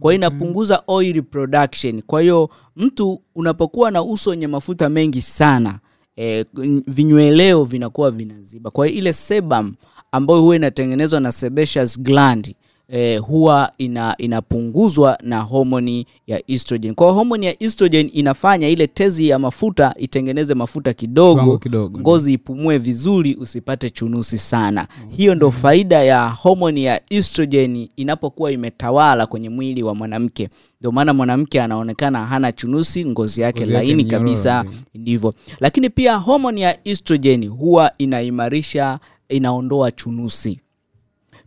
Kwa 0.00 0.12
hiyo 0.12 0.18
inapunguza 0.20 0.82
oil 0.86 1.22
production. 1.22 2.02
Kwa 2.02 2.20
hiyo 2.22 2.50
mtu 2.76 3.22
unapokuwa 3.34 3.90
na 3.90 4.02
uso 4.02 4.30
wenye 4.30 4.46
mafuta 4.46 4.88
mengi 4.88 5.22
sana 5.22 5.78
e, 6.16 6.44
vinyweleo 6.86 7.64
vinakuwa 7.64 8.10
vinaziba. 8.10 8.70
Kwa 8.70 8.86
hiyo 8.86 8.98
ile 8.98 9.12
sebum 9.12 9.74
ambayo 10.12 10.40
huwa 10.40 10.56
inatengenezwa 10.56 11.20
na 11.20 11.32
sebaceous 11.32 12.00
gland 12.00 12.54
eh, 12.92 13.20
huwa 13.20 13.72
ina, 13.78 14.14
inapunguzwa 14.18 15.18
na 15.22 15.40
homoni 15.40 16.06
ya 16.26 16.42
estrogen. 16.50 16.94
Kwa 16.94 17.06
hiyo 17.06 17.14
homoni 17.14 17.46
ya 17.46 17.62
estrogen 17.62 18.10
inafanya 18.12 18.68
ile 18.68 18.86
tezi 18.86 19.28
ya 19.28 19.38
mafuta 19.38 19.94
itengeneze 19.98 20.54
mafuta 20.54 20.92
kidogo, 20.92 21.58
kidogo, 21.58 22.00
ngozi 22.00 22.32
ipumue 22.32 22.78
vizuri, 22.78 23.34
usipate 23.40 23.90
chunusi 23.90 24.38
sana. 24.38 24.88
Hiyo 25.16 25.34
ndo 25.34 25.50
faida 25.50 26.02
ya 26.02 26.28
homoni 26.28 26.84
ya 26.84 27.00
estrogen 27.10 27.88
inapokuwa 27.96 28.52
imetawala 28.52 29.26
kwenye 29.26 29.48
mwili 29.48 29.82
wa 29.82 29.94
mwanamke. 29.94 30.48
Ndio 30.80 30.92
maana 30.92 31.14
mwanamke 31.14 31.62
anaonekana 31.62 32.24
hana 32.26 32.52
chunusi, 32.52 33.04
ngozi 33.04 33.40
yake 33.40 33.60
Ngozi 33.60 33.72
laini 33.72 34.02
yake 34.02 34.10
kabisa, 34.16 34.64
ndivyo. 34.94 35.34
Lakini 35.60 35.90
pia 35.90 36.16
homoni 36.16 36.60
ya 36.60 36.88
estrogen 36.88 37.46
huwa 37.48 37.92
inaimarisha, 37.98 38.98
inaondoa 39.28 39.90
chunusi. 39.90 40.60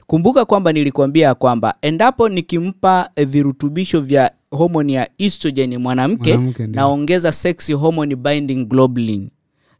Kumbuka 0.07 0.45
kwamba 0.45 0.73
nilikuambia 0.73 1.33
kwamba 1.35 1.75
endapo 1.81 2.29
nikimpa 2.29 3.09
eh, 3.15 3.27
virutubisho 3.27 4.01
vya 4.01 4.31
homoni 4.51 4.93
ya 4.93 5.09
estrogen 5.17 5.77
mwanamke, 5.77 6.39
naongeza 6.67 7.31
sexy 7.31 7.73
hormone 7.73 8.15
binding 8.15 8.65
globulin 8.65 9.29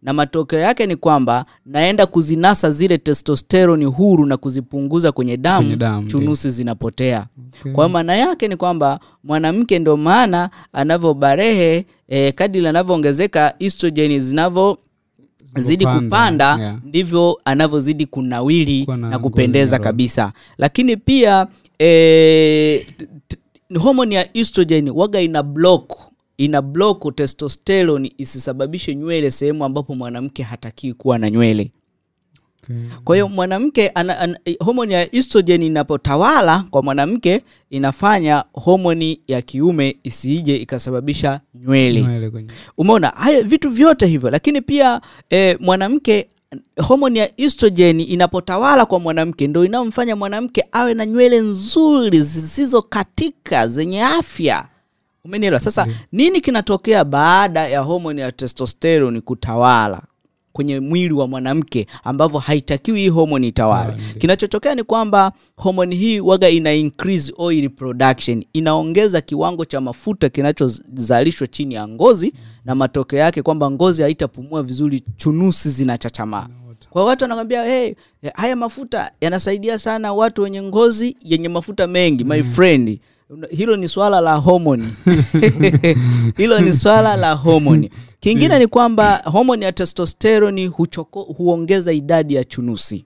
na 0.02 0.14
matokeo 0.14 0.60
yake 0.60 0.86
ni 0.86 0.96
kwamba 0.96 1.46
naenda 1.66 2.06
kuzinasa 2.06 2.72
zile 2.72 2.98
testosteroni 2.98 3.86
huru 3.86 4.26
na 4.26 4.38
kuzipunguza 4.38 5.12
kwenye 5.12 5.38
damu, 5.38 5.58
Kwenye 5.62 5.76
damu, 5.76 6.08
chunusi 6.08 6.52
zinapotea. 6.52 7.28
Okay. 7.60 7.72
Kwa 7.72 7.90
maana 7.90 8.16
yake 8.16 8.48
ni 8.48 8.56
kwamba 8.58 9.00
mwanamke 9.24 9.80
ndio 9.80 9.98
maana 9.98 10.50
anavyobarehe 10.74 11.86
eh, 12.08 12.34
kadili 12.34 12.68
anavyoongezeka 12.68 13.54
estrogen 13.60 14.22
zinavyo 14.22 14.78
zidi 15.56 15.86
Kupanda, 15.86 16.58
yeah. 16.60 16.80
ndivyo 16.86 17.40
anavyozidi 17.46 18.06
kunawili 18.06 18.86
na 18.98 19.20
kupendeza 19.20 19.80
kabisa. 19.80 20.34
Lakini 20.58 20.98
pia 20.98 21.48
e, 21.80 22.86
homoni 23.80 24.16
ya 24.16 24.38
estrogen 24.38 24.90
waga 24.90 25.22
ina 25.22 25.44
block. 25.44 25.94
Ina 26.38 26.62
block 26.62 27.16
testosterone 27.16 28.12
isisababishe 28.18 28.96
nywele 28.96 29.32
sehemu 29.32 29.66
ambapo 29.66 29.96
mwanamke 29.96 30.44
hatakii 30.44 30.94
kuwa 30.94 31.18
na 31.20 31.30
nywele 31.30 31.72
Okay. 32.66 32.76
kwa 33.04 33.16
hiyo 33.16 33.28
mwanamke 33.28 33.90
ana, 33.90 34.20
ana, 34.20 34.40
homoni 34.60 34.94
ya 34.94 35.16
estrogen 35.16 35.62
inapotawala 35.64 36.64
kwa 36.70 36.84
mwanamke 36.84 37.42
inafanya 37.70 38.44
homoni 38.54 39.20
ya 39.28 39.42
kiume 39.42 39.98
isiije 40.04 40.56
ikasababisha 40.56 41.42
nywele. 41.56 42.02
Nywele 42.02 42.46
umeona? 42.78 43.08
Haya 43.10 43.44
vitu 43.44 43.70
vyote 43.70 44.06
hivyo. 44.06 44.30
Lakini 44.30 44.62
pia 44.62 45.02
e, 45.30 45.58
mwanamke 45.60 46.28
homoni 46.88 47.20
ya 47.20 47.42
estrogen 47.42 48.00
inapotawala 48.00 48.86
kwa 48.86 49.00
mwanamke 49.00 49.48
ndo 49.48 49.66
inayomfanya 49.66 50.16
mwanamke 50.16 50.64
awe 50.72 50.94
na 50.94 51.06
nywele 51.06 51.40
nzuri 51.40 52.22
zisizokatika 52.22 53.68
zenye 53.68 54.04
afya. 54.04 54.68
Umenielewa? 55.26 55.60
Sasa 55.60 55.88
nini 56.12 56.42
kinatokea 56.42 57.04
baada 57.04 57.68
ya 57.68 57.80
homoni 57.82 58.22
ya 58.22 58.32
testosterone 58.32 59.22
kutawala 59.22 60.04
kwenye 60.56 60.80
mwili 60.80 61.14
wa 61.14 61.28
mwanamke 61.28 61.88
ambavyo 62.04 62.40
haitakiwi 62.40 63.00
hii 63.00 63.10
homoni 63.10 63.48
itawale. 63.48 63.94
Kinachotokea 64.18 64.76
ni 64.76 64.84
kwamba 64.84 65.32
homoni 65.58 65.96
hii 65.96 66.20
waga 66.20 66.50
ina 66.50 66.74
increase 66.74 67.34
oil 67.38 67.70
production 67.70 68.46
inaongeza 68.54 69.22
kiwango 69.22 69.66
cha 69.66 69.82
mafuta 69.82 70.30
kinachozalishwa 70.30 71.48
chini 71.48 71.74
ya 71.76 71.88
ngozi 71.88 72.34
na 72.66 72.76
matokeo 72.76 73.20
yake 73.20 73.42
kwamba 73.42 73.72
ngozi 73.72 74.02
haitapumua 74.02 74.64
vizuri 74.64 75.04
chunusi 75.18 75.70
zinachachamaa 75.70 76.48
kwa 76.90 77.06
watu 77.06 77.24
wanakwambia 77.24 77.64
hey, 77.64 77.94
haya 78.34 78.56
mafuta 78.56 79.12
yanasaidia 79.22 79.80
sana 79.80 80.14
watu 80.14 80.42
wenye 80.42 80.62
ngozi 80.62 81.18
yenye 81.22 81.50
mafuta 81.50 81.88
mengi 81.88 82.24
my 82.24 82.44
friend 82.44 83.00
hilo 83.50 83.76
ni 83.78 83.88
swala 83.88 84.22
la 84.22 84.36
homoni. 84.36 84.88
Hilo 86.38 86.60
ni 86.60 86.74
swala 86.74 87.16
la 87.16 87.34
homoni. 87.34 87.90
Kingine 88.20 88.60
ni 88.60 88.68
kwamba 88.68 89.22
homoni 89.26 89.66
ya 89.66 89.72
testosteroni 89.72 90.68
huchoko, 90.68 91.22
huongeza 91.24 91.94
idadi 91.94 92.34
ya 92.36 92.44
chunusi. 92.44 93.06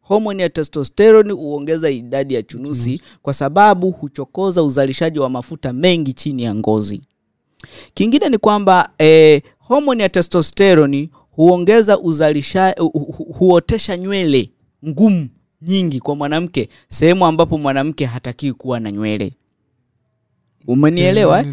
Homoni 0.00 0.42
ya 0.42 0.48
testosteroni 0.48 1.32
huongeza 1.32 1.90
idadi 1.90 2.34
ya 2.34 2.42
chunusi. 2.42 3.00
kwa 3.22 3.34
sababu 3.34 3.90
huchokoza 3.90 4.62
uzalishaji 4.62 5.18
wa 5.18 5.30
mafuta 5.30 5.72
mengi 5.72 6.12
chini 6.12 6.42
ya 6.42 6.54
ngozi. 6.54 7.02
Kingine 7.94 8.28
ni 8.28 8.38
kwamba 8.38 8.90
eh, 8.98 9.42
homoni 9.58 10.02
ya 10.02 10.08
testosteroni 10.08 11.10
huongeza 11.30 11.98
uzalisha 11.98 12.74
hu, 12.78 12.88
hu, 12.88 13.24
huotesha 13.38 13.96
nywele 13.96 14.50
ngumu 14.88 15.28
nyingi 15.62 16.00
kwa 16.00 16.16
mwanamke 16.16 16.68
sehemu 16.88 17.26
ambapo 17.26 17.58
mwanamke 17.58 18.04
hatakiwi 18.06 18.52
kuwa 18.52 18.80
na 18.80 18.92
nywele. 18.92 19.32
Umenielewa 20.66 21.38
eh? 21.40 21.44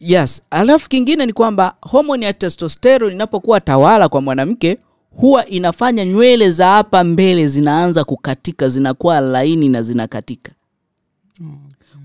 Yes. 0.00 0.42
Alafu 0.50 0.88
kingine 0.88 1.26
ni 1.26 1.32
kwamba 1.32 1.76
homoni 1.80 2.24
ya 2.24 2.32
testosterone 2.32 3.14
inapokuwa 3.14 3.60
tawala 3.60 4.08
kwa 4.08 4.20
mwanamke 4.20 4.78
huwa 5.10 5.46
inafanya 5.46 6.04
nywele 6.04 6.50
za 6.50 6.66
hapa 6.66 7.04
mbele 7.04 7.48
zinaanza 7.48 8.04
kukatika 8.04 8.68
zinakuwa 8.68 9.20
laini 9.20 9.68
na 9.68 9.82
zinakatika 9.82 10.52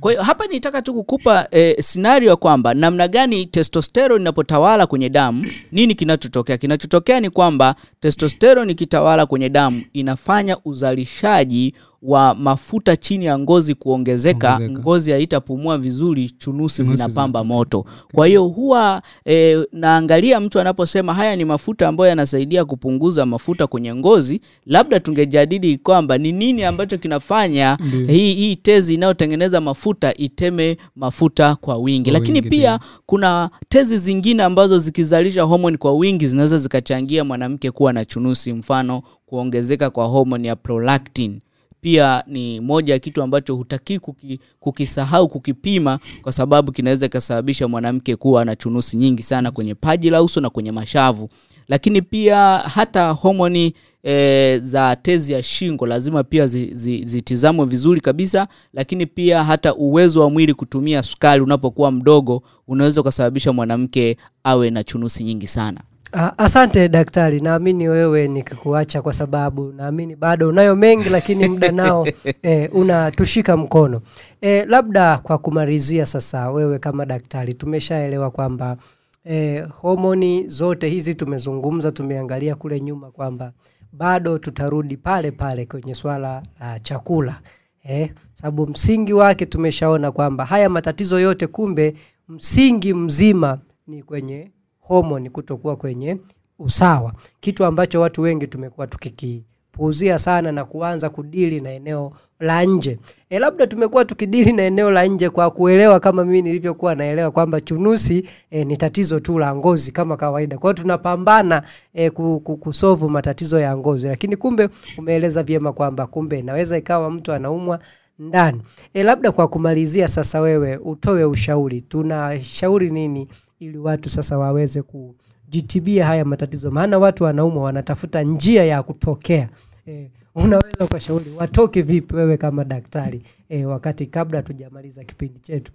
kwa 0.02 0.12
hiyo 0.12 0.24
hapa 0.24 0.48
nitaka 0.48 0.82
tu 0.82 0.94
kukupa 0.94 1.48
eh, 1.52 1.76
scenario 1.80 2.38
kwamba 2.38 2.74
namna 2.74 3.08
gani 3.08 3.46
testosterone 3.46 4.22
inapotawala 4.22 4.88
kwenye 4.88 5.10
damu 5.10 5.48
nini 5.72 5.96
kinachotokea? 5.96 6.58
Kinachotokea 6.58 7.20
ni 7.20 7.30
kwamba 7.30 7.76
testosterone 8.00 8.72
ikitawala 8.72 9.26
kwenye 9.26 9.50
damu 9.50 9.84
inafanya 9.94 10.58
uzalishaji 10.66 11.74
wa 12.02 12.36
mafuta 12.36 12.98
chini 12.98 13.26
ya 13.26 13.40
ngozi 13.40 13.76
kuongezeka 13.76 14.54
Ongezeka. 14.56 14.80
ngozi 14.82 15.12
haitapumua 15.12 15.78
vizuri 15.78 16.30
chunusi 16.30 16.38
Chunusi 16.76 16.84
zinapamba 16.84 17.44
moto. 17.44 17.86
Kwa 18.14 18.28
hiyo 18.28 18.44
huwa 18.44 19.02
e, 19.26 19.58
naangalia 19.72 20.40
mtu 20.40 20.60
anaposema 20.60 21.14
haya 21.14 21.36
ni 21.36 21.46
mafuta 21.46 21.88
ambayo 21.88 22.10
yanasaidia 22.10 22.66
kupunguza 22.66 23.26
mafuta 23.26 23.68
kwenye 23.68 23.96
ngozi 23.96 24.42
labda 24.66 25.00
tungejadili 25.00 25.78
kwamba 25.78 26.18
ni 26.18 26.32
nini 26.32 26.64
ambacho 26.64 26.98
kinafanya 26.98 27.78
hii, 28.08 28.34
hii 28.34 28.56
tezi 28.56 28.94
inayotengeneza 28.94 29.62
mafuta 29.62 30.14
iteme 30.14 30.78
mafuta 30.96 31.56
kwa 31.56 31.78
wingi. 31.78 32.10
Kwa 32.12 32.20
lakini 32.20 32.40
wingi, 32.40 32.50
pia 32.50 32.80
kuna 33.06 33.50
tezi 33.70 33.98
zingine 33.98 34.44
ambazo 34.44 34.78
zikizalisha 34.80 35.44
homoni 35.44 35.78
kwa 35.78 35.94
wingi 35.94 36.28
zinaweza 36.28 36.58
zikachangia 36.58 37.24
mwanamke 37.24 37.72
kuwa 37.72 37.94
na 37.94 38.06
chunusi 38.06 38.54
mfano 38.54 39.02
kuongezeka 39.26 39.90
kwa 39.90 40.06
homoni 40.06 40.48
ya 40.48 40.56
prolactin 40.56 41.40
pia 41.82 42.24
ni 42.28 42.60
moja 42.60 42.94
ya 42.94 43.00
kitu 43.00 43.22
ambacho 43.24 43.56
hutakii 43.56 44.00
kuki, 44.00 44.40
kukisahau 44.60 45.28
kukipima 45.28 46.00
kwa 46.22 46.32
sababu 46.32 46.72
kinaweza 46.72 47.06
ikasababisha 47.06 47.68
mwanamke 47.68 48.16
kuwa 48.16 48.46
na 48.46 48.56
chunusi 48.56 48.98
nyingi 48.98 49.24
sana 49.24 49.52
kwenye 49.52 49.76
paji 49.76 50.10
la 50.10 50.24
uso 50.24 50.42
na 50.42 50.50
kwenye 50.50 50.72
mashavu. 50.72 51.30
Lakini 51.68 52.02
pia 52.02 52.58
hata 52.58 53.10
homoni 53.10 53.74
e, 54.04 54.60
za 54.60 54.96
tezi 54.96 55.34
ya 55.34 55.44
shingo 55.44 55.86
lazima 55.86 56.24
pia 56.24 56.48
zi, 56.48 56.72
zi, 56.76 57.24
vizuri 57.66 58.02
kabisa. 58.02 58.48
Lakini 58.74 59.06
pia 59.06 59.44
hata 59.44 59.76
uwezo 59.76 60.22
wa 60.22 60.30
mwili 60.30 60.54
kutumia 60.54 61.04
sukari 61.04 61.42
unapokuwa 61.42 61.92
mdogo 61.92 62.44
unaweza 62.68 63.02
ukasababisha 63.02 63.54
mwanamke 63.54 64.18
awe 64.44 64.70
na 64.70 64.84
chunusi 64.84 65.24
nyingi 65.24 65.48
sana 65.48 65.82
Asante 66.14 66.90
daktari, 66.90 67.40
naamini 67.42 67.88
wewe 67.90 68.28
nikikuacha 68.28 69.02
kwa 69.02 69.14
sababu 69.14 69.72
naamini 69.74 70.16
bado 70.16 70.50
unayo 70.50 70.76
mengi, 70.76 71.10
lakini 71.10 71.50
muda 71.50 71.72
nao 71.72 72.08
eh, 72.44 72.70
unatushika 72.74 73.58
mkono. 73.58 74.02
Eh, 74.42 74.66
labda 74.68 75.18
kwa 75.18 75.38
kumalizia 75.38 76.06
sasa, 76.06 76.52
wewe 76.52 76.80
kama 76.80 77.06
daktari, 77.06 77.54
tumeshaelewa 77.54 78.32
kwamba 78.32 78.78
eh, 79.26 79.68
homoni 79.82 80.48
zote 80.48 80.90
hizi 80.90 81.16
tumezungumza 81.16 81.92
tumeangalia 81.92 82.56
kule 82.56 82.80
nyuma 82.82 83.12
kwamba 83.12 83.52
bado 83.92 84.38
tutarudi 84.38 84.98
pale 84.98 85.32
pale 85.32 85.66
kwenye 85.66 85.96
swala 85.96 86.44
la 86.60 86.80
chakula 86.80 87.40
eh, 87.84 88.12
sababu 88.34 88.68
msingi 88.68 89.14
wake 89.14 89.46
tumeshaona 89.46 90.12
kwamba 90.12 90.46
haya 90.46 90.70
matatizo 90.70 91.20
yote 91.20 91.48
kumbe 91.48 91.94
msingi 92.28 92.94
mzima 92.94 93.60
ni 93.88 94.04
kwenye 94.04 94.52
homoni 94.92 95.30
kutokuwa 95.30 95.76
kwenye 95.76 96.18
usawa. 96.60 97.14
Kitu 97.40 97.66
ambacho 97.66 98.02
watu 98.02 98.22
wengi 98.22 98.48
tumekuwa 98.48 98.88
tukikipuuzia 98.88 100.20
sana 100.20 100.52
na 100.52 100.66
kuanza 100.66 101.10
kudili 101.10 101.62
na 101.62 101.72
eneo 101.72 102.12
la 102.40 102.64
nje. 102.66 103.00
E, 103.30 103.40
labda 103.40 103.68
tumekuwa 103.68 104.06
tukidili 104.06 104.54
na 104.54 104.64
eneo 104.64 104.92
la 104.92 105.06
nje 105.06 105.30
kwa 105.30 105.52
kuelewa 105.52 106.00
kama 106.00 106.26
mimi 106.26 106.42
nilivyokuwa 106.42 106.96
naelewa 106.96 107.32
kwamba 107.32 107.62
chunusi 107.62 108.28
e, 108.52 108.66
ni 108.66 108.78
tatizo 108.78 109.20
tu 109.20 109.40
la 109.40 109.56
ngozi 109.56 109.92
kama 109.92 110.18
kawaida. 110.18 110.58
Kwa 110.58 110.74
tunapambana 110.74 111.64
e, 111.94 112.10
ku- 112.10 112.40
ku- 112.40 112.58
kusovu 112.58 113.10
matatizo 113.10 113.60
ya 113.60 113.78
ngozi. 113.78 114.08
Lakini 114.08 114.36
kumbe 114.36 114.70
umeeleza 114.98 115.44
vyema 115.44 115.74
kwamba 115.74 116.08
kumbe 116.08 116.40
inaweza 116.40 116.78
ikawa 116.78 117.12
mtu 117.12 117.34
anaumwa 117.34 117.80
ndani. 118.20 118.62
E, 118.94 119.04
labda 119.04 119.32
kwa 119.32 119.48
kumalizia 119.48 120.08
sasa 120.08 120.42
wewe 120.42 120.78
utoe 120.78 121.24
ushauri. 121.26 121.82
Tunashauri 121.82 122.90
nini 122.92 123.28
ili 123.62 123.78
watu 123.78 124.10
sasa 124.10 124.38
waweze 124.38 124.82
kujitibia 124.82 126.06
haya 126.06 126.26
matatizo. 126.26 126.72
Maana 126.72 126.98
watu 127.00 127.24
wanaumwa 127.24 127.64
wanatafuta 127.64 128.22
njia 128.24 128.64
ya 128.66 128.84
kutokea. 128.84 129.50
E, 129.88 130.12
unaweza 130.36 130.86
ukashauri 130.86 131.32
watoke 131.38 131.82
vipi 131.82 132.16
wewe 132.16 132.38
kama 132.38 132.64
daktari? 132.64 133.22
E, 133.50 133.66
wakati 133.66 134.06
kabla 134.06 134.38
hatujamaliza 134.38 135.04
kipindi 135.04 135.40
chetu. 135.40 135.72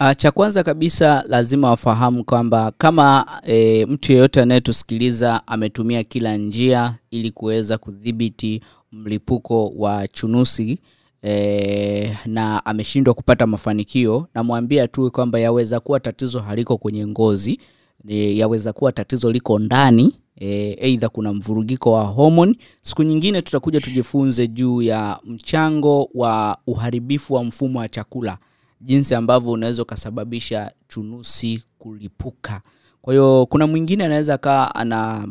Uh, 0.00 0.12
cha 0.16 0.30
kwanza 0.30 0.62
kabisa 0.62 1.24
lazima 1.28 1.70
wafahamu 1.70 2.24
kwamba 2.24 2.72
kama 2.78 3.26
e, 3.46 3.86
mtu 3.86 4.12
yeyote 4.12 4.42
anayetusikiliza 4.42 5.46
ametumia 5.46 6.04
kila 6.04 6.36
njia 6.36 6.94
ili 7.10 7.30
kuweza 7.30 7.78
kudhibiti 7.78 8.62
mlipuko 8.92 9.68
wa 9.76 10.08
chunusi 10.08 10.78
e, 11.22 12.16
na 12.26 12.66
ameshindwa 12.66 13.14
kupata 13.14 13.46
mafanikio, 13.46 14.28
namwambia 14.34 14.88
tu 14.88 15.10
kwamba 15.10 15.38
yaweza 15.40 15.80
kuwa 15.80 16.00
tatizo 16.00 16.40
haliko 16.40 16.76
kwenye 16.78 17.06
ngozi 17.06 17.60
e, 18.08 18.36
yaweza 18.36 18.72
kuwa 18.72 18.92
tatizo 18.92 19.32
liko 19.32 19.58
ndani 19.58 20.14
e, 20.40 20.46
eidha 20.80 21.08
kuna 21.08 21.32
mvurugiko 21.32 21.92
wa 21.92 22.02
homoni. 22.04 22.58
Siku 22.82 23.02
nyingine 23.02 23.42
tutakuja 23.42 23.80
tujifunze 23.80 24.46
juu 24.48 24.82
ya 24.82 25.18
mchango 25.24 26.10
wa 26.14 26.58
uharibifu 26.66 27.34
wa 27.34 27.44
mfumo 27.44 27.78
wa 27.78 27.88
chakula 27.88 28.38
jinsi 28.80 29.14
ambavyo 29.14 29.50
unaweza 29.52 29.82
ukasababisha 29.82 30.72
chunusi 30.88 31.62
kulipuka 31.78 32.60
kwa 33.02 33.12
hiyo 33.14 33.46
kuna 33.50 33.66
mwingine 33.66 34.04
anaweza 34.04 34.38
kaa 34.38 34.70
ana 34.74 35.26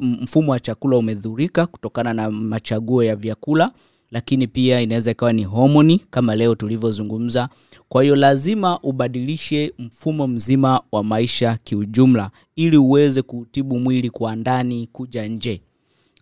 mfumo 0.00 0.52
wa 0.52 0.60
chakula 0.60 0.96
umedhurika 0.96 1.66
kutokana 1.66 2.12
na 2.14 2.30
machaguo 2.30 3.02
ya 3.02 3.16
vyakula 3.16 3.70
lakini 4.10 4.46
pia 4.46 4.80
inaweza 4.80 5.10
ikawa 5.10 5.32
ni 5.32 5.44
homoni 5.44 5.98
kama 6.10 6.34
leo 6.34 6.54
tulivyozungumza. 6.54 7.48
Kwa 7.88 8.02
hiyo 8.02 8.16
lazima 8.16 8.80
ubadilishe 8.82 9.72
mfumo 9.78 10.26
mzima 10.26 10.80
wa 10.92 11.04
maisha 11.04 11.58
kiujumla 11.64 12.30
ili 12.56 12.76
uweze 12.76 13.22
kutibu 13.22 13.80
mwili 13.80 14.10
kwa 14.10 14.36
ndani 14.36 14.88
kuja 14.92 15.26
nje. 15.28 15.60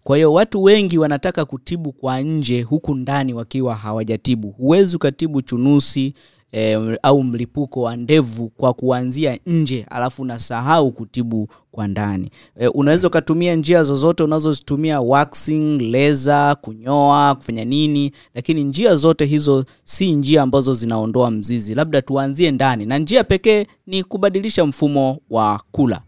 Kwa 0.05 0.17
hiyo 0.17 0.33
watu 0.33 0.63
wengi 0.63 0.99
wanataka 0.99 1.45
kutibu 1.45 1.93
kwa 1.93 2.21
nje 2.21 2.63
huku 2.63 2.95
ndani 2.95 3.35
wakiwa 3.35 3.75
hawajatibu. 3.75 4.49
Huwezi 4.51 4.97
ukatibu 4.97 5.43
chunusi 5.43 6.15
e, 6.53 6.75
au 7.03 7.23
mlipuko 7.25 7.83
wa 7.83 7.97
ndevu 7.97 8.49
kwa 8.57 8.73
kuanzia 8.75 9.39
nje 9.47 9.87
alafu 9.91 10.23
unasahau 10.23 10.93
kutibu 10.93 11.49
kwa 11.73 11.89
ndani. 11.89 12.31
E, 12.61 12.67
unaweza 12.69 13.07
ukatumia 13.09 13.55
njia 13.55 13.85
zozote 13.85 14.23
unazozitumia 14.23 15.01
waxing 15.01 15.79
leza 15.79 16.55
kunyoa 16.61 17.35
kufanya 17.35 17.65
nini 17.65 18.13
lakini 18.35 18.65
njia 18.65 18.97
zote 18.97 19.25
hizo 19.25 19.65
si 19.85 20.13
njia 20.15 20.43
ambazo 20.43 20.75
zinaondoa 20.75 21.31
mzizi. 21.31 21.75
Labda 21.75 22.03
tuanzie 22.03 22.51
ndani 22.51 22.87
na 22.87 22.99
njia 22.99 23.25
pekee 23.25 23.67
ni 23.87 24.05
kubadilisha 24.05 24.67
mfumo 24.67 25.19
wa 25.31 25.61
kula. 25.73 26.01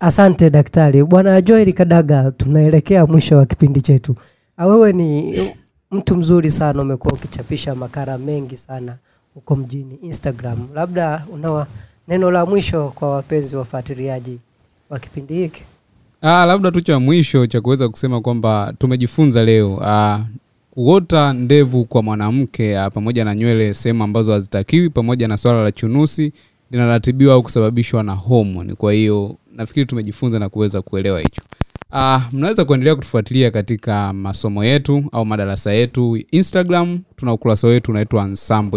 Asante 0.00 0.50
daktari. 0.50 1.04
Bwana 1.04 1.40
joel 1.40 1.72
kadaga 1.72 2.30
tunaelekea 2.30 3.06
mwisho 3.06 3.36
wa 3.36 3.46
kipindi 3.46 3.80
chetu. 3.80 4.16
Ah, 4.56 4.66
wewe 4.66 4.92
ni 4.92 5.34
mtu 5.90 6.16
mzuri 6.16 6.50
sana 6.50 6.82
umekuwa 6.82 7.12
ukichapisha 7.14 7.74
makara 7.74 8.18
mengi 8.18 8.56
sana 8.56 8.96
huko 9.34 9.56
mjini 9.56 9.98
instagram 10.02 10.58
labda 10.74 11.24
unawa 11.32 11.66
neno 12.08 12.30
la 12.30 12.46
mwisho 12.46 12.88
kwa 12.94 13.10
wapenzi 13.10 13.56
wafuatiliaji 13.56 14.38
wa 14.90 14.98
kipindi 14.98 15.34
hiki 15.34 15.62
Ah, 16.22 16.44
labda 16.46 16.70
tu 16.70 16.80
cha 16.80 17.00
mwisho 17.00 17.46
cha 17.46 17.60
kuweza 17.60 17.88
kusema 17.88 18.20
kwamba 18.20 18.74
tumejifunza 18.78 19.44
leo 19.44 19.80
ah, 19.84 20.20
kuota 20.70 21.32
ndevu 21.32 21.84
kwa 21.84 22.02
mwanamke 22.02 22.78
ah, 22.78 22.90
pamoja 22.90 23.24
na 23.24 23.34
nywele 23.34 23.74
sehemu 23.74 24.04
ambazo 24.04 24.32
hazitakiwi 24.32 24.90
pamoja 24.90 25.28
na 25.28 25.36
swala 25.36 25.62
la 25.62 25.72
chunusi 25.72 26.32
linaratibiwa 26.70 27.34
au 27.34 27.42
kusababishwa 27.42 28.02
na 28.02 28.12
homoni. 28.12 28.74
Kwa 28.74 28.92
hiyo 28.92 29.36
nafikiri 29.54 29.86
tumejifunza 29.86 30.38
na 30.38 30.48
kuweza 30.48 30.82
kuelewa 30.82 31.20
hicho. 31.20 31.42
Uh, 31.94 32.22
mnaweza 32.32 32.64
kuendelea 32.64 32.94
kutufuatilia 32.94 33.50
katika 33.50 34.12
masomo 34.12 34.64
yetu 34.64 35.04
au 35.12 35.26
madarasa 35.26 35.72
yetu 35.72 36.16
Instagram. 36.30 36.98
Tuna 37.16 37.32
ukurasa 37.32 37.68
wetu 37.68 37.90
unaitwa 37.90 38.28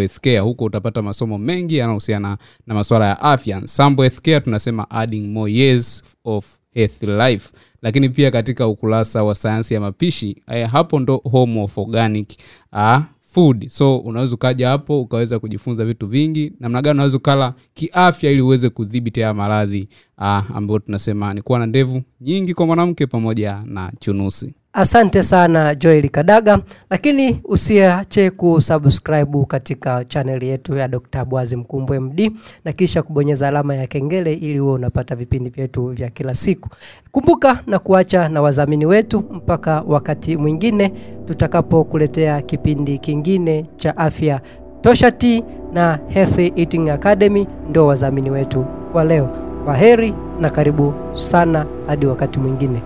Healthcare. 0.02 0.40
Huko 0.40 0.66
utapata 0.66 1.02
masomo 1.02 1.38
mengi 1.38 1.78
yanayohusiana 1.78 2.38
na 2.68 2.74
masuala 2.76 3.06
ya 3.08 3.22
afya. 3.22 3.58
Ensemble 3.58 4.10
tunasema 4.42 4.90
adding 4.92 5.22
more 5.32 5.54
years 5.54 6.04
of 6.26 6.46
health 6.74 7.04
life. 7.04 7.50
Lakini 7.82 8.10
pia 8.10 8.32
katika 8.32 8.68
ukurasa 8.68 9.24
wa 9.24 9.36
sayansi 9.36 9.74
ya 9.74 9.82
mapishi 9.82 10.44
eh, 10.52 10.70
hapo 10.70 11.00
ndo 11.00 11.18
home 11.18 11.62
of 11.62 11.78
organic 11.78 12.30
uh, 12.74 12.98
food. 13.38 13.68
So 13.70 13.98
unaweza 13.98 14.36
ukaja 14.36 14.70
hapo 14.70 15.02
ukaweza 15.02 15.40
kujifunza 15.40 15.86
vitu 15.86 16.08
vingi. 16.08 16.54
Namna 16.60 16.82
gani 16.82 16.94
unaweza 16.98 17.18
ukala 17.18 17.54
kiafya 17.74 18.32
ili 18.32 18.42
uweze 18.42 18.70
kudhibiti 18.70 19.22
haya 19.22 19.34
maradhi 19.34 19.88
ah, 20.18 20.44
ambayo 20.54 20.80
tunasema 20.80 21.34
ni 21.34 21.42
kuwa 21.42 21.60
na 21.60 21.66
ndevu 21.66 22.02
nyingi 22.22 22.54
kwa 22.54 22.66
mwanamke 22.66 23.08
pamoja 23.08 23.62
na 23.66 23.92
chunusi 24.00 24.54
asante 24.78 25.24
sana 25.24 25.76
joel 25.76 26.10
kadaga. 26.10 26.60
Lakini 26.90 27.42
usiache 27.44 28.30
kusubscribe 28.30 29.46
katika 29.48 30.06
chaneli 30.06 30.48
yetu 30.48 30.76
ya 30.78 30.88
dr 30.88 31.26
bwazi 31.26 31.56
mkumbwe 31.56 32.00
md 32.00 32.32
na 32.66 32.72
kisha 32.74 33.04
kubonyeza 33.04 33.48
alama 33.48 33.76
ya 33.76 33.88
kengele 33.88 34.34
ili 34.34 34.60
uwe 34.60 34.74
unapata 34.74 35.16
vipindi 35.16 35.50
vyetu 35.50 35.88
vya 35.88 36.10
kila 36.10 36.36
siku. 36.36 36.70
Kumbuka 37.12 37.60
na 37.68 37.80
kuacha 37.80 38.30
na 38.30 38.42
wadhamini 38.42 38.86
wetu 38.86 39.20
mpaka 39.32 39.84
wakati 39.88 40.38
mwingine 40.38 40.94
tutakapokuletea 41.26 42.42
kipindi 42.42 42.98
kingine 42.98 43.66
cha 43.78 43.98
afya 43.98 44.42
tosha 44.82 45.12
t 45.12 45.44
na 45.74 46.00
healthy 46.08 46.52
eating 46.56 46.90
academy 46.90 47.48
ndo 47.70 47.88
wadhamini 47.88 48.32
wetu 48.32 48.66
wa 48.94 49.04
leo. 49.04 49.30
Kwa 49.66 49.76
heri 49.76 50.14
na 50.40 50.50
karibu 50.50 50.94
sana 51.14 51.66
hadi 51.88 52.06
wakati 52.06 52.40
mwingine 52.40 52.82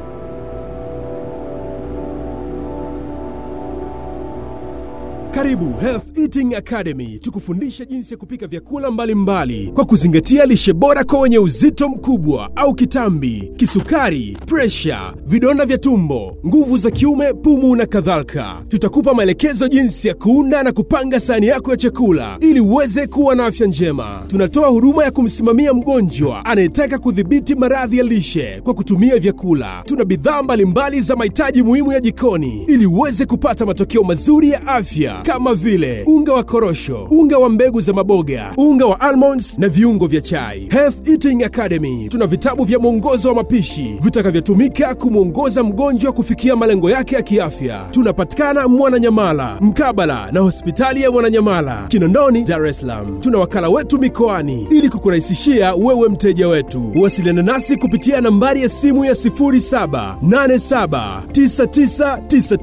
Karibu 5.36 5.74
Health 5.82 6.18
Eating 6.18 6.56
Academy, 6.56 7.20
tukufundishe 7.20 7.86
jinsi 7.86 8.14
ya 8.14 8.18
kupika 8.18 8.48
vyakula 8.48 8.92
mbalimbali 8.92 9.56
mbali, 9.62 9.72
kwa 9.76 9.86
kuzingatia 9.86 10.46
lishe 10.46 10.74
bora 10.74 11.04
kwa 11.04 11.20
wenye 11.20 11.40
uzito 11.40 11.90
mkubwa 11.90 12.50
au 12.56 12.74
kitambi, 12.74 13.52
kisukari, 13.58 14.38
presha, 14.46 15.14
vidonda 15.26 15.66
vya 15.66 15.78
tumbo, 15.78 16.38
nguvu 16.48 16.78
za 16.78 16.92
kiume, 16.92 17.34
pumu 17.34 17.76
na 17.76 17.86
kadhalika. 17.86 18.56
Tutakupa 18.70 19.14
maelekezo 19.14 19.68
jinsi 19.68 20.08
ya 20.08 20.14
kuunda 20.14 20.64
na 20.64 20.72
kupanga 20.72 21.20
sahani 21.20 21.48
yako 21.48 21.72
ya 21.72 21.78
chakula 21.78 22.38
ili 22.40 22.60
uweze 22.60 23.08
kuwa 23.08 23.36
na 23.36 23.46
afya 23.46 23.68
njema. 23.68 24.24
Tunatoa 24.28 24.68
huduma 24.68 25.04
ya 25.04 25.12
kumsimamia 25.12 25.74
mgonjwa 25.74 26.46
anayetaka 26.46 26.98
kudhibiti 26.98 27.56
maradhi 27.56 27.98
ya 27.98 28.04
lishe 28.04 28.62
kwa 28.64 28.74
kutumia 28.74 29.20
vyakula. 29.20 29.84
Tuna 29.86 30.06
bidhaa 30.06 30.44
mbalimbali 30.44 31.02
za 31.02 31.16
mahitaji 31.16 31.64
muhimu 31.64 31.92
ya 31.92 32.00
jikoni 32.00 32.64
ili 32.68 32.86
uweze 32.86 33.26
kupata 33.26 33.66
matokeo 33.66 34.04
mazuri 34.04 34.50
ya 34.50 34.68
afya 34.68 35.21
kama 35.24 35.54
vile 35.56 36.04
unga 36.08 36.34
wa 36.34 36.44
korosho, 36.44 37.08
unga 37.12 37.38
wa 37.38 37.50
mbegu 37.50 37.82
za 37.82 37.94
maboga, 37.94 38.54
unga 38.58 38.86
wa 38.86 39.00
almonds 39.02 39.58
na 39.60 39.70
viungo 39.70 40.08
vya 40.08 40.22
chai. 40.22 40.68
Health 40.72 41.08
Eating 41.10 41.44
Academy 41.44 42.08
tuna 42.10 42.28
vitabu 42.28 42.64
vya 42.64 42.80
mwongozo 42.80 43.30
wa 43.30 43.36
mapishi 43.36 43.96
vitakavyotumika 44.04 44.96
kumwongoza 44.96 45.64
mgonjwa 45.64 46.12
kufikia 46.12 46.56
malengo 46.56 46.90
yake 46.90 47.16
ya 47.16 47.22
kiafya. 47.22 47.86
Tunapatikana 47.92 48.68
Mwananyamala, 48.68 49.58
mkabala 49.62 50.32
na 50.32 50.40
hospitali 50.40 51.02
ya 51.02 51.12
Mwananyamala, 51.12 51.86
Kinondoni, 51.88 52.44
Dar 52.44 52.66
es 52.66 52.78
Salaam. 52.78 53.20
Tuna 53.20 53.38
wakala 53.38 53.70
wetu 53.70 54.00
mikoani 54.00 54.68
ili 54.72 54.90
kukurahisishia 54.90 55.76
wewe 55.76 56.10
mteja 56.10 56.48
wetu. 56.48 56.92
Wasiliana 57.02 57.42
nasi 57.42 57.78
kupitia 57.78 58.22
nambari 58.22 58.62
ya 58.62 58.70
simu 58.70 59.06
ya 59.06 59.16